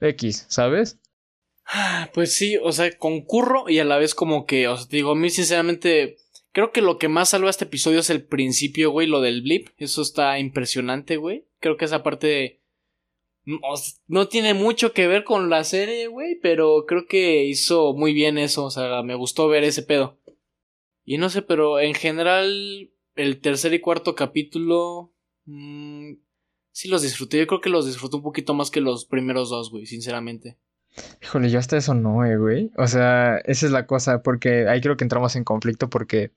X, 0.00 0.46
¿sabes? 0.48 0.98
Ah, 1.66 2.10
Pues 2.12 2.34
sí, 2.34 2.56
o 2.62 2.72
sea, 2.72 2.90
concurro 2.98 3.68
y 3.68 3.78
a 3.78 3.84
la 3.84 3.98
vez 3.98 4.14
como 4.14 4.46
que, 4.46 4.68
o 4.68 4.76
sea, 4.76 4.88
te 4.88 4.96
digo, 4.96 5.12
a 5.12 5.16
mí 5.16 5.30
sinceramente, 5.30 6.16
creo 6.52 6.72
que 6.72 6.80
lo 6.80 6.98
que 6.98 7.08
más 7.08 7.30
salva 7.30 7.50
este 7.50 7.66
episodio 7.66 8.00
es 8.00 8.10
el 8.10 8.24
principio, 8.24 8.90
güey, 8.90 9.06
lo 9.06 9.20
del 9.20 9.42
blip. 9.42 9.68
Eso 9.76 10.02
está 10.02 10.38
impresionante, 10.38 11.16
güey. 11.16 11.44
Creo 11.60 11.76
que 11.76 11.84
esa 11.84 12.02
parte 12.02 12.61
no, 13.44 14.28
tiene 14.28 14.54
mucho 14.54 14.92
que 14.92 15.08
ver 15.08 15.24
con 15.24 15.50
la 15.50 15.64
serie, 15.64 16.06
güey, 16.06 16.38
pero 16.40 16.84
creo 16.86 17.06
que 17.06 17.44
hizo 17.44 17.92
muy 17.94 18.12
bien 18.12 18.38
eso, 18.38 18.64
o 18.64 18.70
sea, 18.70 19.02
me 19.02 19.14
gustó 19.14 19.48
ver 19.48 19.64
ese 19.64 19.82
pedo. 19.82 20.18
Y 21.04 21.18
no 21.18 21.28
sé, 21.28 21.42
pero 21.42 21.80
en 21.80 21.94
general, 21.94 22.90
el 23.16 23.40
tercer 23.40 23.74
y 23.74 23.80
cuarto 23.80 24.14
capítulo, 24.14 25.12
mm, 25.46 26.12
sí 26.70 26.88
los 26.88 27.02
disfruté. 27.02 27.38
Yo 27.38 27.46
creo 27.48 27.60
que 27.60 27.70
los 27.70 27.86
disfruté 27.86 28.16
un 28.16 28.22
poquito 28.22 28.54
más 28.54 28.70
que 28.70 28.80
los 28.80 29.04
primeros 29.06 29.50
dos, 29.50 29.70
güey, 29.70 29.86
sinceramente. 29.86 30.58
Híjole, 31.22 31.50
yo 31.50 31.58
hasta 31.58 31.76
eso 31.76 31.94
no, 31.94 32.24
eh, 32.24 32.36
güey. 32.36 32.70
O 32.76 32.86
sea, 32.86 33.38
esa 33.38 33.66
es 33.66 33.72
la 33.72 33.86
cosa, 33.86 34.22
porque 34.22 34.68
ahí 34.68 34.80
creo 34.80 34.96
que 34.96 35.04
entramos 35.04 35.34
en 35.34 35.44
conflicto 35.44 35.90
porque 35.90 36.32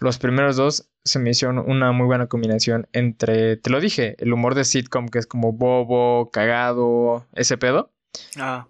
los 0.00 0.18
primeros 0.18 0.56
dos 0.56 0.90
se 1.04 1.18
me 1.18 1.30
hicieron 1.30 1.58
una 1.58 1.92
muy 1.92 2.06
buena 2.06 2.26
combinación 2.26 2.88
entre, 2.92 3.56
te 3.56 3.70
lo 3.70 3.80
dije, 3.80 4.16
el 4.18 4.32
humor 4.32 4.54
de 4.54 4.64
sitcom 4.64 5.08
que 5.08 5.18
es 5.18 5.26
como 5.26 5.52
bobo, 5.52 6.30
cagado, 6.30 7.26
ese 7.34 7.56
pedo, 7.58 7.92
Ah. 8.38 8.68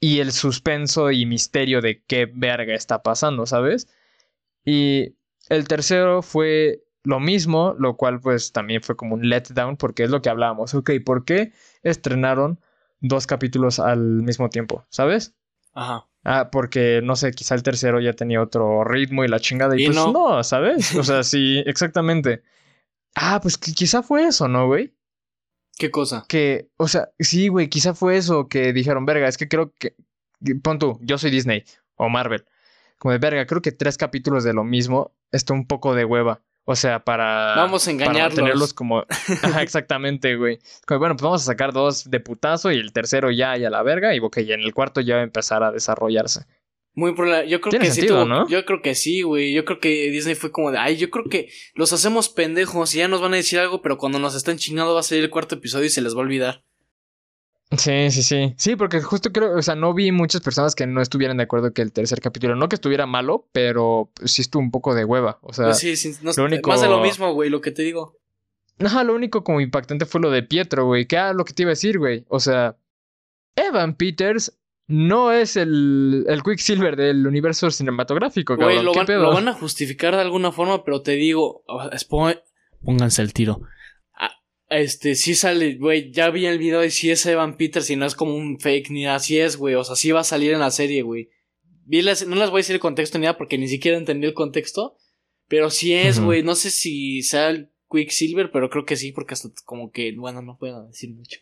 y 0.00 0.20
el 0.20 0.32
suspenso 0.32 1.10
y 1.10 1.26
misterio 1.26 1.80
de 1.80 2.02
qué 2.04 2.26
verga 2.32 2.74
está 2.74 3.02
pasando, 3.02 3.46
¿sabes? 3.46 3.88
Y 4.64 5.16
el 5.48 5.66
tercero 5.66 6.22
fue 6.22 6.84
lo 7.04 7.20
mismo, 7.20 7.74
lo 7.78 7.96
cual 7.96 8.20
pues 8.20 8.52
también 8.52 8.82
fue 8.82 8.96
como 8.96 9.14
un 9.14 9.28
letdown 9.28 9.76
porque 9.76 10.04
es 10.04 10.10
lo 10.10 10.20
que 10.20 10.28
hablábamos. 10.28 10.74
Ok, 10.74 10.90
¿por 11.04 11.24
qué 11.24 11.52
estrenaron 11.82 12.60
dos 13.00 13.26
capítulos 13.26 13.78
al 13.80 13.98
mismo 14.22 14.50
tiempo? 14.50 14.84
¿Sabes? 14.90 15.34
Ajá. 15.72 16.07
Ah, 16.24 16.50
porque 16.50 17.00
no 17.02 17.16
sé, 17.16 17.30
quizá 17.32 17.54
el 17.54 17.62
tercero 17.62 18.00
ya 18.00 18.12
tenía 18.12 18.42
otro 18.42 18.84
ritmo 18.84 19.24
y 19.24 19.28
la 19.28 19.40
chingada. 19.40 19.76
Y, 19.78 19.82
Y 19.82 19.86
pues 19.86 19.96
no. 19.96 20.12
no. 20.12 20.44
¿sabes? 20.44 20.94
O 20.94 21.02
sea, 21.04 21.22
sí, 21.22 21.62
exactamente. 21.66 22.42
Ah, 23.14 23.40
pues 23.40 23.58
qui- 23.60 23.74
quizá 23.74 24.02
fue 24.02 24.26
eso, 24.26 24.48
¿no, 24.48 24.66
güey? 24.66 24.94
¿Qué 25.78 25.90
cosa? 25.90 26.24
Que, 26.28 26.68
o 26.76 26.88
sea, 26.88 27.10
sí, 27.18 27.48
güey, 27.48 27.68
quizá 27.68 27.94
fue 27.94 28.16
eso 28.16 28.48
que 28.48 28.72
dijeron, 28.72 29.06
verga, 29.06 29.28
es 29.28 29.38
que 29.38 29.48
creo 29.48 29.72
que. 29.78 29.94
Pon 30.62 30.78
tú, 30.78 30.98
yo 31.02 31.18
soy 31.18 31.30
Disney 31.30 31.64
o 31.96 32.08
Marvel. 32.08 32.44
Como 32.98 33.12
de 33.12 33.18
verga, 33.18 33.46
creo 33.46 33.62
que 33.62 33.72
tres 33.72 33.96
capítulos 33.96 34.44
de 34.44 34.52
lo 34.54 34.64
mismo 34.64 35.14
está 35.32 35.54
un 35.54 35.66
poco 35.66 35.94
de 35.94 36.04
hueva. 36.04 36.42
O 36.70 36.76
sea, 36.76 37.02
para. 37.02 37.54
Vamos 37.56 37.88
a 37.88 37.96
para 37.96 38.12
mantenerlos 38.12 38.74
como. 38.74 39.06
Ajá, 39.42 39.62
exactamente, 39.62 40.36
güey. 40.36 40.58
Bueno, 40.86 41.14
pues 41.16 41.22
vamos 41.22 41.40
a 41.42 41.44
sacar 41.46 41.72
dos 41.72 42.10
de 42.10 42.20
putazo 42.20 42.70
y 42.70 42.76
el 42.76 42.92
tercero 42.92 43.30
ya 43.30 43.56
y 43.56 43.64
a 43.64 43.70
la 43.70 43.82
verga. 43.82 44.14
Y 44.14 44.18
ok, 44.20 44.36
y 44.38 44.52
en 44.52 44.60
el 44.60 44.74
cuarto 44.74 45.00
ya 45.00 45.14
va 45.14 45.20
a 45.22 45.24
empezar 45.24 45.62
a 45.62 45.72
desarrollarse. 45.72 46.42
Muy 46.94 47.12
prola- 47.12 47.46
Yo 47.46 47.62
creo 47.62 47.70
Tiene 47.70 47.86
que 47.86 47.92
sentido, 47.92 48.24
sí 48.24 48.28
tuvo- 48.28 48.28
¿no? 48.28 48.48
Yo 48.50 48.66
creo 48.66 48.82
que 48.82 48.94
sí, 48.94 49.22
güey. 49.22 49.54
Yo 49.54 49.64
creo 49.64 49.80
que 49.80 50.10
Disney 50.10 50.34
fue 50.34 50.52
como 50.52 50.70
de, 50.70 50.76
ay, 50.76 50.98
yo 50.98 51.08
creo 51.08 51.24
que 51.24 51.48
los 51.74 51.94
hacemos 51.94 52.28
pendejos 52.28 52.94
y 52.94 52.98
ya 52.98 53.08
nos 53.08 53.22
van 53.22 53.32
a 53.32 53.36
decir 53.36 53.58
algo, 53.60 53.80
pero 53.80 53.96
cuando 53.96 54.18
nos 54.18 54.34
están 54.34 54.58
chingando 54.58 54.92
va 54.92 55.00
a 55.00 55.04
salir 55.04 55.24
el 55.24 55.30
cuarto 55.30 55.54
episodio 55.54 55.86
y 55.86 55.90
se 55.90 56.02
les 56.02 56.12
va 56.14 56.18
a 56.18 56.22
olvidar. 56.24 56.64
Sí, 57.76 58.10
sí, 58.10 58.22
sí. 58.22 58.54
Sí, 58.56 58.76
porque 58.76 59.02
justo 59.02 59.30
creo, 59.30 59.58
o 59.58 59.62
sea, 59.62 59.74
no 59.74 59.92
vi 59.92 60.10
muchas 60.10 60.40
personas 60.40 60.74
que 60.74 60.86
no 60.86 61.02
estuvieran 61.02 61.36
de 61.36 61.42
acuerdo 61.42 61.72
que 61.74 61.82
el 61.82 61.92
tercer 61.92 62.20
capítulo, 62.20 62.56
no 62.56 62.68
que 62.68 62.76
estuviera 62.76 63.04
malo, 63.06 63.46
pero 63.52 64.10
sí 64.24 64.40
estuvo 64.40 64.62
un 64.62 64.70
poco 64.70 64.94
de 64.94 65.04
hueva. 65.04 65.38
O 65.42 65.52
sea, 65.52 65.66
Pues 65.66 65.78
sí, 65.78 65.96
sí, 65.96 66.14
no- 66.22 66.32
lo 66.34 66.44
único- 66.44 66.70
más 66.70 66.80
de 66.80 66.88
lo 66.88 67.00
mismo, 67.02 67.32
güey, 67.34 67.50
lo 67.50 67.60
que 67.60 67.70
te 67.70 67.82
digo. 67.82 68.16
Ajá, 68.78 69.04
lo 69.04 69.14
único 69.14 69.44
como 69.44 69.60
impactante 69.60 70.06
fue 70.06 70.20
lo 70.20 70.30
de 70.30 70.42
Pietro, 70.42 70.86
güey. 70.86 71.06
Que 71.06 71.18
ah, 71.18 71.32
lo 71.34 71.44
que 71.44 71.52
te 71.52 71.62
iba 71.64 71.70
a 71.70 71.72
decir, 71.72 71.98
güey. 71.98 72.24
O 72.28 72.40
sea, 72.40 72.76
Evan 73.56 73.94
Peters 73.96 74.56
no 74.86 75.32
es 75.32 75.56
el, 75.56 76.24
el 76.28 76.42
Quicksilver 76.42 76.96
del 76.96 77.26
universo 77.26 77.70
cinematográfico. 77.70 78.56
Güey, 78.56 78.82
lo, 78.82 78.92
¿Qué 78.92 79.00
van, 79.00 79.06
pedo? 79.06 79.22
lo 79.24 79.34
van 79.34 79.48
a 79.48 79.52
justificar 79.52 80.14
de 80.14 80.22
alguna 80.22 80.52
forma, 80.52 80.84
pero 80.84 81.02
te 81.02 81.12
digo, 81.12 81.64
pónganse 82.82 83.20
el 83.20 83.32
tiro. 83.34 83.60
Este, 84.70 85.14
sí 85.14 85.34
sale, 85.34 85.76
güey, 85.76 86.10
ya 86.10 86.28
vi 86.30 86.46
el 86.46 86.58
video 86.58 86.84
y 86.84 86.90
sí 86.90 87.10
es 87.10 87.24
Evan 87.24 87.56
Peters 87.56 87.88
y 87.88 87.96
no 87.96 88.04
es 88.04 88.14
como 88.14 88.34
un 88.34 88.60
fake 88.60 88.90
ni 88.90 89.06
así 89.06 89.38
es, 89.38 89.56
güey, 89.56 89.74
o 89.74 89.84
sea, 89.84 89.96
sí 89.96 90.10
va 90.10 90.20
a 90.20 90.24
salir 90.24 90.52
en 90.52 90.60
la 90.60 90.70
serie, 90.70 91.02
güey. 91.02 91.30
Vi 91.86 92.02
las, 92.02 92.26
no 92.26 92.36
les 92.36 92.50
voy 92.50 92.58
a 92.58 92.60
decir 92.60 92.74
el 92.74 92.80
contexto 92.80 93.18
ni 93.18 93.22
nada 93.22 93.38
porque 93.38 93.56
ni 93.56 93.66
siquiera 93.66 93.96
entendí 93.96 94.26
el 94.26 94.34
contexto, 94.34 94.96
pero 95.48 95.70
sí 95.70 95.94
es, 95.94 96.20
güey, 96.20 96.42
no 96.42 96.54
sé 96.54 96.70
si 96.70 97.22
sea 97.22 97.48
el 97.48 97.70
Quicksilver, 97.90 98.50
pero 98.50 98.68
creo 98.68 98.84
que 98.84 98.96
sí, 98.96 99.12
porque 99.12 99.34
hasta 99.34 99.48
como 99.64 99.90
que, 99.90 100.12
bueno, 100.16 100.42
no 100.42 100.58
puedo 100.58 100.86
decir 100.86 101.10
mucho. 101.10 101.40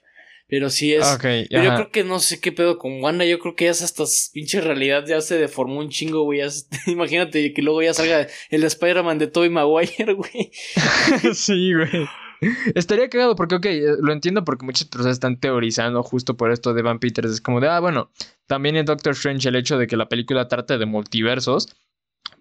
Pero 0.48 0.70
sí 0.70 0.94
es. 0.94 1.04
Pero 1.20 1.64
yo 1.64 1.74
creo 1.74 1.90
que 1.90 2.04
no 2.04 2.20
sé 2.20 2.38
qué 2.38 2.52
pedo 2.52 2.78
con 2.78 3.02
Wanda. 3.02 3.24
Yo 3.24 3.40
creo 3.40 3.56
que 3.56 3.64
ya 3.64 3.72
hasta 3.72 4.04
pinche 4.32 4.60
realidad 4.60 5.04
ya 5.04 5.20
se 5.20 5.38
deformó 5.38 5.80
un 5.80 5.88
chingo, 5.88 6.22
güey. 6.22 6.40
Imagínate 6.86 7.52
que 7.52 7.62
luego 7.62 7.82
ya 7.82 7.92
salga 7.94 8.28
el 8.50 8.62
Spider-Man 8.62 9.18
de 9.18 9.26
Tobey 9.26 9.50
Maguire, 9.50 10.12
güey. 10.14 10.52
sí, 11.34 11.74
güey. 11.74 12.06
Estaría 12.74 13.08
cagado 13.08 13.36
porque, 13.36 13.54
ok, 13.56 13.66
eh, 13.66 13.82
lo 14.00 14.12
entiendo 14.12 14.44
porque 14.44 14.64
muchas 14.64 14.88
personas 14.88 15.14
están 15.14 15.38
teorizando 15.38 16.02
justo 16.02 16.36
por 16.36 16.50
esto 16.50 16.74
de 16.74 16.82
Van 16.82 16.98
Peters. 16.98 17.30
Es 17.30 17.40
como 17.40 17.60
de, 17.60 17.68
ah, 17.68 17.80
bueno, 17.80 18.10
también 18.46 18.76
en 18.76 18.86
Doctor 18.86 19.12
Strange 19.12 19.48
el 19.48 19.56
hecho 19.56 19.78
de 19.78 19.86
que 19.86 19.96
la 19.96 20.08
película 20.08 20.48
trate 20.48 20.78
de 20.78 20.86
multiversos, 20.86 21.68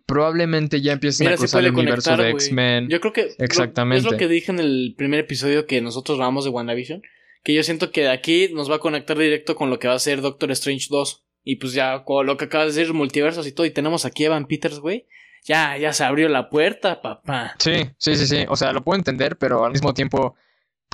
probablemente 0.05 0.81
ya 0.81 0.93
empiecen 0.93 1.25
Mira, 1.25 1.35
a 1.35 1.37
cruzar 1.37 1.63
el 1.63 1.73
universo 1.73 2.15
de. 2.17 2.29
X-Men. 2.31 2.89
Yo 2.89 2.99
creo 2.99 3.13
que. 3.13 3.23
lo- 3.37 3.45
Exactamente. 3.45 4.05
es 4.05 4.11
lo 4.11 4.17
que 4.17 4.27
dije 4.27 4.51
en 4.51 4.59
el 4.59 4.95
primer 4.97 5.19
episodio 5.21 5.65
que 5.65 5.81
nosotros 5.81 6.17
grabamos 6.17 6.45
de 6.45 6.51
WandaVision. 6.51 7.01
Que 7.43 7.53
yo 7.53 7.61
siento 7.63 7.91
que 7.91 8.01
de 8.01 8.09
aquí 8.09 8.49
nos 8.53 8.71
va 8.71 8.77
a 8.77 8.79
conectar 8.79 9.17
directo 9.17 9.55
con 9.55 9.69
lo 9.69 9.77
que 9.77 9.87
va 9.87 9.93
a 9.93 9.99
ser 9.99 10.21
Doctor 10.21 10.49
Strange 10.51 10.87
2. 10.89 11.23
Y 11.43 11.57
pues 11.57 11.73
ya, 11.73 12.03
lo 12.07 12.37
que 12.37 12.45
acabas 12.45 12.73
de 12.73 12.81
decir, 12.81 12.93
multiversos 12.95 13.45
y 13.45 13.51
todo. 13.51 13.67
Y 13.67 13.71
tenemos 13.71 14.03
aquí 14.03 14.23
a 14.23 14.27
Evan 14.27 14.47
Peters, 14.47 14.79
güey. 14.79 15.05
Ya, 15.45 15.77
ya 15.77 15.93
se 15.93 16.03
abrió 16.03 16.27
la 16.27 16.49
puerta, 16.49 17.01
papá. 17.01 17.55
Sí, 17.59 17.89
sí, 17.97 18.15
sí, 18.15 18.25
sí. 18.27 18.45
O 18.49 18.55
sea, 18.55 18.73
lo 18.73 18.83
puedo 18.83 18.97
entender, 18.97 19.37
pero 19.37 19.63
al 19.63 19.71
mismo 19.71 19.93
tiempo 19.93 20.35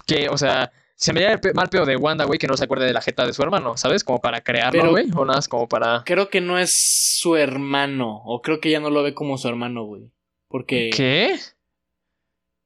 que, 0.05 0.27
o 0.29 0.37
sea, 0.37 0.71
se 0.95 1.13
me 1.13 1.21
da 1.21 1.31
el 1.31 1.39
pe- 1.39 1.53
mal 1.53 1.69
pedo 1.69 1.85
de 1.85 1.95
Wanda, 1.95 2.25
güey, 2.25 2.37
que 2.37 2.47
no 2.47 2.57
se 2.57 2.65
acuerde 2.65 2.85
de 2.85 2.93
la 2.93 3.01
jeta 3.01 3.25
de 3.25 3.33
su 3.33 3.41
hermano, 3.41 3.77
¿sabes? 3.77 4.03
Como 4.03 4.19
para 4.19 4.41
crearlo, 4.41 4.91
güey, 4.91 5.05
o 5.15 5.25
nada 5.25 5.37
más 5.37 5.47
como 5.47 5.67
para... 5.67 6.03
Creo 6.05 6.29
que 6.29 6.41
no 6.41 6.59
es 6.59 7.17
su 7.19 7.35
hermano. 7.37 8.21
O 8.25 8.41
creo 8.41 8.59
que 8.59 8.69
ya 8.71 8.79
no 8.79 8.89
lo 8.89 9.01
ve 9.03 9.13
como 9.13 9.37
su 9.37 9.47
hermano, 9.47 9.83
güey. 9.85 10.11
Porque 10.47 10.89
¿Qué? 10.93 11.39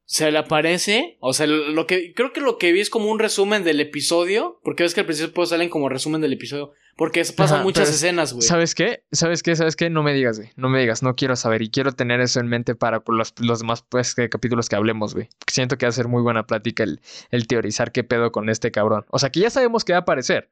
Se 0.05 0.31
le 0.31 0.37
aparece. 0.37 1.17
O 1.19 1.33
sea, 1.33 1.47
lo 1.47 1.87
que. 1.87 2.13
Creo 2.13 2.31
que 2.31 2.41
lo 2.41 2.57
que 2.57 2.71
vi 2.71 2.79
es 2.79 2.89
como 2.89 3.09
un 3.11 3.19
resumen 3.19 3.63
del 3.63 3.79
episodio. 3.79 4.59
Porque 4.63 4.83
ves 4.83 4.93
que 4.93 5.01
al 5.01 5.05
principio 5.05 5.45
salen 5.45 5.69
como 5.69 5.89
resumen 5.89 6.21
del 6.21 6.33
episodio. 6.33 6.73
Porque 6.95 7.21
pasan 7.35 7.57
Ajá, 7.57 7.63
muchas 7.63 7.89
escenas, 7.89 8.31
güey. 8.31 8.47
¿Sabes 8.47 8.73
qué? 8.73 9.03
¿Sabes 9.11 9.43
qué? 9.43 9.55
¿Sabes 9.55 9.75
qué? 9.75 9.89
No 9.89 10.03
me 10.03 10.13
digas, 10.13 10.37
güey. 10.37 10.51
No 10.55 10.69
me 10.69 10.79
digas, 10.79 11.03
no 11.03 11.15
quiero 11.15 11.35
saber. 11.35 11.61
Y 11.61 11.69
quiero 11.69 11.91
tener 11.91 12.21
eso 12.21 12.39
en 12.39 12.47
mente 12.47 12.75
para 12.75 13.03
los, 13.07 13.33
los 13.39 13.59
demás 13.59 13.83
pues, 13.89 14.15
capítulos 14.15 14.69
que 14.69 14.75
hablemos, 14.75 15.13
güey. 15.13 15.27
Siento 15.47 15.77
que 15.77 15.85
va 15.85 15.89
a 15.89 15.93
ser 15.93 16.07
muy 16.07 16.21
buena 16.21 16.47
plática 16.47 16.83
el, 16.83 17.01
el 17.31 17.47
teorizar 17.47 17.91
qué 17.91 18.03
pedo 18.03 18.31
con 18.31 18.49
este 18.49 18.71
cabrón. 18.71 19.05
O 19.09 19.19
sea, 19.19 19.29
que 19.29 19.41
ya 19.41 19.49
sabemos 19.49 19.83
que 19.83 19.93
va 19.93 19.99
a 19.99 20.01
aparecer. 20.01 20.49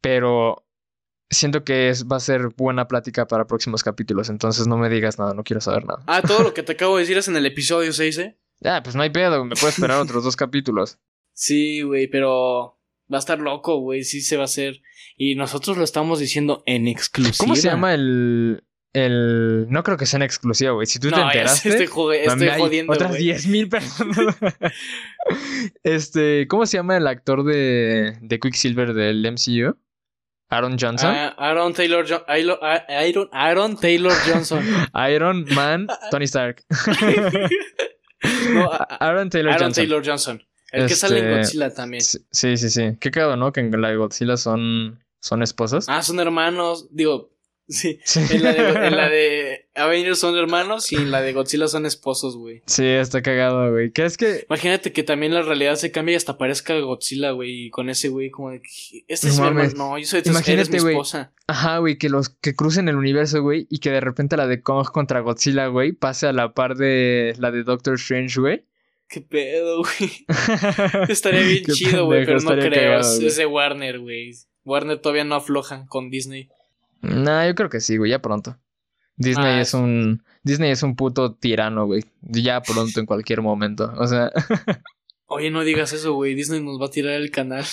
Pero 0.00 0.64
siento 1.32 1.64
que 1.64 1.88
es, 1.88 2.06
va 2.06 2.16
a 2.16 2.20
ser 2.20 2.48
buena 2.56 2.86
plática 2.86 3.26
para 3.26 3.46
próximos 3.46 3.82
capítulos. 3.82 4.28
Entonces 4.28 4.66
no 4.68 4.76
me 4.76 4.88
digas 4.88 5.18
nada, 5.18 5.34
no 5.34 5.42
quiero 5.42 5.60
saber 5.60 5.84
nada. 5.84 6.02
Ah, 6.06 6.22
todo 6.22 6.42
lo 6.42 6.54
que 6.54 6.62
te 6.62 6.72
acabo 6.72 6.96
de 6.96 7.02
decir 7.02 7.18
es 7.18 7.26
en 7.28 7.36
el 7.36 7.46
episodio 7.46 7.92
6, 7.92 8.18
¿eh? 8.18 8.38
Ya, 8.64 8.82
pues 8.82 8.94
no 8.96 9.02
hay 9.02 9.10
pedo, 9.10 9.44
me 9.44 9.54
puedo 9.56 9.68
esperar 9.68 9.98
otros 10.00 10.24
dos 10.24 10.36
capítulos. 10.36 10.98
Sí, 11.34 11.82
güey, 11.82 12.06
pero. 12.08 12.78
Va 13.12 13.16
a 13.16 13.20
estar 13.20 13.38
loco, 13.40 13.78
güey. 13.80 14.04
Sí 14.04 14.20
se 14.22 14.36
va 14.36 14.42
a 14.42 14.44
hacer. 14.46 14.80
Y 15.16 15.34
nosotros 15.34 15.76
lo 15.76 15.84
estamos 15.84 16.18
diciendo 16.18 16.62
en 16.66 16.88
exclusiva. 16.88 17.36
¿Cómo 17.44 17.56
se 17.56 17.68
llama 17.68 17.92
el. 17.94 18.64
el... 18.94 19.66
No 19.68 19.82
creo 19.82 19.96
que 19.98 20.06
sea 20.06 20.16
en 20.18 20.22
exclusiva, 20.22 20.72
güey. 20.72 20.86
Si 20.86 20.98
tú 20.98 21.10
te 21.10 21.16
No, 21.16 21.22
enteraste. 21.26 21.68
estoy, 21.68 22.16
estoy 22.16 22.48
jodiendo, 22.58 22.92
Otras 22.92 23.10
güey. 23.10 23.24
10.000 23.30 23.68
personas. 23.68 24.36
este, 25.82 26.46
¿cómo 26.48 26.64
se 26.66 26.78
llama 26.78 26.96
el 26.96 27.06
actor 27.06 27.44
de, 27.44 28.16
de 28.22 28.38
Quicksilver 28.40 28.94
del 28.94 29.30
MCU? 29.30 29.76
Aaron 30.48 30.76
Johnson. 30.78 31.14
Ah, 31.14 31.34
Aaron 31.38 31.72
Taylor 31.72 32.06
Jo- 32.08 32.24
Ilo- 32.28 32.58
ah, 32.62 32.84
Aaron, 32.88 33.28
Aaron 33.32 33.76
Taylor 33.78 34.12
Johnson. 34.26 34.62
Iron 35.10 35.46
Man, 35.54 35.86
Tony 36.10 36.24
Stark. 36.24 36.62
No, 38.54 38.70
Aaron 39.00 39.30
Taylor 39.30 39.52
Aaron 39.52 39.66
Johnson. 39.66 39.82
Taylor 39.84 40.02
Johnson. 40.06 40.42
El 40.70 40.88
que 40.88 40.94
sale 40.94 41.18
en 41.18 41.24
Este, 41.26 41.38
Godzilla 41.58 41.74
también. 41.74 42.02
Sí, 42.02 42.56
sí, 42.56 42.70
sí. 42.70 42.96
Qué 42.98 43.10
cagado, 43.10 43.36
¿no? 43.36 43.52
Que 43.52 43.60
en 43.60 43.80
la 43.80 43.92
Godzilla 43.94 44.36
son, 44.36 44.98
son 45.20 45.42
esposas. 45.42 45.86
Ah, 45.88 46.02
son 46.02 46.18
hermanos. 46.18 46.88
Digo, 46.90 47.30
sí. 47.68 47.98
Sí. 48.04 48.20
En 48.30 48.42
la, 48.42 48.52
de, 48.52 48.86
en 48.86 48.96
la 48.96 49.08
de 49.08 49.66
Avengers 49.74 50.18
son 50.18 50.36
hermanos 50.36 50.92
y 50.92 50.96
en 50.96 51.10
la 51.10 51.22
de 51.22 51.32
Godzilla 51.32 51.68
son 51.68 51.86
esposos, 51.86 52.36
güey. 52.36 52.62
Sí, 52.66 52.84
está 52.84 53.22
cagado, 53.22 53.70
güey. 53.70 53.92
¿Qué 53.92 54.04
es 54.04 54.16
que 54.16 54.44
Imagínate 54.48 54.92
que 54.92 55.02
también 55.02 55.32
la 55.34 55.42
realidad 55.42 55.76
se 55.76 55.90
cambia 55.92 56.12
y 56.12 56.16
hasta 56.16 56.38
parezca 56.38 56.78
Godzilla, 56.78 57.30
güey. 57.30 57.66
Y 57.66 57.70
con 57.70 57.88
ese 57.90 58.08
güey, 58.08 58.30
como 58.30 58.50
de 58.50 58.60
que. 58.62 59.04
Este 59.08 59.28
No 59.28 59.32
es 59.32 59.38
mi 59.38 59.44
mames. 59.46 59.72
hermano. 59.72 59.90
No, 59.90 59.98
yo 59.98 60.06
soy 60.06 60.18
eres 60.20 60.30
Imagínate, 60.30 60.80
mi 60.82 60.90
esposa. 60.90 61.32
Ajá, 61.46 61.78
güey, 61.78 61.98
que 61.98 62.08
los 62.08 62.28
que 62.28 62.54
crucen 62.54 62.88
el 62.88 62.96
universo, 62.96 63.42
güey, 63.42 63.66
y 63.70 63.78
que 63.78 63.90
de 63.90 64.00
repente 64.00 64.36
la 64.36 64.46
de 64.46 64.62
Kong 64.62 64.86
contra 64.92 65.20
Godzilla, 65.20 65.66
güey, 65.68 65.92
pase 65.92 66.26
a 66.26 66.32
la 66.32 66.54
par 66.54 66.76
de 66.76 67.34
la 67.38 67.50
de 67.50 67.62
Doctor 67.62 67.94
Strange, 67.94 68.40
güey. 68.40 68.64
¿Qué 69.08 69.20
pedo, 69.20 69.78
güey? 69.82 70.26
Estaría 71.08 71.42
bien 71.42 71.64
chido, 71.66 72.06
güey, 72.06 72.24
pero 72.24 72.40
no 72.40 72.50
creo. 72.50 72.70
cagado, 72.70 73.20
es 73.26 73.36
de 73.36 73.46
Warner, 73.46 73.98
güey. 73.98 74.32
Warner 74.64 74.98
todavía 74.98 75.24
no 75.24 75.34
afloja 75.34 75.84
con 75.88 76.08
Disney. 76.10 76.48
Nah, 77.02 77.46
yo 77.46 77.54
creo 77.54 77.68
que 77.68 77.80
sí, 77.80 77.96
güey, 77.96 78.10
ya 78.10 78.20
pronto. 78.22 78.58
Disney 79.16 79.58
Ah, 79.58 79.60
es 79.60 79.74
un 79.74 80.24
Disney 80.42 80.70
es 80.70 80.82
un 80.82 80.96
puto 80.96 81.34
tirano, 81.34 81.84
güey. 81.86 82.02
Ya 82.22 82.62
pronto 82.62 82.98
en 82.98 83.06
cualquier 83.06 83.42
momento. 83.42 83.92
O 83.98 84.06
sea, 84.06 84.30
Oye, 85.26 85.50
no 85.50 85.62
digas 85.64 85.92
eso, 85.92 86.14
güey. 86.14 86.34
Disney 86.34 86.60
nos 86.62 86.80
va 86.80 86.86
a 86.86 86.90
tirar 86.90 87.14
el 87.14 87.30
canal. 87.30 87.64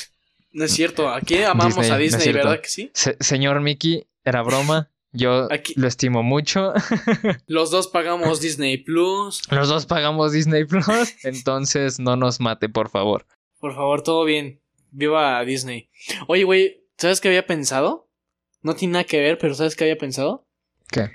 No 0.51 0.65
es 0.65 0.71
cierto. 0.71 1.09
Aquí 1.09 1.41
amamos 1.43 1.75
Disney, 1.75 1.91
a 1.91 1.97
Disney. 1.97 2.33
¿verdad 2.33 2.61
que 2.61 2.69
sí? 2.69 2.91
se- 2.93 3.17
señor 3.19 3.61
Mickey, 3.61 4.07
era 4.23 4.41
broma. 4.41 4.89
Yo 5.11 5.47
Aquí- 5.51 5.73
lo 5.75 5.87
estimo 5.87 6.21
mucho. 6.23 6.73
Los 7.47 7.71
dos 7.71 7.87
pagamos 7.87 8.41
Disney 8.41 8.77
Plus. 8.77 9.41
Los 9.51 9.67
dos 9.69 9.85
pagamos 9.85 10.31
Disney 10.33 10.65
Plus, 10.65 11.15
entonces 11.23 11.99
no 11.99 12.15
nos 12.15 12.39
mate, 12.39 12.69
por 12.69 12.89
favor. 12.89 13.25
Por 13.59 13.73
favor, 13.75 14.03
todo 14.03 14.23
bien. 14.23 14.61
Viva 14.91 15.43
Disney. 15.45 15.89
Oye, 16.27 16.43
güey, 16.43 16.83
¿sabes 16.97 17.21
qué 17.21 17.27
había 17.29 17.45
pensado? 17.47 18.08
No 18.61 18.75
tiene 18.75 18.93
nada 18.93 19.05
que 19.05 19.19
ver, 19.19 19.37
pero 19.37 19.55
¿sabes 19.55 19.75
qué 19.75 19.85
había 19.85 19.97
pensado? 19.97 20.47
¿Qué? 20.89 21.09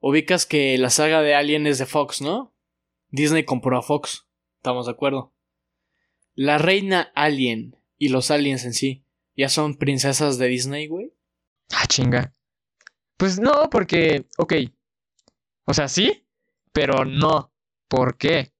Ubicas 0.00 0.46
que 0.46 0.76
la 0.78 0.90
saga 0.90 1.22
de 1.22 1.34
Alien 1.34 1.66
es 1.66 1.78
de 1.78 1.86
Fox, 1.86 2.20
¿no? 2.20 2.54
Disney 3.10 3.44
compró 3.44 3.78
a 3.78 3.82
Fox. 3.82 4.26
Estamos 4.56 4.86
de 4.86 4.92
acuerdo. 4.92 5.32
La 6.34 6.58
reina 6.58 7.12
Alien 7.14 7.76
y 7.98 8.08
los 8.08 8.30
aliens 8.30 8.64
en 8.64 8.74
sí 8.74 9.04
ya 9.36 9.48
son 9.48 9.76
princesas 9.76 10.38
de 10.38 10.48
Disney, 10.48 10.86
güey. 10.86 11.12
Ah, 11.70 11.86
chinga. 11.86 12.34
Pues 13.16 13.38
no, 13.38 13.70
porque, 13.70 14.26
ok. 14.38 14.54
O 15.64 15.74
sea, 15.74 15.88
sí, 15.88 16.26
pero 16.72 17.04
no. 17.04 17.52
¿Por 17.88 18.16
qué? 18.16 18.52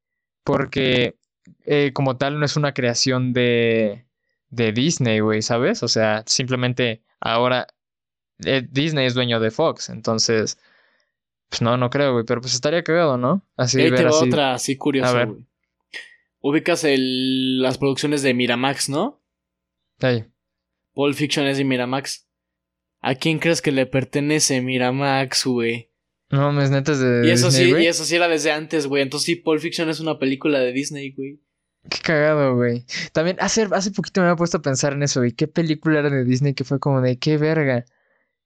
Porque 0.44 1.16
eh, 1.64 1.92
como 1.92 2.16
tal 2.16 2.38
no 2.38 2.44
es 2.44 2.56
una 2.56 2.74
creación 2.74 3.32
de, 3.32 4.06
de 4.48 4.72
Disney, 4.72 5.20
güey, 5.20 5.42
¿sabes? 5.42 5.82
O 5.82 5.88
sea, 5.88 6.22
simplemente 6.26 7.02
ahora 7.20 7.66
eh, 8.44 8.66
Disney 8.70 9.06
es 9.06 9.14
dueño 9.14 9.40
de 9.40 9.50
Fox, 9.50 9.88
entonces, 9.88 10.58
pues 11.48 11.62
no, 11.62 11.76
no 11.76 11.90
creo, 11.90 12.12
güey, 12.12 12.24
pero 12.24 12.40
pues 12.40 12.54
estaría 12.54 12.82
cagado, 12.82 13.16
¿no? 13.16 13.46
Así 13.56 13.80
ahí 13.80 13.90
te 13.90 14.04
va 14.04 14.10
así. 14.10 14.26
otra 14.26 14.54
así 14.54 14.76
curiosa, 14.76 15.24
güey. 15.24 15.44
Ubicas 16.40 16.82
el, 16.84 17.62
las 17.62 17.78
producciones 17.78 18.22
de 18.22 18.34
Miramax, 18.34 18.88
¿no? 18.88 19.22
Ey, 20.00 20.26
Pulp 20.94 21.14
Fiction 21.14 21.46
es 21.46 21.58
de 21.58 21.64
Miramax. 21.64 22.26
¿A 23.00 23.14
quién 23.14 23.38
crees 23.38 23.62
que 23.62 23.72
le 23.72 23.86
pertenece 23.86 24.60
Miramax, 24.60 25.46
güey? 25.46 25.90
No, 26.30 26.40
mames, 26.40 26.70
neta 26.70 26.92
es 26.92 27.00
de 27.00 27.26
Y 27.26 27.30
eso 27.30 27.48
Disney, 27.48 27.72
sí, 27.72 27.82
y 27.82 27.86
eso 27.86 28.04
sí 28.04 28.16
era 28.16 28.28
desde 28.28 28.52
antes, 28.52 28.86
güey. 28.86 29.02
Entonces 29.02 29.26
sí, 29.26 29.36
Pulp 29.36 29.60
Fiction 29.60 29.88
es 29.88 30.00
una 30.00 30.18
película 30.18 30.60
de 30.60 30.72
Disney, 30.72 31.12
güey. 31.12 31.40
Qué 31.90 31.98
cagado, 32.02 32.54
güey. 32.54 32.84
También 33.12 33.36
hace, 33.40 33.68
hace 33.72 33.90
poquito 33.90 34.20
me 34.20 34.28
había 34.28 34.36
puesto 34.36 34.58
a 34.58 34.62
pensar 34.62 34.92
en 34.92 35.02
eso, 35.02 35.20
güey. 35.20 35.32
¿Qué 35.32 35.48
película 35.48 35.98
era 35.98 36.10
de 36.10 36.24
Disney 36.24 36.54
que 36.54 36.64
fue 36.64 36.78
como 36.78 37.00
de 37.00 37.18
qué 37.18 37.38
verga? 37.38 37.84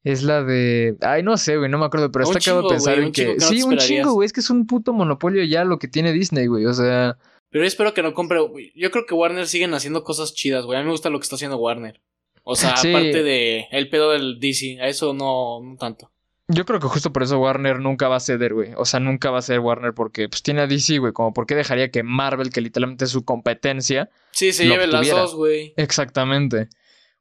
Es 0.06 0.22
la 0.22 0.44
de. 0.44 0.96
Ay, 1.00 1.24
no 1.24 1.36
sé, 1.36 1.56
güey, 1.56 1.68
no 1.68 1.78
me 1.78 1.86
acuerdo, 1.86 2.12
pero 2.12 2.24
está 2.30 2.38
acabo 2.38 2.68
de 2.68 2.74
pensar 2.76 2.98
en 3.00 3.10
que. 3.10 3.24
que 3.26 3.34
no 3.34 3.40
sí, 3.40 3.62
un 3.64 3.76
chingo, 3.76 4.12
güey. 4.12 4.26
Es 4.26 4.32
que 4.32 4.38
es 4.38 4.50
un 4.50 4.64
puto 4.64 4.92
monopolio 4.92 5.42
ya 5.42 5.64
lo 5.64 5.80
que 5.80 5.88
tiene 5.88 6.12
Disney, 6.12 6.46
güey. 6.46 6.64
O 6.66 6.72
sea. 6.72 7.18
Pero 7.50 7.64
yo 7.64 7.66
espero 7.66 7.92
que 7.92 8.04
no 8.04 8.14
compre. 8.14 8.38
Yo 8.76 8.90
creo 8.92 9.04
que 9.04 9.14
Warner 9.14 9.48
siguen 9.48 9.74
haciendo 9.74 10.04
cosas 10.04 10.32
chidas, 10.32 10.64
güey. 10.64 10.78
A 10.78 10.82
mí 10.82 10.86
me 10.86 10.92
gusta 10.92 11.10
lo 11.10 11.18
que 11.18 11.24
está 11.24 11.34
haciendo 11.34 11.56
Warner. 11.56 12.00
O 12.44 12.54
sea, 12.54 12.76
Sí. 12.76 12.90
aparte 12.90 13.24
de 13.24 13.66
el 13.72 13.88
pedo 13.90 14.12
del 14.12 14.38
DC, 14.38 14.78
a 14.80 14.86
eso 14.86 15.12
no, 15.12 15.60
no 15.60 15.76
tanto. 15.76 16.12
Yo 16.46 16.64
creo 16.64 16.78
que 16.78 16.86
justo 16.86 17.12
por 17.12 17.24
eso 17.24 17.40
Warner 17.40 17.80
nunca 17.80 18.06
va 18.06 18.16
a 18.16 18.20
ceder, 18.20 18.54
güey. 18.54 18.70
O 18.76 18.84
sea, 18.84 19.00
nunca 19.00 19.32
va 19.32 19.38
a 19.38 19.42
ser 19.42 19.58
Warner 19.58 19.92
porque 19.94 20.28
pues 20.28 20.44
tiene 20.44 20.60
a 20.60 20.68
DC, 20.68 20.98
güey. 20.98 21.12
Como 21.12 21.32
por 21.34 21.46
qué 21.46 21.56
dejaría 21.56 21.90
que 21.90 22.04
Marvel, 22.04 22.50
que 22.50 22.60
literalmente 22.60 23.06
es 23.06 23.10
su 23.10 23.24
competencia. 23.24 24.08
Sí, 24.30 24.52
se 24.52 24.66
Lo 24.66 24.74
lleven 24.74 24.90
las 24.92 25.00
obtuviera. 25.00 25.20
dos, 25.22 25.34
güey. 25.34 25.74
Exactamente. 25.76 26.68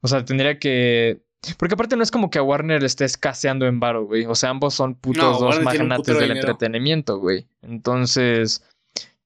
O 0.02 0.08
sea, 0.08 0.24
tendría 0.24 0.60
que. 0.60 1.25
Porque 1.58 1.74
aparte 1.76 1.96
no 1.96 2.04
es 2.04 2.12
como 2.12 2.30
que 2.30 2.40
a 2.40 2.44
Warner 2.44 2.82
le 2.82 2.88
esté 2.88 3.06
escaseando 3.06 3.66
en 3.68 3.80
varo, 3.80 4.06
güey. 4.06 4.26
O 4.26 4.36
sea, 4.36 4.50
ambos 4.50 4.74
son 4.74 4.96
putos 4.96 5.40
No, 5.40 5.48
dos 5.48 5.62
magnates 5.62 6.06
del 6.08 6.30
dinero. 6.30 6.40
entretenimiento, 6.52 7.20
güey. 7.20 7.48
Entonces, 7.62 8.64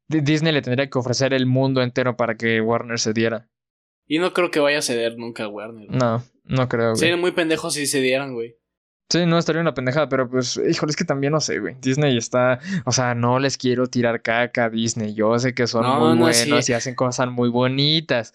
Di- 0.08 0.22
Disney 0.22 0.52
le 0.54 0.62
tendría 0.62 0.90
que 0.90 0.98
ofrecer 0.98 1.34
el 1.34 1.46
mundo 1.46 1.82
entero 1.82 2.18
para 2.18 2.36
que 2.36 2.62
Warner 2.62 3.00
se 3.00 3.14
diera. 3.14 3.48
Y 4.08 4.18
no 4.20 4.34
creo 4.34 4.50
que 4.52 4.60
vaya 4.60 4.80
a 4.80 4.82
ceder 4.82 5.18
nunca 5.18 5.44
a 5.44 5.48
Warner. 5.48 5.88
güey. 5.88 6.00
No, 6.00 6.24
no 6.46 6.68
creo, 6.68 6.90
güey. 6.92 6.98
Serían 7.00 7.20
muy 7.22 7.32
pendejos 7.32 7.74
si 7.76 7.86
se 7.86 8.02
dieran, 8.02 8.34
güey. 8.34 8.56
Sí, 9.12 9.26
no, 9.26 9.38
estaría 9.40 9.62
una 9.62 9.74
pendejada, 9.74 10.08
pero 10.08 10.30
pues, 10.30 10.58
híjole, 10.70 10.92
es 10.92 10.96
que 10.96 11.04
también 11.04 11.34
no 11.34 11.40
sé, 11.40 11.60
güey. 11.60 11.76
Disney 11.82 12.16
está, 12.18 12.60
o 12.86 12.92
sea, 12.92 13.16
no 13.16 13.40
les 13.40 13.58
quiero 13.58 13.88
tirar 13.88 14.22
caca 14.22 14.66
a 14.66 14.70
Disney. 14.70 15.14
Yo 15.16 15.38
sé 15.40 15.54
que 15.56 15.66
son 15.68 15.82
No, 15.84 16.00
muy 16.00 16.10
no, 16.18 16.26
buenos 16.26 16.66
sí. 16.66 16.72
y 16.72 16.76
hacen 16.76 16.94
cosas 16.96 17.28
muy 17.32 17.50
bonitas, 17.50 18.34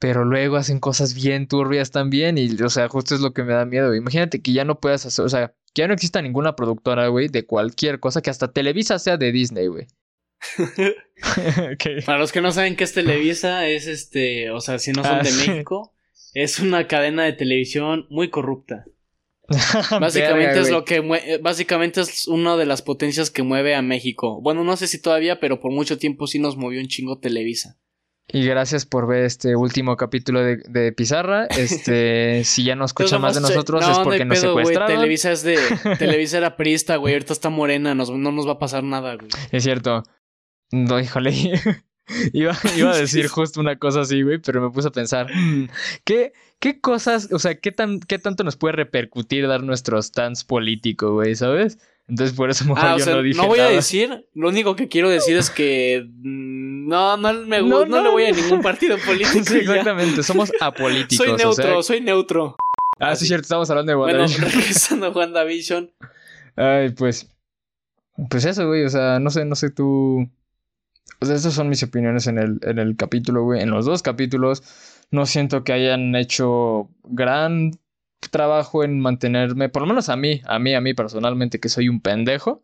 pero 0.00 0.24
luego 0.24 0.56
hacen 0.56 0.80
cosas 0.80 1.14
bien 1.14 1.46
turbias 1.46 1.90
también 1.92 2.38
y, 2.38 2.50
o 2.62 2.70
sea, 2.70 2.88
justo 2.88 3.14
es 3.14 3.20
lo 3.20 3.32
que 3.32 3.44
me 3.44 3.52
da 3.52 3.66
miedo. 3.66 3.94
Imagínate 3.94 4.40
que 4.40 4.52
ya 4.52 4.64
no 4.64 4.80
puedas 4.80 5.04
hacer, 5.04 5.24
o 5.24 5.28
sea, 5.28 5.54
que 5.74 5.82
ya 5.82 5.88
no 5.88 5.94
exista 5.94 6.22
ninguna 6.22 6.56
productora, 6.56 7.06
güey, 7.08 7.28
de 7.28 7.44
cualquier 7.44 8.00
cosa, 8.00 8.22
que 8.22 8.30
hasta 8.30 8.50
Televisa 8.50 8.98
sea 8.98 9.18
de 9.18 9.30
Disney, 9.30 9.66
güey. 9.68 9.86
Para 12.06 12.18
los 12.18 12.32
que 12.32 12.40
no 12.40 12.50
saben 12.50 12.76
qué 12.76 12.84
es 12.84 12.94
Televisa, 12.94 13.68
es 13.68 13.86
este, 13.86 14.50
o 14.50 14.60
sea, 14.60 14.78
si 14.78 14.92
no 14.92 15.04
son 15.04 15.16
Ah, 15.16 15.22
de 15.22 15.30
sí. 15.30 15.50
México, 15.50 15.94
es 16.32 16.60
una 16.60 16.86
cadena 16.86 17.24
de 17.24 17.34
televisión 17.34 18.06
muy 18.08 18.30
corrupta. 18.30 18.86
Básicamente 20.00 20.46
Verga, 20.46 20.60
es 20.62 20.70
lo 20.70 20.84
que 20.86 20.96
eh, 20.96 21.38
básicamente 21.42 22.00
es 22.00 22.26
una 22.26 22.56
de 22.56 22.64
las 22.64 22.80
potencias 22.80 23.30
que 23.30 23.42
mueve 23.42 23.74
a 23.74 23.82
México. 23.82 24.40
Bueno, 24.40 24.64
no 24.64 24.76
sé 24.78 24.86
si 24.86 24.98
todavía, 25.02 25.40
pero 25.40 25.60
por 25.60 25.72
mucho 25.72 25.98
tiempo 25.98 26.26
sí 26.26 26.38
nos 26.38 26.56
movió 26.56 26.80
un 26.80 26.88
chingo 26.88 27.18
Televisa. 27.18 27.76
Y 28.32 28.44
gracias 28.44 28.86
por 28.86 29.06
ver 29.06 29.24
este 29.24 29.56
último 29.56 29.96
capítulo 29.96 30.42
de, 30.42 30.56
de 30.68 30.92
Pizarra. 30.92 31.46
Este, 31.58 32.44
si 32.44 32.64
ya 32.64 32.76
no 32.76 32.84
escucha 32.84 33.18
más 33.18 33.34
de 33.34 33.40
nosotros 33.40 33.84
no, 33.84 33.90
es 33.92 33.98
no 33.98 34.04
porque 34.04 34.22
hay 34.22 34.28
nos 34.28 34.40
pedo, 34.40 34.50
secuestraron. 34.52 34.96
Televisa 34.96 35.32
es 35.32 35.42
de 35.42 35.58
Televisa 35.98 36.38
era 36.38 36.56
priista, 36.56 36.96
güey, 36.96 37.14
ahorita 37.14 37.32
está 37.32 37.50
morena, 37.50 37.94
nos- 37.94 38.10
no 38.10 38.32
nos 38.32 38.46
va 38.46 38.52
a 38.52 38.58
pasar 38.58 38.82
nada, 38.84 39.16
güey. 39.16 39.28
Es 39.52 39.62
cierto. 39.64 40.02
No, 40.72 41.00
híjole. 41.00 41.32
iba, 42.32 42.56
iba 42.76 42.92
a 42.92 42.96
decir 42.96 43.28
justo 43.28 43.60
una 43.60 43.76
cosa 43.78 44.00
así, 44.02 44.22
güey, 44.22 44.38
pero 44.38 44.60
me 44.60 44.70
puse 44.70 44.88
a 44.88 44.92
pensar, 44.92 45.26
¿qué, 46.04 46.32
¿qué 46.58 46.80
cosas, 46.80 47.28
o 47.32 47.38
sea, 47.38 47.56
qué, 47.58 47.72
tan, 47.72 48.00
qué 48.00 48.18
tanto 48.18 48.44
nos 48.44 48.56
puede 48.56 48.72
repercutir 48.72 49.46
dar 49.48 49.62
nuestro 49.62 50.00
stance 50.02 50.44
político, 50.46 51.12
güey, 51.14 51.34
¿sabes? 51.34 51.78
Entonces 52.08 52.36
por 52.36 52.50
eso 52.50 52.64
mejor 52.64 52.84
Ah, 52.84 52.94
o 52.96 52.98
yo 52.98 53.04
sea, 53.04 53.14
no 53.14 53.22
dije 53.22 53.40
no 53.40 53.46
voy 53.46 53.60
a 53.60 53.68
decir, 53.68 54.26
lo 54.34 54.48
único 54.48 54.74
que 54.74 54.88
quiero 54.88 55.08
decir 55.08 55.36
es 55.36 55.48
que 55.48 56.04
mm, 56.08 56.59
no, 56.90 57.16
no 57.16 57.32
me 57.46 57.60
No, 57.62 57.82
gu- 57.84 57.88
no, 57.88 57.96
no. 57.96 58.02
le 58.02 58.10
voy 58.10 58.24
a 58.26 58.32
ningún 58.32 58.60
partido 58.62 58.96
político. 59.06 59.44
Sí, 59.44 59.58
exactamente, 59.58 60.22
somos 60.22 60.50
apolíticos. 60.60 61.24
Soy 61.26 61.34
o 61.34 61.36
neutro, 61.36 61.52
sea- 61.74 61.82
soy 61.82 62.00
neutro. 62.00 62.56
ah, 62.98 63.14
sí, 63.16 63.26
cierto, 63.26 63.42
estamos 63.42 63.70
hablando 63.70 63.90
de 63.92 63.96
Bueno, 63.96 64.18
WandaVision. 64.20 64.50
regresando 64.52 65.06
a 65.06 65.10
WandaVision. 65.10 65.90
Ay, 66.56 66.90
pues. 66.90 67.28
Pues 68.28 68.44
eso, 68.44 68.66
güey. 68.66 68.84
O 68.84 68.90
sea, 68.90 69.18
no 69.18 69.30
sé, 69.30 69.44
no 69.44 69.54
sé 69.54 69.70
tú. 69.70 70.28
O 71.20 71.26
sea, 71.26 71.34
estas 71.34 71.54
son 71.54 71.68
mis 71.68 71.82
opiniones 71.82 72.26
en 72.26 72.38
el, 72.38 72.58
en 72.62 72.78
el 72.78 72.96
capítulo, 72.96 73.44
güey. 73.44 73.62
En 73.62 73.70
los 73.70 73.86
dos 73.86 74.02
capítulos. 74.02 74.62
No 75.10 75.26
siento 75.26 75.64
que 75.64 75.72
hayan 75.72 76.14
hecho 76.14 76.88
gran 77.04 77.72
trabajo 78.30 78.84
en 78.84 79.00
mantenerme, 79.00 79.68
por 79.70 79.82
lo 79.82 79.88
menos 79.88 80.08
a 80.10 80.16
mí, 80.16 80.42
a 80.44 80.58
mí, 80.58 80.74
a 80.74 80.80
mí 80.82 80.92
personalmente, 80.94 81.58
que 81.58 81.68
soy 81.70 81.88
un 81.88 82.00
pendejo, 82.00 82.60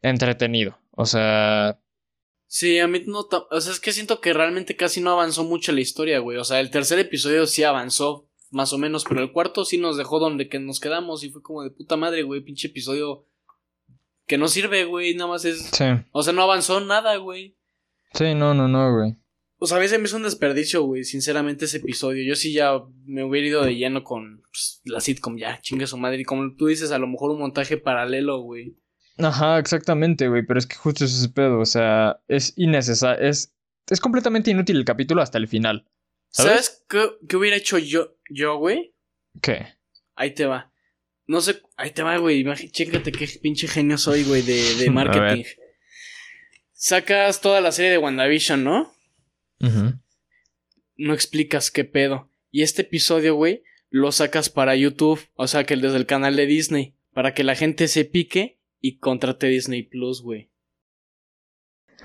entretenido. 0.00 0.78
O 0.92 1.04
sea, 1.04 1.78
Sí, 2.46 2.78
a 2.78 2.86
mí 2.86 3.02
no. 3.06 3.26
O 3.50 3.60
sea, 3.60 3.72
es 3.72 3.80
que 3.80 3.92
siento 3.92 4.20
que 4.20 4.32
realmente 4.32 4.76
casi 4.76 5.00
no 5.00 5.10
avanzó 5.10 5.44
mucho 5.44 5.72
la 5.72 5.80
historia, 5.80 6.18
güey. 6.20 6.38
O 6.38 6.44
sea, 6.44 6.60
el 6.60 6.70
tercer 6.70 6.98
episodio 6.98 7.46
sí 7.46 7.62
avanzó, 7.64 8.28
más 8.50 8.72
o 8.72 8.78
menos, 8.78 9.04
pero 9.08 9.20
el 9.20 9.32
cuarto 9.32 9.64
sí 9.64 9.78
nos 9.78 9.96
dejó 9.96 10.18
donde 10.18 10.48
que 10.48 10.58
nos 10.58 10.80
quedamos 10.80 11.24
y 11.24 11.30
fue 11.30 11.42
como 11.42 11.62
de 11.62 11.70
puta 11.70 11.96
madre, 11.96 12.22
güey. 12.22 12.42
Pinche 12.42 12.68
episodio 12.68 13.26
que 14.26 14.38
no 14.38 14.48
sirve, 14.48 14.84
güey. 14.84 15.14
Nada 15.14 15.30
más 15.30 15.44
es. 15.44 15.62
sí. 15.72 15.84
O 16.12 16.22
sea, 16.22 16.32
no 16.32 16.42
avanzó 16.42 16.80
nada, 16.80 17.16
güey. 17.16 17.56
Sí, 18.12 18.34
no, 18.34 18.54
no, 18.54 18.68
no, 18.68 18.94
güey. 18.94 19.16
O 19.58 19.66
sea, 19.66 19.78
a 19.78 19.80
veces 19.80 19.98
me 19.98 20.04
hizo 20.04 20.16
un 20.16 20.24
desperdicio, 20.24 20.82
güey, 20.82 21.04
sinceramente, 21.04 21.64
ese 21.64 21.78
episodio. 21.78 22.22
Yo 22.22 22.36
sí 22.36 22.52
ya 22.52 22.82
me 23.06 23.24
hubiera 23.24 23.46
ido 23.46 23.64
de 23.64 23.76
lleno 23.76 24.04
con 24.04 24.42
pues, 24.42 24.82
la 24.84 25.00
sitcom, 25.00 25.38
ya, 25.38 25.60
chingue 25.62 25.86
su 25.86 25.96
madre. 25.96 26.20
Y 26.20 26.24
como 26.24 26.54
tú 26.54 26.66
dices, 26.66 26.90
a 26.92 26.98
lo 26.98 27.06
mejor 27.06 27.30
un 27.30 27.38
montaje 27.38 27.76
paralelo, 27.76 28.40
güey. 28.40 28.76
Ajá, 29.18 29.58
exactamente, 29.58 30.28
güey. 30.28 30.44
Pero 30.44 30.58
es 30.58 30.66
que 30.66 30.76
justo 30.76 31.04
es 31.04 31.14
ese 31.14 31.28
pedo. 31.28 31.60
O 31.60 31.66
sea, 31.66 32.20
es 32.28 32.52
innecesario. 32.56 33.26
Es, 33.26 33.54
es 33.88 34.00
completamente 34.00 34.50
inútil 34.50 34.76
el 34.76 34.84
capítulo 34.84 35.22
hasta 35.22 35.38
el 35.38 35.48
final. 35.48 35.86
¿Sabes? 36.28 36.50
¿Sabes, 36.52 36.84
qué, 36.88 37.10
qué 37.28 37.36
hubiera 37.36 37.56
hecho 37.56 37.78
yo, 37.78 38.16
yo, 38.28 38.56
güey? 38.56 38.94
¿Qué? 39.40 39.66
Ahí 40.16 40.32
te 40.32 40.46
va. 40.46 40.72
No 41.26 41.40
sé, 41.40 41.62
ahí 41.76 41.90
te 41.90 42.02
va, 42.02 42.16
güey. 42.18 42.44
Chécate 42.70 43.12
qué 43.12 43.26
pinche 43.40 43.68
genio 43.68 43.98
soy, 43.98 44.24
güey, 44.24 44.42
de, 44.42 44.74
de 44.76 44.90
marketing. 44.90 45.44
Sacas 46.72 47.40
toda 47.40 47.60
la 47.60 47.72
serie 47.72 47.92
de 47.92 47.98
WandaVision, 47.98 48.62
¿no? 48.62 48.92
Ujú. 49.60 49.94
No 50.96 51.14
explicas 51.14 51.70
qué 51.70 51.84
pedo. 51.84 52.30
Y 52.50 52.62
este 52.62 52.82
episodio, 52.82 53.34
güey, 53.36 53.62
lo 53.90 54.12
sacas 54.12 54.50
para 54.50 54.76
YouTube, 54.76 55.28
o 55.34 55.46
sea, 55.46 55.64
que 55.64 55.76
desde 55.76 55.96
el 55.96 56.06
canal 56.06 56.36
de 56.36 56.46
Disney, 56.46 56.94
para 57.12 57.32
que 57.32 57.44
la 57.44 57.54
gente 57.54 57.88
se 57.88 58.04
pique 58.04 58.58
y 58.86 58.98
contrate 58.98 59.46
Disney 59.46 59.82
Plus, 59.82 60.20
güey. 60.22 60.50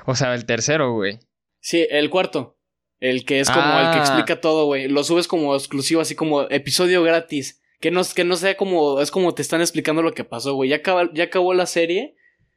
O 0.06 0.16
sea, 0.16 0.34
el 0.34 0.46
tercero, 0.46 0.94
güey. 0.94 1.20
Sí, 1.60 1.86
el 1.90 2.10
cuarto. 2.10 2.58
El 3.02 3.26
que 3.26 3.40
es 3.42 3.50
como 3.50 3.62
el 3.66 3.92
que 3.92 3.98
Ah. 3.98 4.02
explica 4.02 4.40
todo, 4.40 4.66
güey. 4.66 4.88
Lo 4.88 5.04
subes 5.04 5.28
como 5.28 5.56
exclusivo, 5.56 6.00
así 6.02 6.16
como 6.16 6.44
episodio 6.44 7.04
gratis. 7.04 7.62
Que 7.82 7.92
no, 7.92 8.02
que 8.16 8.24
no 8.24 8.36
sea 8.36 8.56
como. 8.58 9.00
Es 9.02 9.12
como 9.12 9.34
te 9.34 9.42
están 9.42 9.62
explicando 9.62 10.02
lo 10.02 10.14
que 10.14 10.24
pasó, 10.24 10.54
güey. 10.54 10.70
Ya, 10.70 10.78
acaba- 10.78 11.10
ya 11.14 11.26
acabó 11.26 11.54
la 11.54 11.66
serie. 11.66 12.16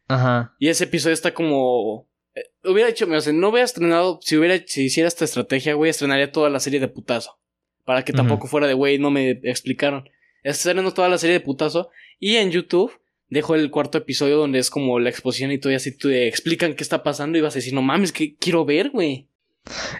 Ajá. 0.08 0.54
Y 0.58 0.68
ese 0.68 0.84
episodio 0.84 1.14
está 1.14 1.32
como. 1.34 2.08
eh, 2.34 2.44
hubiera 2.64 2.88
hecho. 2.90 3.06
O 3.10 3.20
sea, 3.20 3.32
no 3.32 3.48
hubiera 3.48 3.64
estrenado. 3.64 4.18
Si 4.22 4.36
hubiera. 4.36 4.56
Si 4.66 4.84
hiciera 4.84 5.08
esta 5.08 5.24
estrategia, 5.24 5.74
güey, 5.74 5.90
estrenaría 5.90 6.30
toda 6.32 6.48
la 6.48 6.60
serie 6.60 6.78
de 6.80 6.88
putazo. 6.88 7.38
Para 7.84 8.04
que 8.04 8.12
tampoco 8.12 8.46
fuera 8.46 8.66
de, 8.68 8.74
güey, 8.74 8.98
no 8.98 9.10
me 9.10 9.30
explicaron. 9.42 10.08
Estrenando 10.44 10.92
toda 10.94 11.08
la 11.08 11.18
serie 11.18 11.34
de 11.34 11.44
putazo. 11.44 11.90
Y 12.20 12.36
en 12.36 12.50
YouTube. 12.52 12.92
Dejo 13.32 13.54
el 13.54 13.70
cuarto 13.70 13.96
episodio 13.96 14.36
donde 14.36 14.58
es 14.58 14.68
como 14.68 15.00
la 15.00 15.08
exposición 15.08 15.52
y 15.52 15.58
todo 15.58 15.72
y 15.72 15.76
así 15.76 15.96
te 15.96 16.28
explican 16.28 16.74
qué 16.74 16.82
está 16.82 17.02
pasando 17.02 17.38
y 17.38 17.40
vas 17.40 17.54
a 17.54 17.60
decir, 17.60 17.72
no 17.72 17.80
mames, 17.80 18.12
que 18.12 18.36
quiero 18.36 18.66
ver, 18.66 18.90
güey. 18.90 19.26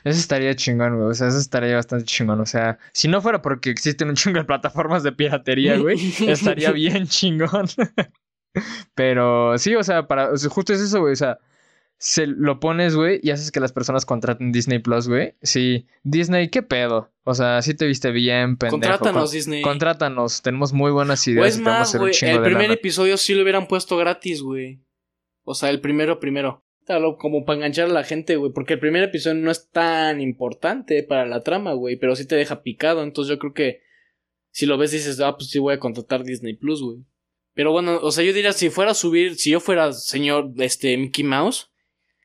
Eso 0.04 0.18
estaría 0.18 0.54
chingón, 0.54 0.98
güey. 0.98 1.08
O 1.08 1.14
sea, 1.14 1.28
eso 1.28 1.38
estaría 1.38 1.76
bastante 1.76 2.04
chingón. 2.04 2.40
O 2.42 2.44
sea, 2.44 2.78
si 2.92 3.08
no 3.08 3.22
fuera 3.22 3.40
porque 3.40 3.70
existen 3.70 4.10
un 4.10 4.16
chingo 4.16 4.38
de 4.38 4.44
plataformas 4.44 5.02
de 5.02 5.12
piratería, 5.12 5.78
güey, 5.78 5.96
estaría 6.28 6.72
bien 6.72 7.06
chingón. 7.06 7.68
Pero 8.94 9.56
sí, 9.56 9.74
o 9.76 9.82
sea, 9.82 10.06
para, 10.06 10.30
o 10.30 10.36
sea, 10.36 10.50
justo 10.50 10.74
es 10.74 10.80
eso, 10.82 11.00
güey. 11.00 11.14
O 11.14 11.16
sea, 11.16 11.38
se 12.04 12.26
lo 12.26 12.58
pones, 12.58 12.96
güey, 12.96 13.20
y 13.22 13.30
haces 13.30 13.52
que 13.52 13.60
las 13.60 13.72
personas 13.72 14.04
contraten 14.04 14.50
Disney 14.50 14.80
Plus, 14.80 15.06
güey. 15.06 15.34
Sí, 15.40 15.86
Disney, 16.02 16.48
¿qué 16.48 16.60
pedo? 16.60 17.12
O 17.22 17.32
sea, 17.32 17.62
sí 17.62 17.74
te 17.74 17.86
viste 17.86 18.10
bien, 18.10 18.56
pendejo. 18.56 18.72
Contrátanos, 18.80 19.30
Con- 19.30 19.32
Disney. 19.32 19.62
Contrátanos, 19.62 20.42
tenemos 20.42 20.72
muy 20.72 20.90
buenas 20.90 21.24
ideas. 21.28 21.44
O 21.44 21.46
es 21.46 21.58
y 21.58 21.62
más, 21.62 21.94
güey, 21.94 22.12
el 22.22 22.42
primer 22.42 22.62
lana. 22.62 22.74
episodio 22.74 23.16
sí 23.16 23.34
lo 23.34 23.42
hubieran 23.42 23.68
puesto 23.68 23.96
gratis, 23.96 24.42
güey. 24.42 24.80
O 25.44 25.54
sea, 25.54 25.70
el 25.70 25.80
primero 25.80 26.18
primero. 26.18 26.64
Como 27.20 27.44
para 27.44 27.58
enganchar 27.58 27.88
a 27.88 27.92
la 27.92 28.02
gente, 28.02 28.34
güey. 28.34 28.50
Porque 28.52 28.74
el 28.74 28.80
primer 28.80 29.04
episodio 29.04 29.40
no 29.40 29.52
es 29.52 29.70
tan 29.70 30.20
importante 30.20 31.04
para 31.04 31.24
la 31.24 31.40
trama, 31.42 31.72
güey. 31.74 31.94
Pero 31.94 32.16
sí 32.16 32.26
te 32.26 32.34
deja 32.34 32.62
picado. 32.64 33.04
Entonces 33.04 33.30
yo 33.30 33.38
creo 33.38 33.54
que 33.54 33.80
si 34.50 34.66
lo 34.66 34.76
ves 34.76 34.90
dices, 34.90 35.20
ah, 35.20 35.36
pues 35.36 35.50
sí 35.50 35.60
voy 35.60 35.74
a 35.74 35.78
contratar 35.78 36.24
Disney 36.24 36.54
Plus, 36.54 36.82
güey. 36.82 36.98
Pero 37.54 37.70
bueno, 37.70 38.00
o 38.02 38.10
sea, 38.10 38.24
yo 38.24 38.32
diría, 38.32 38.52
si 38.52 38.70
fuera 38.70 38.90
a 38.90 38.94
subir, 38.94 39.36
si 39.36 39.50
yo 39.52 39.60
fuera 39.60 39.92
señor 39.92 40.50
este 40.58 40.96
Mickey 40.98 41.24
Mouse 41.24 41.71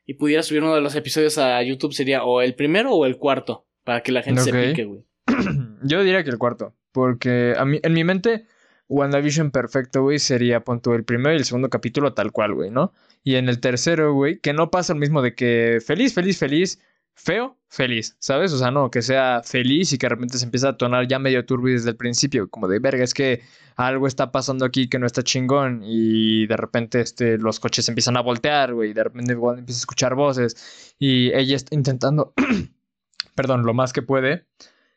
y 0.08 0.14
pudiera 0.14 0.42
subir 0.42 0.62
uno 0.62 0.74
de 0.74 0.80
los 0.80 0.94
episodios 0.94 1.36
a 1.36 1.62
YouTube, 1.62 1.92
sería 1.92 2.24
o 2.24 2.40
el 2.40 2.54
primero 2.54 2.92
o 2.92 3.04
el 3.04 3.18
cuarto. 3.18 3.66
Para 3.84 4.00
que 4.00 4.10
la 4.10 4.22
gente 4.22 4.40
se 4.40 4.52
pique, 4.52 4.84
güey. 4.84 5.04
Yo 5.82 6.02
diría 6.02 6.24
que 6.24 6.30
el 6.30 6.38
cuarto. 6.38 6.74
Porque 6.92 7.52
a 7.58 7.66
mí, 7.66 7.78
en 7.82 7.92
mi 7.92 8.04
mente, 8.04 8.46
WandaVision 8.88 9.50
perfecto, 9.50 10.02
güey, 10.02 10.18
sería 10.18 10.64
punto 10.64 10.94
el 10.94 11.04
primero 11.04 11.34
y 11.34 11.36
el 11.36 11.44
segundo 11.44 11.68
capítulo 11.68 12.14
tal 12.14 12.32
cual, 12.32 12.54
güey, 12.54 12.70
¿no? 12.70 12.94
Y 13.22 13.34
en 13.34 13.50
el 13.50 13.60
tercero, 13.60 14.14
güey, 14.14 14.40
que 14.40 14.54
no 14.54 14.70
pasa 14.70 14.94
lo 14.94 15.00
mismo 15.00 15.20
de 15.20 15.34
que 15.34 15.78
feliz, 15.84 16.14
feliz, 16.14 16.38
feliz, 16.38 16.80
feo, 17.18 17.58
feliz, 17.68 18.16
¿sabes? 18.20 18.52
O 18.52 18.58
sea, 18.58 18.70
no, 18.70 18.90
que 18.90 19.02
sea 19.02 19.42
feliz 19.44 19.92
y 19.92 19.98
que 19.98 20.06
de 20.06 20.10
repente 20.10 20.38
se 20.38 20.44
empieza 20.44 20.70
a 20.70 20.76
tonar 20.76 21.06
ya 21.08 21.18
medio 21.18 21.44
turbio 21.44 21.74
desde 21.74 21.90
el 21.90 21.96
principio, 21.96 22.48
como 22.48 22.68
de 22.68 22.78
verga, 22.78 23.04
es 23.04 23.12
que 23.12 23.42
algo 23.76 24.06
está 24.06 24.30
pasando 24.32 24.64
aquí 24.64 24.88
que 24.88 24.98
no 24.98 25.06
está 25.06 25.22
chingón 25.22 25.82
y 25.84 26.46
de 26.46 26.56
repente 26.56 27.00
este, 27.00 27.36
los 27.38 27.60
coches 27.60 27.88
empiezan 27.88 28.16
a 28.16 28.22
voltear, 28.22 28.72
güey, 28.72 28.90
y 28.90 28.94
de 28.94 29.04
repente 29.04 29.32
igual 29.32 29.58
empieza 29.58 29.78
a 29.78 29.82
escuchar 29.82 30.14
voces 30.14 30.94
y 30.98 31.32
ella 31.34 31.56
está 31.56 31.74
intentando, 31.74 32.32
perdón, 33.34 33.64
lo 33.64 33.74
más 33.74 33.92
que 33.92 34.02
puede, 34.02 34.46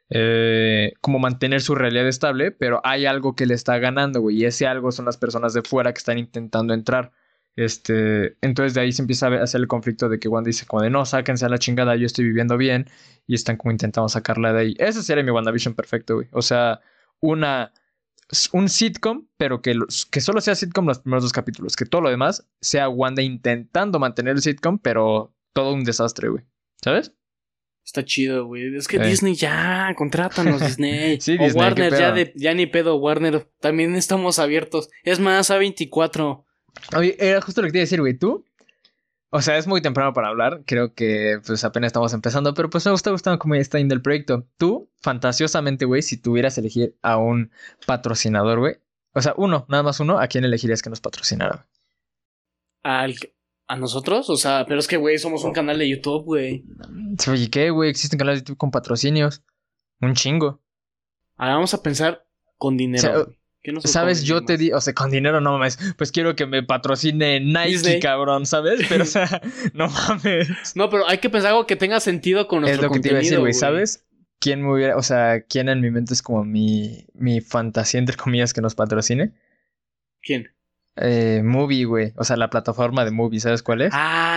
eh, 0.09 0.93
como 1.01 1.19
mantener 1.19 1.61
su 1.61 1.73
realidad 1.73 2.07
estable, 2.07 2.51
pero 2.51 2.81
hay 2.83 3.05
algo 3.07 3.35
que 3.35 3.45
le 3.47 3.55
está 3.55 3.79
ganando, 3.79 4.21
güey, 4.21 4.37
y 4.37 4.45
ese 4.45 4.67
algo 4.67 4.91
son 4.91 5.05
las 5.05 5.17
personas 5.17 5.53
de 5.53 5.63
fuera 5.63 5.91
que 5.91 5.99
están 5.99 6.19
intentando 6.19 6.73
entrar. 6.73 7.11
Este, 7.55 8.37
entonces 8.41 8.73
de 8.73 8.81
ahí 8.81 8.91
se 8.91 9.01
empieza 9.01 9.27
a 9.27 9.43
hacer 9.43 9.59
el 9.61 9.67
conflicto 9.67 10.07
de 10.09 10.19
que 10.19 10.27
Wanda 10.29 10.47
dice 10.47 10.65
como 10.65 10.81
de 10.83 10.89
no, 10.89 11.05
sáquense 11.05 11.45
a 11.45 11.49
la 11.49 11.59
chingada, 11.59 11.95
yo 11.95 12.05
estoy 12.05 12.25
viviendo 12.25 12.57
bien, 12.57 12.87
y 13.27 13.35
están 13.35 13.57
como 13.57 13.71
intentando 13.71 14.07
sacarla 14.09 14.53
de 14.53 14.59
ahí. 14.61 14.75
Ese 14.79 15.03
sería 15.03 15.23
mi 15.23 15.31
WandaVision 15.31 15.73
perfecto, 15.75 16.15
güey. 16.15 16.27
O 16.31 16.41
sea, 16.41 16.79
una 17.19 17.73
un 18.53 18.69
sitcom, 18.69 19.27
pero 19.37 19.61
que, 19.61 19.73
los- 19.73 20.05
que 20.05 20.21
solo 20.21 20.39
sea 20.39 20.55
sitcom 20.55 20.85
los 20.87 20.99
primeros 20.99 21.23
dos 21.23 21.33
capítulos, 21.33 21.75
que 21.75 21.85
todo 21.85 21.99
lo 22.01 22.09
demás 22.09 22.47
sea 22.61 22.87
Wanda 22.87 23.21
intentando 23.21 23.99
mantener 23.99 24.35
el 24.37 24.41
sitcom, 24.41 24.79
pero 24.79 25.35
todo 25.53 25.73
un 25.73 25.83
desastre, 25.83 26.29
güey. 26.29 26.45
¿Sabes? 26.81 27.13
Está 27.85 28.05
chido, 28.05 28.45
güey. 28.45 28.73
Es 28.75 28.87
que 28.87 28.97
Eh. 28.97 29.05
Disney 29.07 29.35
ya, 29.35 29.93
contrátanos, 29.97 30.61
Disney. 30.79 31.19
Sí, 31.19 31.33
o 31.37 31.43
Disney, 31.43 31.49
¿qué 31.51 31.57
Warner, 31.57 31.91
ya, 31.99 32.11
de, 32.13 32.31
ya 32.37 32.53
ni 32.53 32.67
pedo, 32.67 32.95
Warner. 32.95 33.49
También 33.59 33.95
estamos 33.95 34.39
abiertos. 34.39 34.87
Es 35.03 35.19
más, 35.19 35.51
A24. 35.51 36.45
Oye, 36.95 37.15
era 37.19 37.41
justo 37.41 37.61
lo 37.61 37.67
que 37.67 37.71
te 37.71 37.77
iba 37.79 37.81
a 37.81 37.85
decir, 37.85 37.99
güey. 37.99 38.17
¿Tú? 38.17 38.45
O 39.29 39.41
sea, 39.41 39.57
es 39.57 39.65
muy 39.65 39.81
temprano 39.81 40.13
para 40.13 40.27
hablar. 40.27 40.63
Creo 40.65 40.93
que 40.93 41.39
pues 41.45 41.63
apenas 41.63 41.87
estamos 41.87 42.13
empezando. 42.13 42.53
Pero 42.53 42.69
pues 42.69 42.85
me 42.85 42.93
está 42.93 43.11
gustando 43.11 43.39
cómo 43.39 43.55
está 43.55 43.77
yendo 43.77 43.95
el 43.95 44.01
proyecto. 44.01 44.45
Tú, 44.57 44.89
fantasiosamente, 44.99 45.85
güey, 45.85 46.01
si 46.01 46.17
tuvieras 46.17 46.55
que 46.55 46.61
elegir 46.61 46.97
a 47.01 47.17
un 47.17 47.51
patrocinador, 47.85 48.59
güey. 48.59 48.75
O 49.13 49.21
sea, 49.21 49.33
uno, 49.37 49.65
nada 49.69 49.83
más 49.83 49.99
uno, 49.99 50.19
¿a 50.19 50.27
quién 50.27 50.43
elegirías 50.43 50.81
que 50.81 50.89
nos 50.89 51.01
patrocinara? 51.01 51.55
güey? 51.55 51.65
Al, 52.83 53.15
¿A 53.71 53.77
nosotros? 53.77 54.29
O 54.29 54.35
sea, 54.35 54.65
pero 54.67 54.81
es 54.81 54.87
que, 54.89 54.97
güey, 54.97 55.17
somos 55.17 55.45
un 55.45 55.53
canal 55.53 55.79
de 55.79 55.87
YouTube, 55.87 56.25
güey. 56.25 56.65
Oye, 57.29 57.49
¿qué, 57.49 57.69
güey? 57.69 57.89
Existen 57.89 58.19
canales 58.19 58.41
de 58.41 58.43
YouTube 58.43 58.57
con 58.57 58.69
patrocinios. 58.69 59.43
Un 60.01 60.13
chingo. 60.13 60.59
Ahora 61.37 61.53
vamos 61.53 61.73
a 61.73 61.81
pensar 61.81 62.25
con 62.57 62.75
dinero. 62.75 63.21
O 63.21 63.23
sea, 63.23 63.33
güey. 63.61 63.63
¿Qué 63.63 63.71
nos 63.71 63.83
¿Sabes? 63.83 64.23
Yo 64.23 64.43
te 64.43 64.57
di, 64.57 64.71
o 64.71 64.81
sea, 64.81 64.93
con 64.93 65.11
dinero 65.11 65.41
no 65.41 65.53
mames. 65.53 65.77
Pues 65.97 66.11
quiero 66.11 66.35
que 66.35 66.45
me 66.45 66.63
patrocine 66.63 67.39
Nike, 67.39 67.69
Disney. 67.69 67.99
cabrón, 67.99 68.45
¿sabes? 68.45 68.81
Pero, 68.89 69.03
o 69.03 69.07
sea, 69.07 69.41
no 69.73 69.87
mames. 69.87 70.75
No, 70.75 70.89
pero 70.89 71.07
hay 71.07 71.19
que 71.19 71.29
pensar 71.29 71.51
algo 71.51 71.67
que 71.67 71.75
tenga 71.75 71.99
sentido 71.99 72.47
con 72.47 72.63
Es 72.63 72.69
nuestro 72.69 72.87
lo 72.87 72.93
que 72.93 72.99
te 72.99 73.09
iba 73.09 73.19
a 73.19 73.21
decir, 73.21 73.39
güey, 73.39 73.53
¿sabes? 73.53 74.05
¿Quién 74.39 74.63
me 74.63 74.73
hubiera, 74.73 74.97
o 74.97 75.03
sea, 75.03 75.41
quién 75.41 75.69
en 75.69 75.81
mi 75.81 75.91
mente 75.91 76.13
es 76.15 76.23
como 76.23 76.43
mi, 76.43 77.05
mi 77.13 77.41
fantasía, 77.41 77.99
entre 77.99 78.17
comillas, 78.17 78.53
que 78.53 78.61
nos 78.61 78.73
patrocine? 78.73 79.33
¿Quién? 80.21 80.49
Eh, 80.95 81.41
Movie, 81.43 81.85
güey. 81.85 82.13
O 82.17 82.23
sea, 82.23 82.37
la 82.37 82.49
plataforma 82.49 83.05
de 83.05 83.11
Movie, 83.11 83.39
¿sabes 83.39 83.63
cuál 83.63 83.81
es? 83.81 83.93
Ah, 83.93 84.30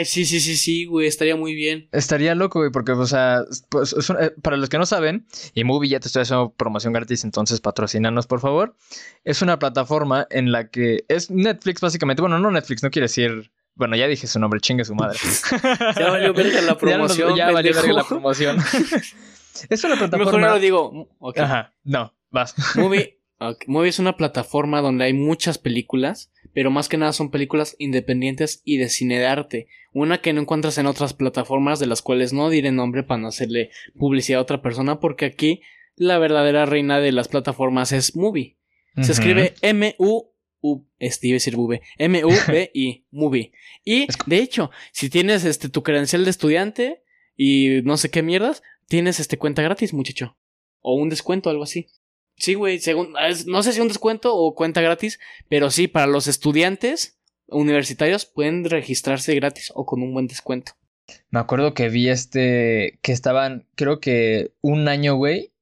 Ay, 0.00 0.04
sí, 0.06 0.24
sí, 0.24 0.40
sí, 0.40 0.56
sí, 0.56 0.84
güey, 0.86 1.06
estaría 1.06 1.36
muy 1.36 1.54
bien. 1.54 1.88
Estaría 1.92 2.34
loco, 2.34 2.60
güey, 2.60 2.70
porque, 2.70 2.92
o 2.92 3.06
sea, 3.06 3.42
pues, 3.68 3.92
un- 3.92 4.16
eh, 4.22 4.30
para 4.42 4.56
los 4.56 4.68
que 4.70 4.78
no 4.78 4.86
saben, 4.86 5.26
y 5.54 5.64
Movie 5.64 5.90
ya 5.90 6.00
te 6.00 6.06
estoy 6.08 6.22
haciendo 6.22 6.54
promoción 6.54 6.92
gratis, 6.92 7.24
entonces 7.24 7.60
patrocínanos, 7.60 8.26
por 8.26 8.40
favor. 8.40 8.76
Es 9.24 9.42
una 9.42 9.58
plataforma 9.58 10.26
en 10.30 10.52
la 10.52 10.68
que 10.70 11.04
es 11.08 11.30
Netflix, 11.30 11.80
básicamente. 11.80 12.22
Bueno, 12.22 12.38
no 12.38 12.50
Netflix, 12.50 12.82
no 12.82 12.90
quiere 12.90 13.04
decir. 13.04 13.52
Bueno, 13.74 13.96
ya 13.96 14.06
dije 14.08 14.26
su 14.26 14.38
nombre, 14.38 14.60
chingue 14.60 14.84
su 14.84 14.94
madre. 14.94 15.18
Ya 15.98 16.10
valió 16.10 16.32
verga 16.34 16.60
la 16.62 16.76
Ya 16.82 16.98
nos- 16.98 17.14
promoción. 17.16 17.36
Ya, 17.36 17.50
valió 17.50 17.72
pendejo. 17.72 17.86
verga 17.86 18.02
la 18.02 18.08
promoción. 18.08 18.56
es 19.68 19.84
una 19.84 19.94
Mejor 19.94 20.10
no 20.10 20.16
plataforma. 20.18 20.48
lo 20.48 20.58
digo. 20.58 21.08
Ajá, 21.36 21.74
no, 21.84 22.14
vas. 22.30 22.54
Movie, 22.76 23.20
Movie 23.66 23.88
es 23.90 23.98
una 23.98 24.16
plataforma 24.16 24.80
donde 24.80 25.04
hay 25.04 25.12
muchas 25.14 25.58
películas, 25.58 26.30
pero 26.54 26.70
más 26.70 26.88
que 26.88 26.96
nada 26.96 27.12
son 27.12 27.30
películas 27.30 27.76
independientes 27.78 28.62
y 28.64 28.76
de 28.76 28.88
cine 28.88 29.18
de 29.18 29.26
arte. 29.26 29.68
Una 29.92 30.18
que 30.18 30.32
no 30.32 30.40
encuentras 30.40 30.78
en 30.78 30.86
otras 30.86 31.14
plataformas, 31.14 31.78
de 31.78 31.86
las 31.86 32.02
cuales 32.02 32.32
no 32.32 32.50
diré 32.50 32.72
nombre 32.72 33.02
para 33.02 33.20
no 33.20 33.28
hacerle 33.28 33.70
publicidad 33.98 34.40
a 34.40 34.42
otra 34.42 34.62
persona, 34.62 35.00
porque 35.00 35.24
aquí 35.24 35.62
la 35.96 36.18
verdadera 36.18 36.66
reina 36.66 37.00
de 37.00 37.12
las 37.12 37.28
plataformas 37.28 37.92
es 37.92 38.16
Movie. 38.16 38.56
Se 39.00 39.12
escribe 39.12 39.54
M-U. 39.62 40.30
U, 40.62 40.84
este, 40.98 41.28
iba 41.28 41.34
a 41.34 41.36
decir 41.36 41.56
V, 41.56 41.80
M-U-V-I, 41.98 43.06
Movie. 43.10 43.52
Y, 43.82 44.06
de 44.26 44.38
hecho, 44.38 44.70
si 44.92 45.08
tienes 45.08 45.44
este, 45.44 45.70
tu 45.70 45.82
credencial 45.82 46.24
de 46.24 46.30
estudiante 46.30 47.02
y 47.34 47.80
no 47.84 47.96
sé 47.96 48.10
qué 48.10 48.22
mierdas, 48.22 48.62
tienes 48.86 49.20
este 49.20 49.38
cuenta 49.38 49.62
gratis, 49.62 49.94
muchacho. 49.94 50.36
O 50.80 50.94
un 50.94 51.08
descuento, 51.08 51.48
algo 51.48 51.62
así. 51.62 51.86
Sí, 52.40 52.54
güey, 52.54 52.80
según, 52.80 53.14
no 53.46 53.62
sé 53.62 53.72
si 53.72 53.80
un 53.80 53.88
descuento 53.88 54.34
o 54.34 54.54
cuenta 54.54 54.80
gratis, 54.80 55.20
pero 55.50 55.70
sí, 55.70 55.88
para 55.88 56.06
los 56.06 56.26
estudiantes 56.26 57.20
universitarios 57.46 58.24
pueden 58.24 58.64
registrarse 58.64 59.34
gratis 59.34 59.70
o 59.74 59.84
con 59.84 60.02
un 60.02 60.14
buen 60.14 60.26
descuento. 60.26 60.72
Me 61.30 61.38
acuerdo 61.38 61.74
que 61.74 61.90
vi 61.90 62.08
este. 62.08 62.98
Que 63.02 63.12
estaban, 63.12 63.66
creo 63.74 64.00
que 64.00 64.52
un 64.62 64.88
año, 64.88 65.16
güey. 65.16 65.52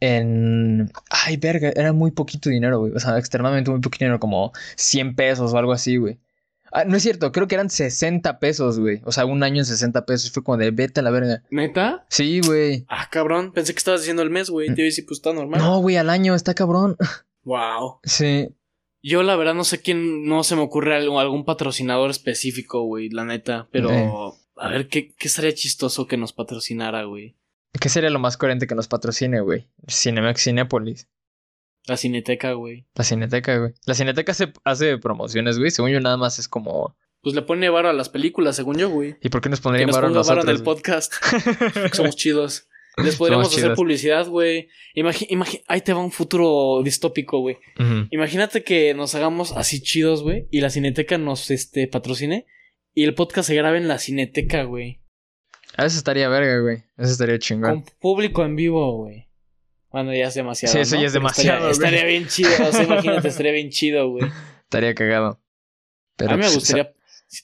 En. 0.00 0.90
Ay, 1.10 1.36
verga, 1.36 1.70
era 1.76 1.92
muy 1.92 2.12
poquito 2.12 2.48
dinero, 2.48 2.80
güey. 2.80 2.92
O 2.92 3.00
sea, 3.00 3.18
extremadamente 3.18 3.70
muy 3.70 3.80
poquito 3.80 4.04
dinero, 4.04 4.20
como 4.20 4.52
100 4.76 5.14
pesos 5.14 5.52
o 5.52 5.58
algo 5.58 5.72
así, 5.72 5.96
güey. 5.96 6.18
Ah, 6.72 6.84
no 6.84 6.96
es 6.96 7.02
cierto, 7.02 7.32
creo 7.32 7.46
que 7.48 7.54
eran 7.54 7.68
60 7.70 8.38
pesos, 8.38 8.78
güey. 8.78 9.00
O 9.04 9.12
sea, 9.12 9.26
un 9.26 9.42
año 9.42 9.58
en 9.58 9.66
60 9.66 10.06
pesos. 10.06 10.30
Fue 10.32 10.42
como 10.42 10.56
de 10.56 10.70
vete 10.70 11.00
a 11.00 11.02
la 11.02 11.10
verga. 11.10 11.42
¿Neta? 11.50 12.06
Sí, 12.08 12.40
güey. 12.40 12.84
Ah, 12.88 13.08
cabrón, 13.10 13.52
pensé 13.52 13.72
que 13.74 13.78
estabas 13.78 14.00
diciendo 14.00 14.22
el 14.22 14.30
mes, 14.30 14.48
güey. 14.50 14.68
Te 14.68 14.80
iba 14.80 14.86
a 14.86 14.90
decir, 14.90 15.04
pues 15.06 15.18
está 15.18 15.32
normal. 15.32 15.60
No, 15.60 15.78
güey, 15.80 15.96
al 15.96 16.08
año, 16.10 16.34
está 16.34 16.54
cabrón. 16.54 16.96
Wow. 17.44 17.98
Sí. 18.04 18.48
Yo 19.02 19.24
la 19.24 19.34
verdad 19.34 19.54
no 19.54 19.64
sé 19.64 19.80
quién, 19.80 20.26
no 20.26 20.44
se 20.44 20.54
me 20.54 20.62
ocurre 20.62 20.94
algo- 20.94 21.18
algún 21.18 21.44
patrocinador 21.44 22.08
específico, 22.10 22.82
güey, 22.84 23.08
la 23.08 23.24
neta. 23.24 23.66
Pero, 23.72 24.36
a 24.56 24.68
ver, 24.68 24.86
¿qué, 24.86 25.12
¿qué 25.18 25.26
estaría 25.26 25.52
chistoso 25.52 26.06
que 26.06 26.16
nos 26.16 26.32
patrocinara, 26.32 27.02
güey? 27.02 27.36
¿Qué 27.80 27.88
sería 27.88 28.10
lo 28.10 28.20
más 28.20 28.36
coherente 28.36 28.68
que 28.68 28.76
nos 28.76 28.86
patrocine, 28.86 29.40
güey? 29.40 29.68
Cinemex 29.88 30.44
Cinépolis. 30.44 31.08
La 31.86 31.96
cineteca, 31.96 32.52
güey. 32.52 32.86
La 32.94 33.04
Cineteca, 33.04 33.58
güey. 33.58 33.72
La 33.86 33.94
Cineteca 33.94 34.32
hace, 34.32 34.52
hace 34.64 34.98
promociones, 34.98 35.58
güey. 35.58 35.70
Según 35.70 35.90
yo, 35.90 36.00
nada 36.00 36.16
más 36.16 36.38
es 36.38 36.48
como. 36.48 36.96
Pues 37.22 37.34
le 37.34 37.42
pone 37.42 37.68
varo 37.70 37.88
a 37.88 37.92
las 37.92 38.08
películas, 38.08 38.56
según 38.56 38.78
yo, 38.78 38.88
güey. 38.88 39.16
¿Y 39.20 39.28
por 39.28 39.40
qué 39.40 39.48
nos 39.48 39.60
pondrían 39.60 39.90
varo 39.90 40.06
a 40.06 40.10
ponga 40.10 40.22
varo 40.22 40.40
en 40.42 40.46
nosotros? 40.46 40.58
el 40.58 40.64
podcast. 40.64 41.12
somos 41.92 42.16
chidos. 42.16 42.68
Les 43.02 43.16
podríamos 43.16 43.46
Somos 43.46 43.54
hacer 43.56 43.64
chidos. 43.64 43.76
publicidad, 43.76 44.28
güey. 44.28 44.68
Ahí 45.66 45.80
te 45.80 45.92
va 45.92 46.00
un 46.00 46.12
futuro 46.12 46.82
distópico, 46.84 47.40
güey. 47.40 47.56
Imagínate 48.10 48.62
que 48.62 48.92
nos 48.94 49.14
hagamos 49.14 49.52
así 49.52 49.80
chidos, 49.80 50.22
güey. 50.22 50.46
Y 50.50 50.60
la 50.60 50.70
cineteca 50.70 51.16
nos 51.18 51.50
este, 51.50 51.88
patrocine. 51.88 52.46
Y 52.94 53.04
el 53.04 53.14
podcast 53.14 53.48
se 53.48 53.54
grabe 53.54 53.78
en 53.78 53.88
la 53.88 53.98
cineteca, 53.98 54.64
güey. 54.64 55.00
Eso 55.78 55.96
estaría 55.96 56.28
verga, 56.28 56.60
güey. 56.60 56.84
Eso 56.98 57.12
estaría 57.12 57.38
chingón. 57.38 57.82
Con 57.82 57.84
público 57.98 58.44
en 58.44 58.56
vivo, 58.56 58.98
güey. 58.98 59.31
Bueno, 59.92 60.14
ya 60.14 60.28
es 60.28 60.34
demasiado. 60.34 60.72
Sí, 60.72 60.80
eso 60.80 60.96
¿no? 60.96 61.02
ya 61.02 61.06
es 61.06 61.12
Pero 61.12 61.22
demasiado, 61.22 61.70
Estaría, 61.70 61.98
estaría 61.98 62.18
bien 62.18 62.28
chido. 62.28 62.50
O 62.68 62.72
sea, 62.72 62.82
imagínate, 62.84 63.28
estaría 63.28 63.52
bien 63.52 63.70
chido, 63.70 64.08
güey. 64.10 64.30
Estaría 64.62 64.94
cagado. 64.94 65.40
Pero, 66.16 66.32
a 66.32 66.34
mí 66.34 66.40
me 66.40 66.46
pues, 66.46 66.54
gustaría. 66.54 66.92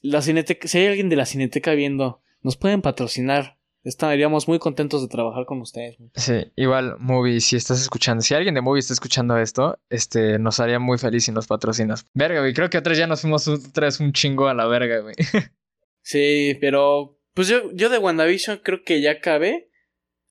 La 0.03 0.22
cineteca, 0.22 0.68
si 0.68 0.78
hay 0.78 0.86
alguien 0.86 1.09
de 1.09 1.16
la 1.16 1.26
cineteca 1.26 1.72
viendo, 1.72 2.22
nos 2.42 2.57
pueden 2.57 2.82
patrocinar. 2.82 3.59
Estaríamos 3.84 4.49
muy 4.49 4.59
contentos 4.59 5.03
de 5.03 5.09
trabajar 5.09 5.46
con 5.46 5.61
ustedes. 5.61 5.96
Sí, 6.14 6.53
igual, 6.57 6.96
Movie, 6.99 7.40
si 7.40 7.57
estás 7.57 7.80
escuchando, 7.80 8.22
si 8.22 8.34
alguien 8.34 8.55
de 8.55 8.61
Movie 8.61 8.80
está 8.80 8.92
escuchando 8.92 9.38
esto, 9.38 9.78
este, 9.88 10.38
nos 10.38 10.61
haría 10.61 10.78
muy 10.78 10.99
feliz 10.99 11.24
si 11.24 11.32
nos 11.32 11.46
patrocinas. 11.46 12.07
Verga, 12.12 12.40
güey, 12.40 12.53
creo 12.53 12.68
que 12.68 12.76
otra 12.76 12.90
vez 12.90 12.99
ya 12.99 13.07
nos 13.07 13.22
fuimos 13.22 13.46
otra 13.49 13.86
vez 13.86 14.01
un 14.01 14.12
chingo 14.12 14.49
a 14.49 14.55
la 14.55 14.66
verga, 14.66 15.01
güey. 15.01 15.14
Sí, 16.03 16.57
pero. 16.59 17.18
Pues 17.34 17.49
yo, 17.49 17.70
yo 17.72 17.90
de 17.90 17.99
WandaVision 17.99 18.61
creo 18.64 18.82
que 18.82 19.03
ya 19.03 19.12
acabé. 19.12 19.67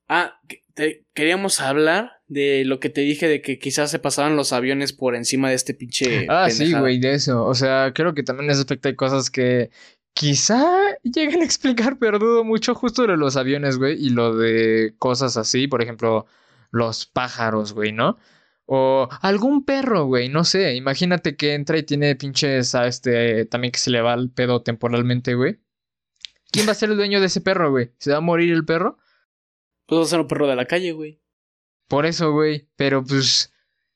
Ah, 0.08 0.39
te- 0.74 1.05
queríamos 1.14 1.60
hablar 1.60 2.14
de 2.28 2.64
lo 2.66 2.80
que 2.80 2.89
te 2.89 3.01
dije 3.01 3.28
de 3.28 3.41
que 3.41 3.58
quizás 3.60 3.89
se 3.91 3.99
pasaban 3.99 4.36
los 4.36 4.53
aviones 4.53 4.93
por 4.93 5.16
encima 5.16 5.49
de 5.49 5.55
este 5.55 5.74
pinche. 5.74 6.28
Ah, 6.30 6.49
sí, 6.49 6.74
güey, 6.74 6.99
de 6.99 7.14
eso. 7.14 7.45
O 7.45 7.53
sea, 7.55 7.91
creo 7.93 8.14
que 8.14 8.24
también 8.24 8.45
en 8.45 8.51
ese 8.51 8.62
aspecto 8.62 8.88
hay 8.89 8.95
cosas 8.95 9.30
que 9.30 9.70
quizá 10.14 10.66
lleguen 11.03 11.41
a 11.41 11.45
explicar, 11.45 11.97
pero 11.99 12.20
dudo 12.20 12.43
mucho 12.43 12.74
justo 12.76 13.05
de 13.05 13.18
los 13.18 13.38
aviones, 13.38 13.78
güey, 13.78 14.03
y 14.03 14.10
lo 14.10 14.36
de 14.36 14.93
cosas 14.97 15.38
así, 15.38 15.68
por 15.68 15.82
ejemplo, 15.82 16.26
los 16.72 17.05
pájaros, 17.05 17.74
güey, 17.74 17.91
¿no? 17.91 18.18
O 18.66 19.08
algún 19.22 19.64
perro, 19.64 20.05
güey, 20.05 20.28
no 20.28 20.43
sé. 20.43 20.76
Imagínate 20.76 21.38
que 21.38 21.53
entra 21.53 21.78
y 21.78 21.84
tiene 21.84 22.16
pinches 22.16 22.76
a 22.76 22.88
este, 22.88 23.45
también 23.45 23.72
que 23.72 23.80
se 23.80 23.91
le 23.91 24.01
va 24.01 24.14
el 24.14 24.30
pedo 24.30 24.62
temporalmente, 24.62 25.36
güey. 25.36 25.60
¿Quién 26.51 26.68
va 26.68 26.72
a 26.72 26.76
ser 26.76 26.89
el 26.89 26.97
dueño 26.97 27.20
de 27.22 27.28
ese 27.28 27.39
perro, 27.41 27.72
güey? 27.72 27.91
¿Se 27.97 28.12
va 28.12 28.18
a 28.18 28.22
morir 28.22 28.51
el 28.53 28.66
perro? 28.66 28.97
Pues 29.88 29.99
va 29.99 30.03
a 30.03 30.07
ser 30.07 30.19
un 30.19 30.27
perro 30.27 30.47
de 30.47 30.55
la 30.55 30.65
calle, 30.65 30.91
güey. 30.91 31.19
Por 31.88 32.05
eso, 32.05 32.31
güey. 32.31 32.67
Pero 32.75 33.03
pues, 33.03 33.51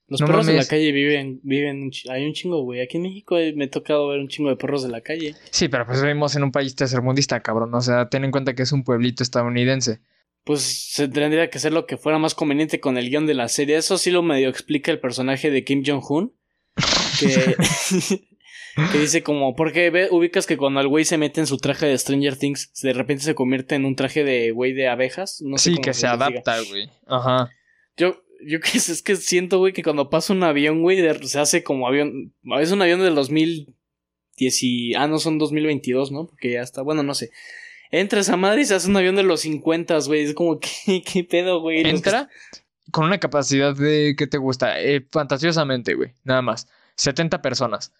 Los 0.07 0.21
No 0.21 0.27
perros 0.27 0.47
de 0.47 0.53
la 0.53 0.65
calle 0.65 0.91
viven, 0.91 1.39
viven, 1.43 1.91
hay 2.09 2.25
un 2.25 2.33
chingo, 2.33 2.63
güey. 2.63 2.81
Aquí 2.81 2.97
en 2.97 3.03
México 3.03 3.37
eh, 3.37 3.53
me 3.55 3.65
ha 3.65 3.69
tocado 3.69 4.07
ver 4.07 4.19
un 4.19 4.27
chingo 4.27 4.49
de 4.49 4.55
perros 4.55 4.83
de 4.83 4.89
la 4.89 5.01
calle. 5.01 5.35
sí, 5.51 5.67
pero 5.67 5.85
pues 5.85 6.01
vivimos 6.01 6.35
en 6.35 6.43
un 6.43 6.51
país 6.51 6.75
tercermundista, 6.75 7.41
cabrón. 7.41 7.73
O 7.75 7.81
sea, 7.81 8.09
ten 8.09 8.23
en 8.23 8.31
cuenta 8.31 8.55
que 8.55 8.63
es 8.63 8.71
un 8.71 8.83
pueblito 8.83 9.21
estadounidense. 9.21 9.99
Pues 10.43 10.61
se 10.61 11.07
tendría 11.07 11.49
que 11.49 11.59
hacer 11.59 11.71
lo 11.71 11.85
que 11.85 11.97
fuera 11.97 12.17
más 12.17 12.33
conveniente 12.33 12.79
con 12.79 12.97
el 12.97 13.09
guion 13.09 13.27
de 13.27 13.35
la 13.35 13.47
serie. 13.47 13.77
Eso 13.77 13.97
sí 13.97 14.09
lo 14.09 14.23
medio 14.23 14.49
explica 14.49 14.91
el 14.91 14.99
personaje 14.99 15.51
de 15.51 15.63
Kim 15.63 15.83
Jong-un. 15.85 16.33
Que, 17.19 17.55
que 18.91 18.97
dice 18.97 19.23
como, 19.23 19.55
porque 19.55 19.89
ve, 19.89 20.07
ubicas 20.11 20.45
que 20.45 20.57
cuando 20.57 20.79
el 20.79 20.87
güey 20.87 21.05
se 21.05 21.17
mete 21.17 21.41
en 21.41 21.47
su 21.47 21.57
traje 21.57 21.85
de 21.85 21.97
Stranger 21.97 22.37
Things, 22.37 22.71
de 22.81 22.93
repente 22.93 23.23
se 23.23 23.35
convierte 23.35 23.75
en 23.75 23.85
un 23.85 23.95
traje 23.95 24.23
de 24.23 24.51
güey 24.51 24.73
de 24.73 24.87
abejas. 24.87 25.41
No 25.41 25.57
sé 25.57 25.71
sí, 25.71 25.75
cómo 25.75 25.83
que 25.83 25.93
se 25.93 26.07
adapta, 26.07 26.61
güey. 26.61 26.89
Ajá. 27.07 27.49
Yo, 27.97 28.21
yo 28.45 28.59
que 28.59 28.79
sé, 28.79 28.91
es 28.91 29.01
que 29.01 29.15
siento, 29.15 29.59
güey, 29.59 29.73
que 29.73 29.83
cuando 29.83 30.09
pasa 30.09 30.33
un 30.33 30.43
avión, 30.43 30.81
güey, 30.81 30.99
se 31.23 31.39
hace 31.39 31.63
como 31.63 31.87
avión. 31.87 32.33
Es 32.59 32.71
un 32.71 32.81
avión 32.81 33.01
del 33.01 33.15
2010 33.15 34.63
y. 34.63 34.93
Ah, 34.95 35.07
no, 35.07 35.19
son 35.19 35.37
2022, 35.37 36.11
¿no? 36.11 36.27
Porque 36.27 36.51
ya 36.51 36.61
está. 36.61 36.81
Bueno, 36.81 37.03
no 37.03 37.13
sé. 37.13 37.31
Entra 37.91 38.21
esa 38.21 38.37
madre 38.37 38.61
y 38.61 38.65
se 38.65 38.75
hace 38.75 38.89
un 38.89 38.95
avión 38.95 39.17
de 39.17 39.23
los 39.23 39.41
50, 39.41 39.99
güey. 40.05 40.23
Es 40.23 40.33
como, 40.33 40.59
¿qué, 40.85 41.03
qué 41.03 41.23
pedo, 41.23 41.59
güey? 41.59 41.87
Entra 41.87 42.29
con 42.91 43.05
una 43.05 43.19
capacidad 43.19 43.75
de, 43.75 44.15
¿qué 44.17 44.27
te 44.27 44.37
gusta? 44.37 44.79
Eh, 44.81 45.05
fantasiosamente, 45.09 45.95
güey. 45.95 46.13
Nada 46.23 46.41
más. 46.41 46.67
70 46.95 47.41
personas. 47.41 47.93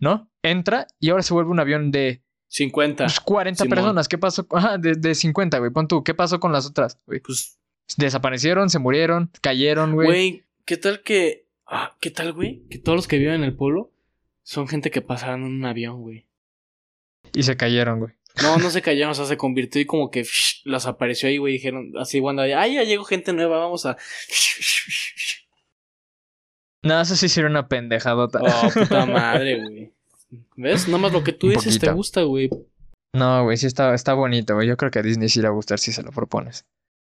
¿No? 0.00 0.30
Entra 0.42 0.86
y 0.98 1.10
ahora 1.10 1.22
se 1.22 1.34
vuelve 1.34 1.50
un 1.50 1.60
avión 1.60 1.90
de 1.90 2.22
50. 2.48 3.04
pues, 3.04 3.20
40 3.20 3.64
Simón. 3.64 3.76
personas. 3.76 4.08
¿Qué 4.08 4.18
pasó? 4.18 4.46
Ajá, 4.50 4.78
de, 4.78 4.94
de 4.94 5.14
50, 5.14 5.58
güey. 5.58 5.70
Pon 5.70 5.86
tú, 5.86 6.02
¿qué 6.02 6.14
pasó 6.14 6.40
con 6.40 6.52
las 6.52 6.66
otras, 6.66 6.98
güey? 7.06 7.20
Pues, 7.20 7.58
Desaparecieron, 7.96 8.70
se 8.70 8.78
murieron, 8.78 9.30
cayeron, 9.40 9.94
güey. 9.94 10.06
güey, 10.06 10.44
¿qué 10.64 10.76
tal 10.76 11.02
que. 11.02 11.48
Ah, 11.66 11.96
¿qué 12.00 12.10
tal, 12.10 12.32
güey? 12.32 12.64
Que 12.70 12.78
todos 12.78 12.96
los 12.96 13.08
que 13.08 13.18
viven 13.18 13.34
en 13.34 13.44
el 13.44 13.56
pueblo 13.56 13.92
son 14.42 14.68
gente 14.68 14.90
que 14.90 15.02
pasaron 15.02 15.44
en 15.44 15.52
un 15.52 15.64
avión, 15.64 16.00
güey. 16.00 16.26
Y 17.34 17.42
se 17.42 17.56
cayeron, 17.56 17.98
güey. 17.98 18.12
No, 18.42 18.58
no 18.58 18.70
se 18.70 18.80
cayeron, 18.80 19.10
o 19.10 19.14
sea, 19.14 19.24
se 19.24 19.36
convirtió 19.36 19.80
y 19.80 19.86
como 19.86 20.10
que 20.10 20.24
las 20.64 20.86
apareció 20.86 21.28
ahí, 21.28 21.38
güey. 21.38 21.54
Dijeron 21.54 21.92
así, 21.98 22.20
cuando, 22.20 22.42
ay, 22.42 22.74
ya 22.74 22.84
llegó 22.84 23.04
gente 23.04 23.32
nueva, 23.32 23.58
vamos 23.58 23.86
a. 23.86 23.96
No, 26.82 27.00
eso 27.00 27.16
sí 27.16 27.28
sería 27.28 27.50
una 27.50 27.68
pendejadota. 27.68 28.40
Oh, 28.42 28.70
puta 28.72 29.06
madre, 29.06 29.62
güey. 29.62 29.92
¿Ves? 30.56 30.86
Nada 30.88 30.98
más 30.98 31.12
lo 31.12 31.24
que 31.24 31.32
tú 31.32 31.48
dices 31.48 31.78
te 31.78 31.90
gusta, 31.92 32.22
güey. 32.22 32.48
No, 33.12 33.44
güey, 33.44 33.56
sí 33.56 33.66
está, 33.66 33.94
está 33.94 34.14
bonito, 34.14 34.54
güey. 34.54 34.68
Yo 34.68 34.76
creo 34.76 34.90
que 34.90 35.00
a 35.00 35.02
Disney 35.02 35.28
sí 35.28 35.40
le 35.40 35.48
va 35.48 35.52
a 35.52 35.56
gustar 35.56 35.78
si 35.78 35.92
se 35.92 36.02
lo 36.02 36.12
propones. 36.12 36.66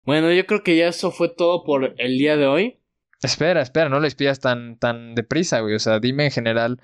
Bueno, 0.04 0.32
yo 0.32 0.46
creo 0.46 0.62
que 0.62 0.76
ya 0.76 0.88
eso 0.88 1.10
fue 1.10 1.28
todo 1.28 1.64
por 1.64 1.94
el 1.98 2.18
día 2.18 2.36
de 2.36 2.46
hoy. 2.46 2.80
Espera, 3.20 3.60
espera, 3.60 3.88
no 3.88 3.98
les 3.98 4.14
pidas 4.14 4.40
tan, 4.40 4.78
tan 4.78 5.14
deprisa, 5.14 5.60
güey. 5.60 5.74
O 5.74 5.80
sea, 5.80 5.98
dime 5.98 6.26
en 6.26 6.30
general 6.30 6.80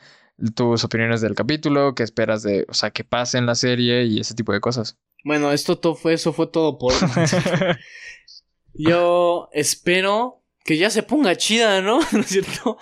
tus 0.55 0.83
opiniones 0.83 1.21
del 1.21 1.35
capítulo, 1.37 1.95
qué 1.95 2.03
esperas 2.03 2.43
de, 2.43 2.67
o 2.69 2.75
sea, 2.75 2.91
que 2.91 3.05
pase 3.05 3.39
en 3.39 3.47
la 3.47 3.55
serie 3.55 4.05
y 4.05 4.19
ese 4.19 4.35
tipo 4.35 4.53
de 4.53 4.61
cosas. 4.61 4.99
Bueno, 5.25 5.53
esto 5.53 5.79
todo 5.79 5.95
fue, 5.95 6.15
eso 6.15 6.33
fue 6.33 6.49
todo 6.49 6.77
por. 6.77 6.93
Yo 8.75 9.49
espero 9.53 10.44
que 10.65 10.77
ya 10.79 10.91
se 10.91 11.03
ponga 11.03 11.37
chida, 11.37 11.81
¿no? 11.81 12.01
¿No 12.13 12.21
es 12.21 12.27
cierto? 12.27 12.79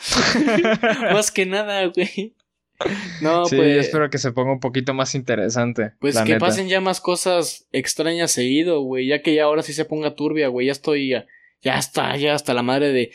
Más 1.12 1.30
que 1.30 1.44
nada, 1.44 1.86
güey. 1.86 2.34
No, 3.20 3.44
sí, 3.44 3.56
pues. 3.56 3.86
espero 3.86 4.10
que 4.10 4.18
se 4.18 4.32
ponga 4.32 4.52
un 4.52 4.58
poquito 4.58 4.92
más 4.92 5.14
interesante. 5.14 5.92
Pues 6.00 6.16
que 6.18 6.32
neta. 6.32 6.38
pasen 6.38 6.68
ya 6.68 6.80
más 6.80 7.00
cosas 7.00 7.68
extrañas 7.70 8.32
seguido, 8.32 8.80
güey. 8.80 9.06
Ya 9.06 9.22
que 9.22 9.36
ya 9.36 9.44
ahora 9.44 9.62
sí 9.62 9.72
se 9.72 9.84
ponga 9.84 10.16
turbia, 10.16 10.48
güey. 10.48 10.66
Ya 10.66 10.72
estoy. 10.72 11.08
Ya, 11.10 11.26
ya 11.60 11.78
está, 11.78 12.16
ya 12.16 12.34
hasta 12.34 12.54
la 12.54 12.64
madre 12.64 12.92
de. 12.92 13.12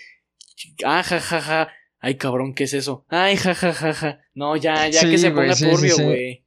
Ah, 0.85 1.03
ja, 1.03 1.19
ja, 1.19 1.41
ja. 1.41 1.69
Ay, 1.99 2.15
cabrón, 2.15 2.53
¿qué 2.53 2.63
es 2.63 2.73
eso? 2.73 3.05
Ay, 3.09 3.35
ja, 3.35 3.53
ja, 3.53 3.73
ja, 3.73 3.93
ja. 3.93 4.21
No, 4.33 4.55
ya, 4.55 4.87
ya 4.87 5.01
Sí, 5.01 5.09
que 5.09 5.17
se 5.17 5.31
güey, 5.31 5.47
ponga 5.47 5.55
sí, 5.55 5.69
turbio, 5.69 5.95
sí. 5.95 6.45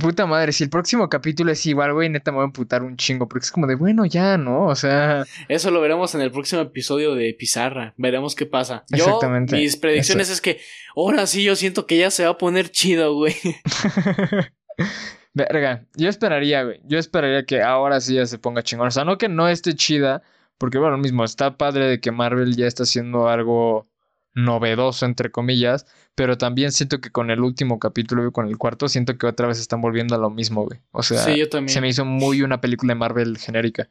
Puta 0.00 0.24
madre, 0.24 0.52
si 0.52 0.64
el 0.64 0.70
próximo 0.70 1.10
capítulo 1.10 1.52
es 1.52 1.66
igual, 1.66 1.92
güey, 1.92 2.08
neta 2.08 2.30
me 2.30 2.36
voy 2.36 2.44
a 2.44 2.46
emputar 2.46 2.82
un 2.82 2.96
chingo. 2.96 3.28
Porque 3.28 3.44
es 3.44 3.52
como 3.52 3.66
de, 3.66 3.74
bueno, 3.74 4.06
ya, 4.06 4.38
¿no? 4.38 4.66
O 4.66 4.74
sea. 4.74 5.26
Eso 5.48 5.70
lo 5.70 5.82
veremos 5.82 6.14
en 6.14 6.22
el 6.22 6.30
próximo 6.30 6.62
episodio 6.62 7.14
de 7.14 7.34
Pizarra. 7.34 7.92
Veremos 7.98 8.34
qué 8.34 8.46
pasa. 8.46 8.84
Yo, 8.88 9.04
Exactamente. 9.04 9.56
mis 9.56 9.76
predicciones 9.76 10.30
es 10.30 10.40
que 10.40 10.60
ahora 10.96 11.26
sí 11.26 11.44
yo 11.44 11.56
siento 11.56 11.86
que 11.86 11.98
ya 11.98 12.10
se 12.10 12.24
va 12.24 12.30
a 12.30 12.38
poner 12.38 12.70
chido, 12.70 13.14
güey. 13.14 13.34
Verga, 15.34 15.84
yo 15.94 16.08
esperaría, 16.08 16.64
güey. 16.64 16.80
Yo 16.84 16.98
esperaría 16.98 17.44
que 17.44 17.60
ahora 17.60 18.00
sí 18.00 18.14
ya 18.14 18.24
se 18.24 18.38
ponga 18.38 18.62
chingón. 18.62 18.88
O 18.88 18.90
sea, 18.90 19.04
no 19.04 19.18
que 19.18 19.28
no 19.28 19.48
esté 19.48 19.74
chida, 19.74 20.22
porque 20.56 20.78
bueno, 20.78 20.96
lo 20.96 21.02
mismo, 21.02 21.24
está 21.24 21.58
padre 21.58 21.86
de 21.86 22.00
que 22.00 22.12
Marvel 22.12 22.56
ya 22.56 22.66
está 22.66 22.84
haciendo 22.84 23.28
algo 23.28 23.91
novedoso, 24.34 25.04
entre 25.06 25.30
comillas, 25.30 25.86
pero 26.14 26.38
también 26.38 26.72
siento 26.72 27.00
que 27.00 27.10
con 27.10 27.30
el 27.30 27.40
último 27.40 27.78
capítulo 27.78 28.26
y 28.26 28.32
con 28.32 28.48
el 28.48 28.58
cuarto, 28.58 28.88
siento 28.88 29.16
que 29.18 29.26
otra 29.26 29.46
vez 29.46 29.58
están 29.60 29.80
volviendo 29.80 30.14
a 30.14 30.18
lo 30.18 30.30
mismo, 30.30 30.64
güey. 30.64 30.80
O 30.90 31.02
sea, 31.02 31.18
sí, 31.24 31.36
yo 31.38 31.48
también. 31.48 31.72
se 31.74 31.80
me 31.80 31.88
hizo 31.88 32.04
muy 32.04 32.42
una 32.42 32.60
película 32.60 32.92
de 32.94 32.98
Marvel 32.98 33.38
genérica. 33.38 33.88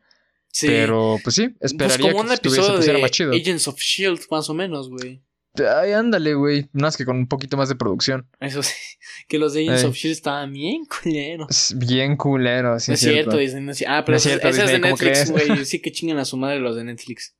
Sí. 0.53 0.67
Pero, 0.67 1.17
pues 1.23 1.35
sí, 1.35 1.49
pues 1.49 1.71
esperaría 1.71 2.11
como 2.11 2.23
un 2.23 2.27
que 2.29 2.33
episodio 2.35 2.79
de 2.79 3.01
más 3.01 3.11
chido. 3.11 3.31
Agents 3.33 3.67
of 3.67 3.79
Shield, 3.79 4.19
más 4.29 4.49
o 4.49 4.53
menos, 4.53 4.89
güey. 4.89 5.21
Ay, 5.55 5.91
ándale, 5.91 6.33
güey. 6.33 6.69
Más 6.71 6.95
que 6.97 7.05
con 7.05 7.17
un 7.17 7.27
poquito 7.27 7.57
más 7.57 7.67
de 7.69 7.75
producción. 7.75 8.27
Eso 8.39 8.63
sí. 8.63 8.73
Que 9.27 9.37
los 9.37 9.53
de 9.53 9.63
Agents 9.63 9.83
of 9.85 9.95
Shield 9.95 10.15
estaban 10.15 10.51
bien 10.51 10.85
culeros. 10.85 11.73
Bien 11.77 12.15
culero, 12.17 12.79
sí 12.79 12.91
no 12.91 12.95
es 12.95 12.99
cierto. 13.01 13.37
Disney. 13.37 13.63
no 13.63 13.71
es 13.71 13.83
Ah, 13.87 14.03
pero 14.05 14.13
No 14.13 14.17
es 14.17 14.25
ese- 14.25 14.29
cierto, 14.39 14.47
ese 14.49 14.61
es 14.63 14.67
de 14.67 14.73
Disney, 14.73 14.91
¿cómo 14.91 15.03
Netflix, 15.03 15.31
güey. 15.31 15.65
Sí 15.65 15.81
que 15.81 15.91
chingan 15.91 16.17
a 16.19 16.25
su 16.25 16.37
madre 16.37 16.59
los 16.59 16.75
de 16.75 16.83
Netflix. 16.83 17.35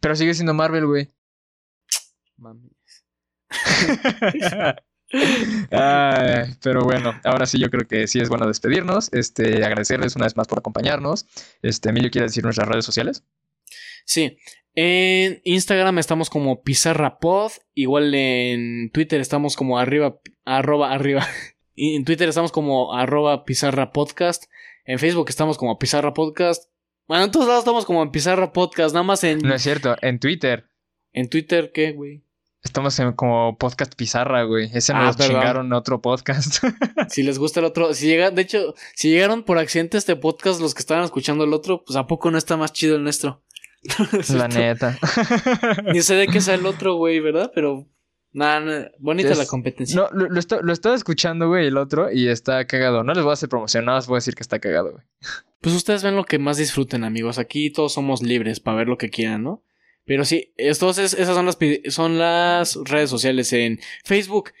Pero 0.00 0.16
sigue 0.16 0.34
siendo 0.34 0.54
Marvel, 0.54 0.86
güey. 0.86 1.10
Pero 5.70 6.84
bueno, 6.84 7.14
ahora 7.24 7.46
sí 7.46 7.58
yo 7.58 7.70
creo 7.70 7.86
que 7.86 8.06
sí 8.06 8.20
es 8.20 8.28
bueno 8.28 8.46
despedirnos. 8.46 9.12
Este, 9.12 9.64
agradecerles 9.64 10.16
una 10.16 10.26
vez 10.26 10.36
más 10.36 10.48
por 10.48 10.58
acompañarnos. 10.58 11.26
Este, 11.62 11.90
Emilio 11.90 12.10
quiere 12.10 12.26
decir 12.26 12.44
nuestras 12.44 12.68
redes 12.68 12.84
sociales. 12.84 13.24
Sí. 14.04 14.36
En 14.74 15.40
Instagram 15.44 15.98
estamos 15.98 16.30
como 16.30 16.62
PizarraPod. 16.62 17.52
Igual 17.74 18.14
en 18.14 18.90
Twitter 18.90 19.20
estamos 19.20 19.56
como 19.56 19.78
arriba, 19.78 20.18
arroba 20.44 20.92
arriba. 20.92 21.26
Y 21.76 21.96
en 21.96 22.04
Twitter 22.04 22.28
estamos 22.28 22.52
como 22.52 22.94
arroba 22.94 23.44
Pizarra 23.44 23.90
Podcast. 23.90 24.44
En 24.84 25.00
Facebook 25.00 25.26
estamos 25.28 25.58
como 25.58 25.76
Pizarra 25.76 26.14
Podcast. 26.14 26.70
Bueno, 27.08 27.24
en 27.24 27.32
todos 27.32 27.48
lados 27.48 27.62
estamos 27.62 27.84
como 27.84 28.00
en 28.04 28.12
Pizarra 28.12 28.52
Podcast. 28.52 28.94
Nada 28.94 29.02
más 29.02 29.24
en, 29.24 29.38
No 29.38 29.52
es 29.52 29.62
cierto, 29.62 29.96
en 30.00 30.20
Twitter 30.20 30.68
en 31.14 31.28
Twitter, 31.28 31.70
¿qué, 31.72 31.92
güey? 31.92 32.23
Estamos 32.64 32.98
en 32.98 33.12
como 33.12 33.56
podcast 33.58 33.94
Pizarra, 33.94 34.42
güey. 34.44 34.70
Ese 34.74 34.92
Ah, 34.92 35.04
nos 35.04 35.16
perdón. 35.16 35.36
chingaron 35.36 35.72
otro 35.72 36.00
podcast. 36.00 36.64
Si 37.10 37.22
les 37.22 37.38
gusta 37.38 37.60
el 37.60 37.66
otro, 37.66 37.92
si 37.94 38.06
llega, 38.06 38.30
de 38.30 38.42
hecho, 38.42 38.74
si 38.94 39.10
llegaron 39.10 39.42
por 39.44 39.58
accidente 39.58 39.96
a 39.96 39.98
este 39.98 40.16
podcast 40.16 40.60
los 40.60 40.74
que 40.74 40.80
estaban 40.80 41.04
escuchando 41.04 41.44
el 41.44 41.52
otro, 41.52 41.84
pues 41.84 41.96
a 41.96 42.06
poco 42.06 42.30
no 42.30 42.38
está 42.38 42.56
más 42.56 42.72
chido 42.72 42.96
el 42.96 43.02
nuestro. 43.04 43.42
La 44.30 44.48
neta. 44.48 44.98
Ni 45.92 46.00
sé 46.00 46.14
de 46.14 46.26
qué 46.26 46.40
sea 46.40 46.54
el 46.54 46.64
otro, 46.66 46.94
güey, 46.96 47.20
¿verdad? 47.20 47.52
Pero 47.54 47.86
nada, 48.32 48.60
nada, 48.60 48.90
bonita 48.98 49.28
Es- 49.30 49.38
la 49.38 49.46
competencia. 49.46 49.94
No, 49.96 50.08
lo, 50.12 50.28
lo, 50.28 50.40
lo 50.62 50.72
estaba 50.72 50.94
escuchando, 50.94 51.48
güey, 51.48 51.66
el 51.66 51.76
otro, 51.76 52.10
y 52.10 52.28
está 52.28 52.66
cagado. 52.66 53.04
No 53.04 53.12
les 53.12 53.22
voy 53.22 53.30
a 53.30 53.34
hacer 53.34 53.50
promoción, 53.50 53.84
nada 53.84 53.98
más 53.98 54.06
voy 54.06 54.16
a 54.16 54.18
decir 54.18 54.34
que 54.34 54.42
está 54.42 54.58
cagado, 54.58 54.92
güey. 54.92 55.04
Pues 55.60 55.74
ustedes 55.74 56.02
ven 56.02 56.16
lo 56.16 56.24
que 56.24 56.38
más 56.38 56.56
disfruten, 56.56 57.04
amigos. 57.04 57.38
Aquí 57.38 57.70
todos 57.70 57.92
somos 57.92 58.22
libres 58.22 58.60
para 58.60 58.78
ver 58.78 58.88
lo 58.88 58.96
que 58.98 59.10
quieran, 59.10 59.42
¿no? 59.44 59.62
Pero 60.04 60.24
sí, 60.24 60.52
entonces 60.56 61.14
esas 61.14 61.34
son 61.34 61.46
las, 61.46 61.58
son 61.88 62.18
las 62.18 62.76
redes 62.84 63.08
sociales 63.10 63.52
en 63.52 63.80
Facebook, 64.04 64.52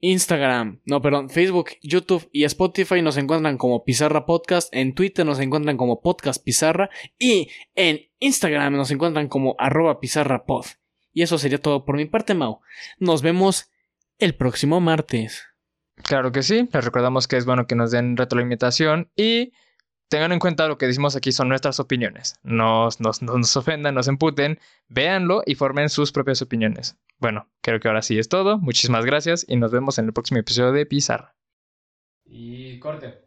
Instagram, 0.00 0.80
no, 0.84 1.00
perdón, 1.00 1.30
Facebook, 1.30 1.70
YouTube 1.82 2.28
y 2.30 2.44
Spotify 2.44 3.02
nos 3.02 3.16
encuentran 3.16 3.58
como 3.58 3.84
Pizarra 3.84 4.26
Podcast, 4.26 4.68
en 4.72 4.94
Twitter 4.94 5.24
nos 5.24 5.40
encuentran 5.40 5.76
como 5.76 6.00
Podcast 6.00 6.42
Pizarra 6.44 6.90
y 7.18 7.48
en 7.74 8.02
Instagram 8.20 8.76
nos 8.76 8.90
encuentran 8.90 9.28
como 9.28 9.56
arroba 9.58 9.98
Pizarra 10.00 10.44
Pod. 10.44 10.66
Y 11.12 11.22
eso 11.22 11.38
sería 11.38 11.58
todo 11.58 11.84
por 11.84 11.96
mi 11.96 12.04
parte, 12.04 12.34
Mau. 12.34 12.60
Nos 12.98 13.22
vemos 13.22 13.70
el 14.18 14.34
próximo 14.34 14.80
martes. 14.80 15.44
Claro 16.02 16.30
que 16.30 16.42
sí, 16.42 16.68
les 16.70 16.84
recordamos 16.84 17.26
que 17.26 17.38
es 17.38 17.46
bueno 17.46 17.66
que 17.66 17.74
nos 17.74 17.90
den 17.90 18.18
retroalimentación 18.18 19.10
y 19.16 19.52
tengan 20.08 20.32
en 20.32 20.38
cuenta 20.38 20.68
lo 20.68 20.78
que 20.78 20.86
decimos 20.86 21.16
aquí 21.16 21.32
son 21.32 21.48
nuestras 21.48 21.80
opiniones. 21.80 22.36
No 22.42 22.88
nos, 22.98 23.22
no 23.22 23.38
nos 23.38 23.56
ofendan, 23.56 23.94
nos 23.94 24.08
emputen, 24.08 24.58
véanlo 24.88 25.42
y 25.46 25.54
formen 25.54 25.88
sus 25.88 26.12
propias 26.12 26.42
opiniones. 26.42 26.96
Bueno, 27.18 27.48
creo 27.62 27.80
que 27.80 27.88
ahora 27.88 28.02
sí 28.02 28.18
es 28.18 28.28
todo. 28.28 28.58
Muchísimas 28.58 29.04
gracias 29.04 29.44
y 29.48 29.56
nos 29.56 29.70
vemos 29.70 29.98
en 29.98 30.06
el 30.06 30.12
próximo 30.12 30.40
episodio 30.40 30.72
de 30.72 30.86
Pizarra. 30.86 31.34
Y 32.24 32.78
corte. 32.78 33.25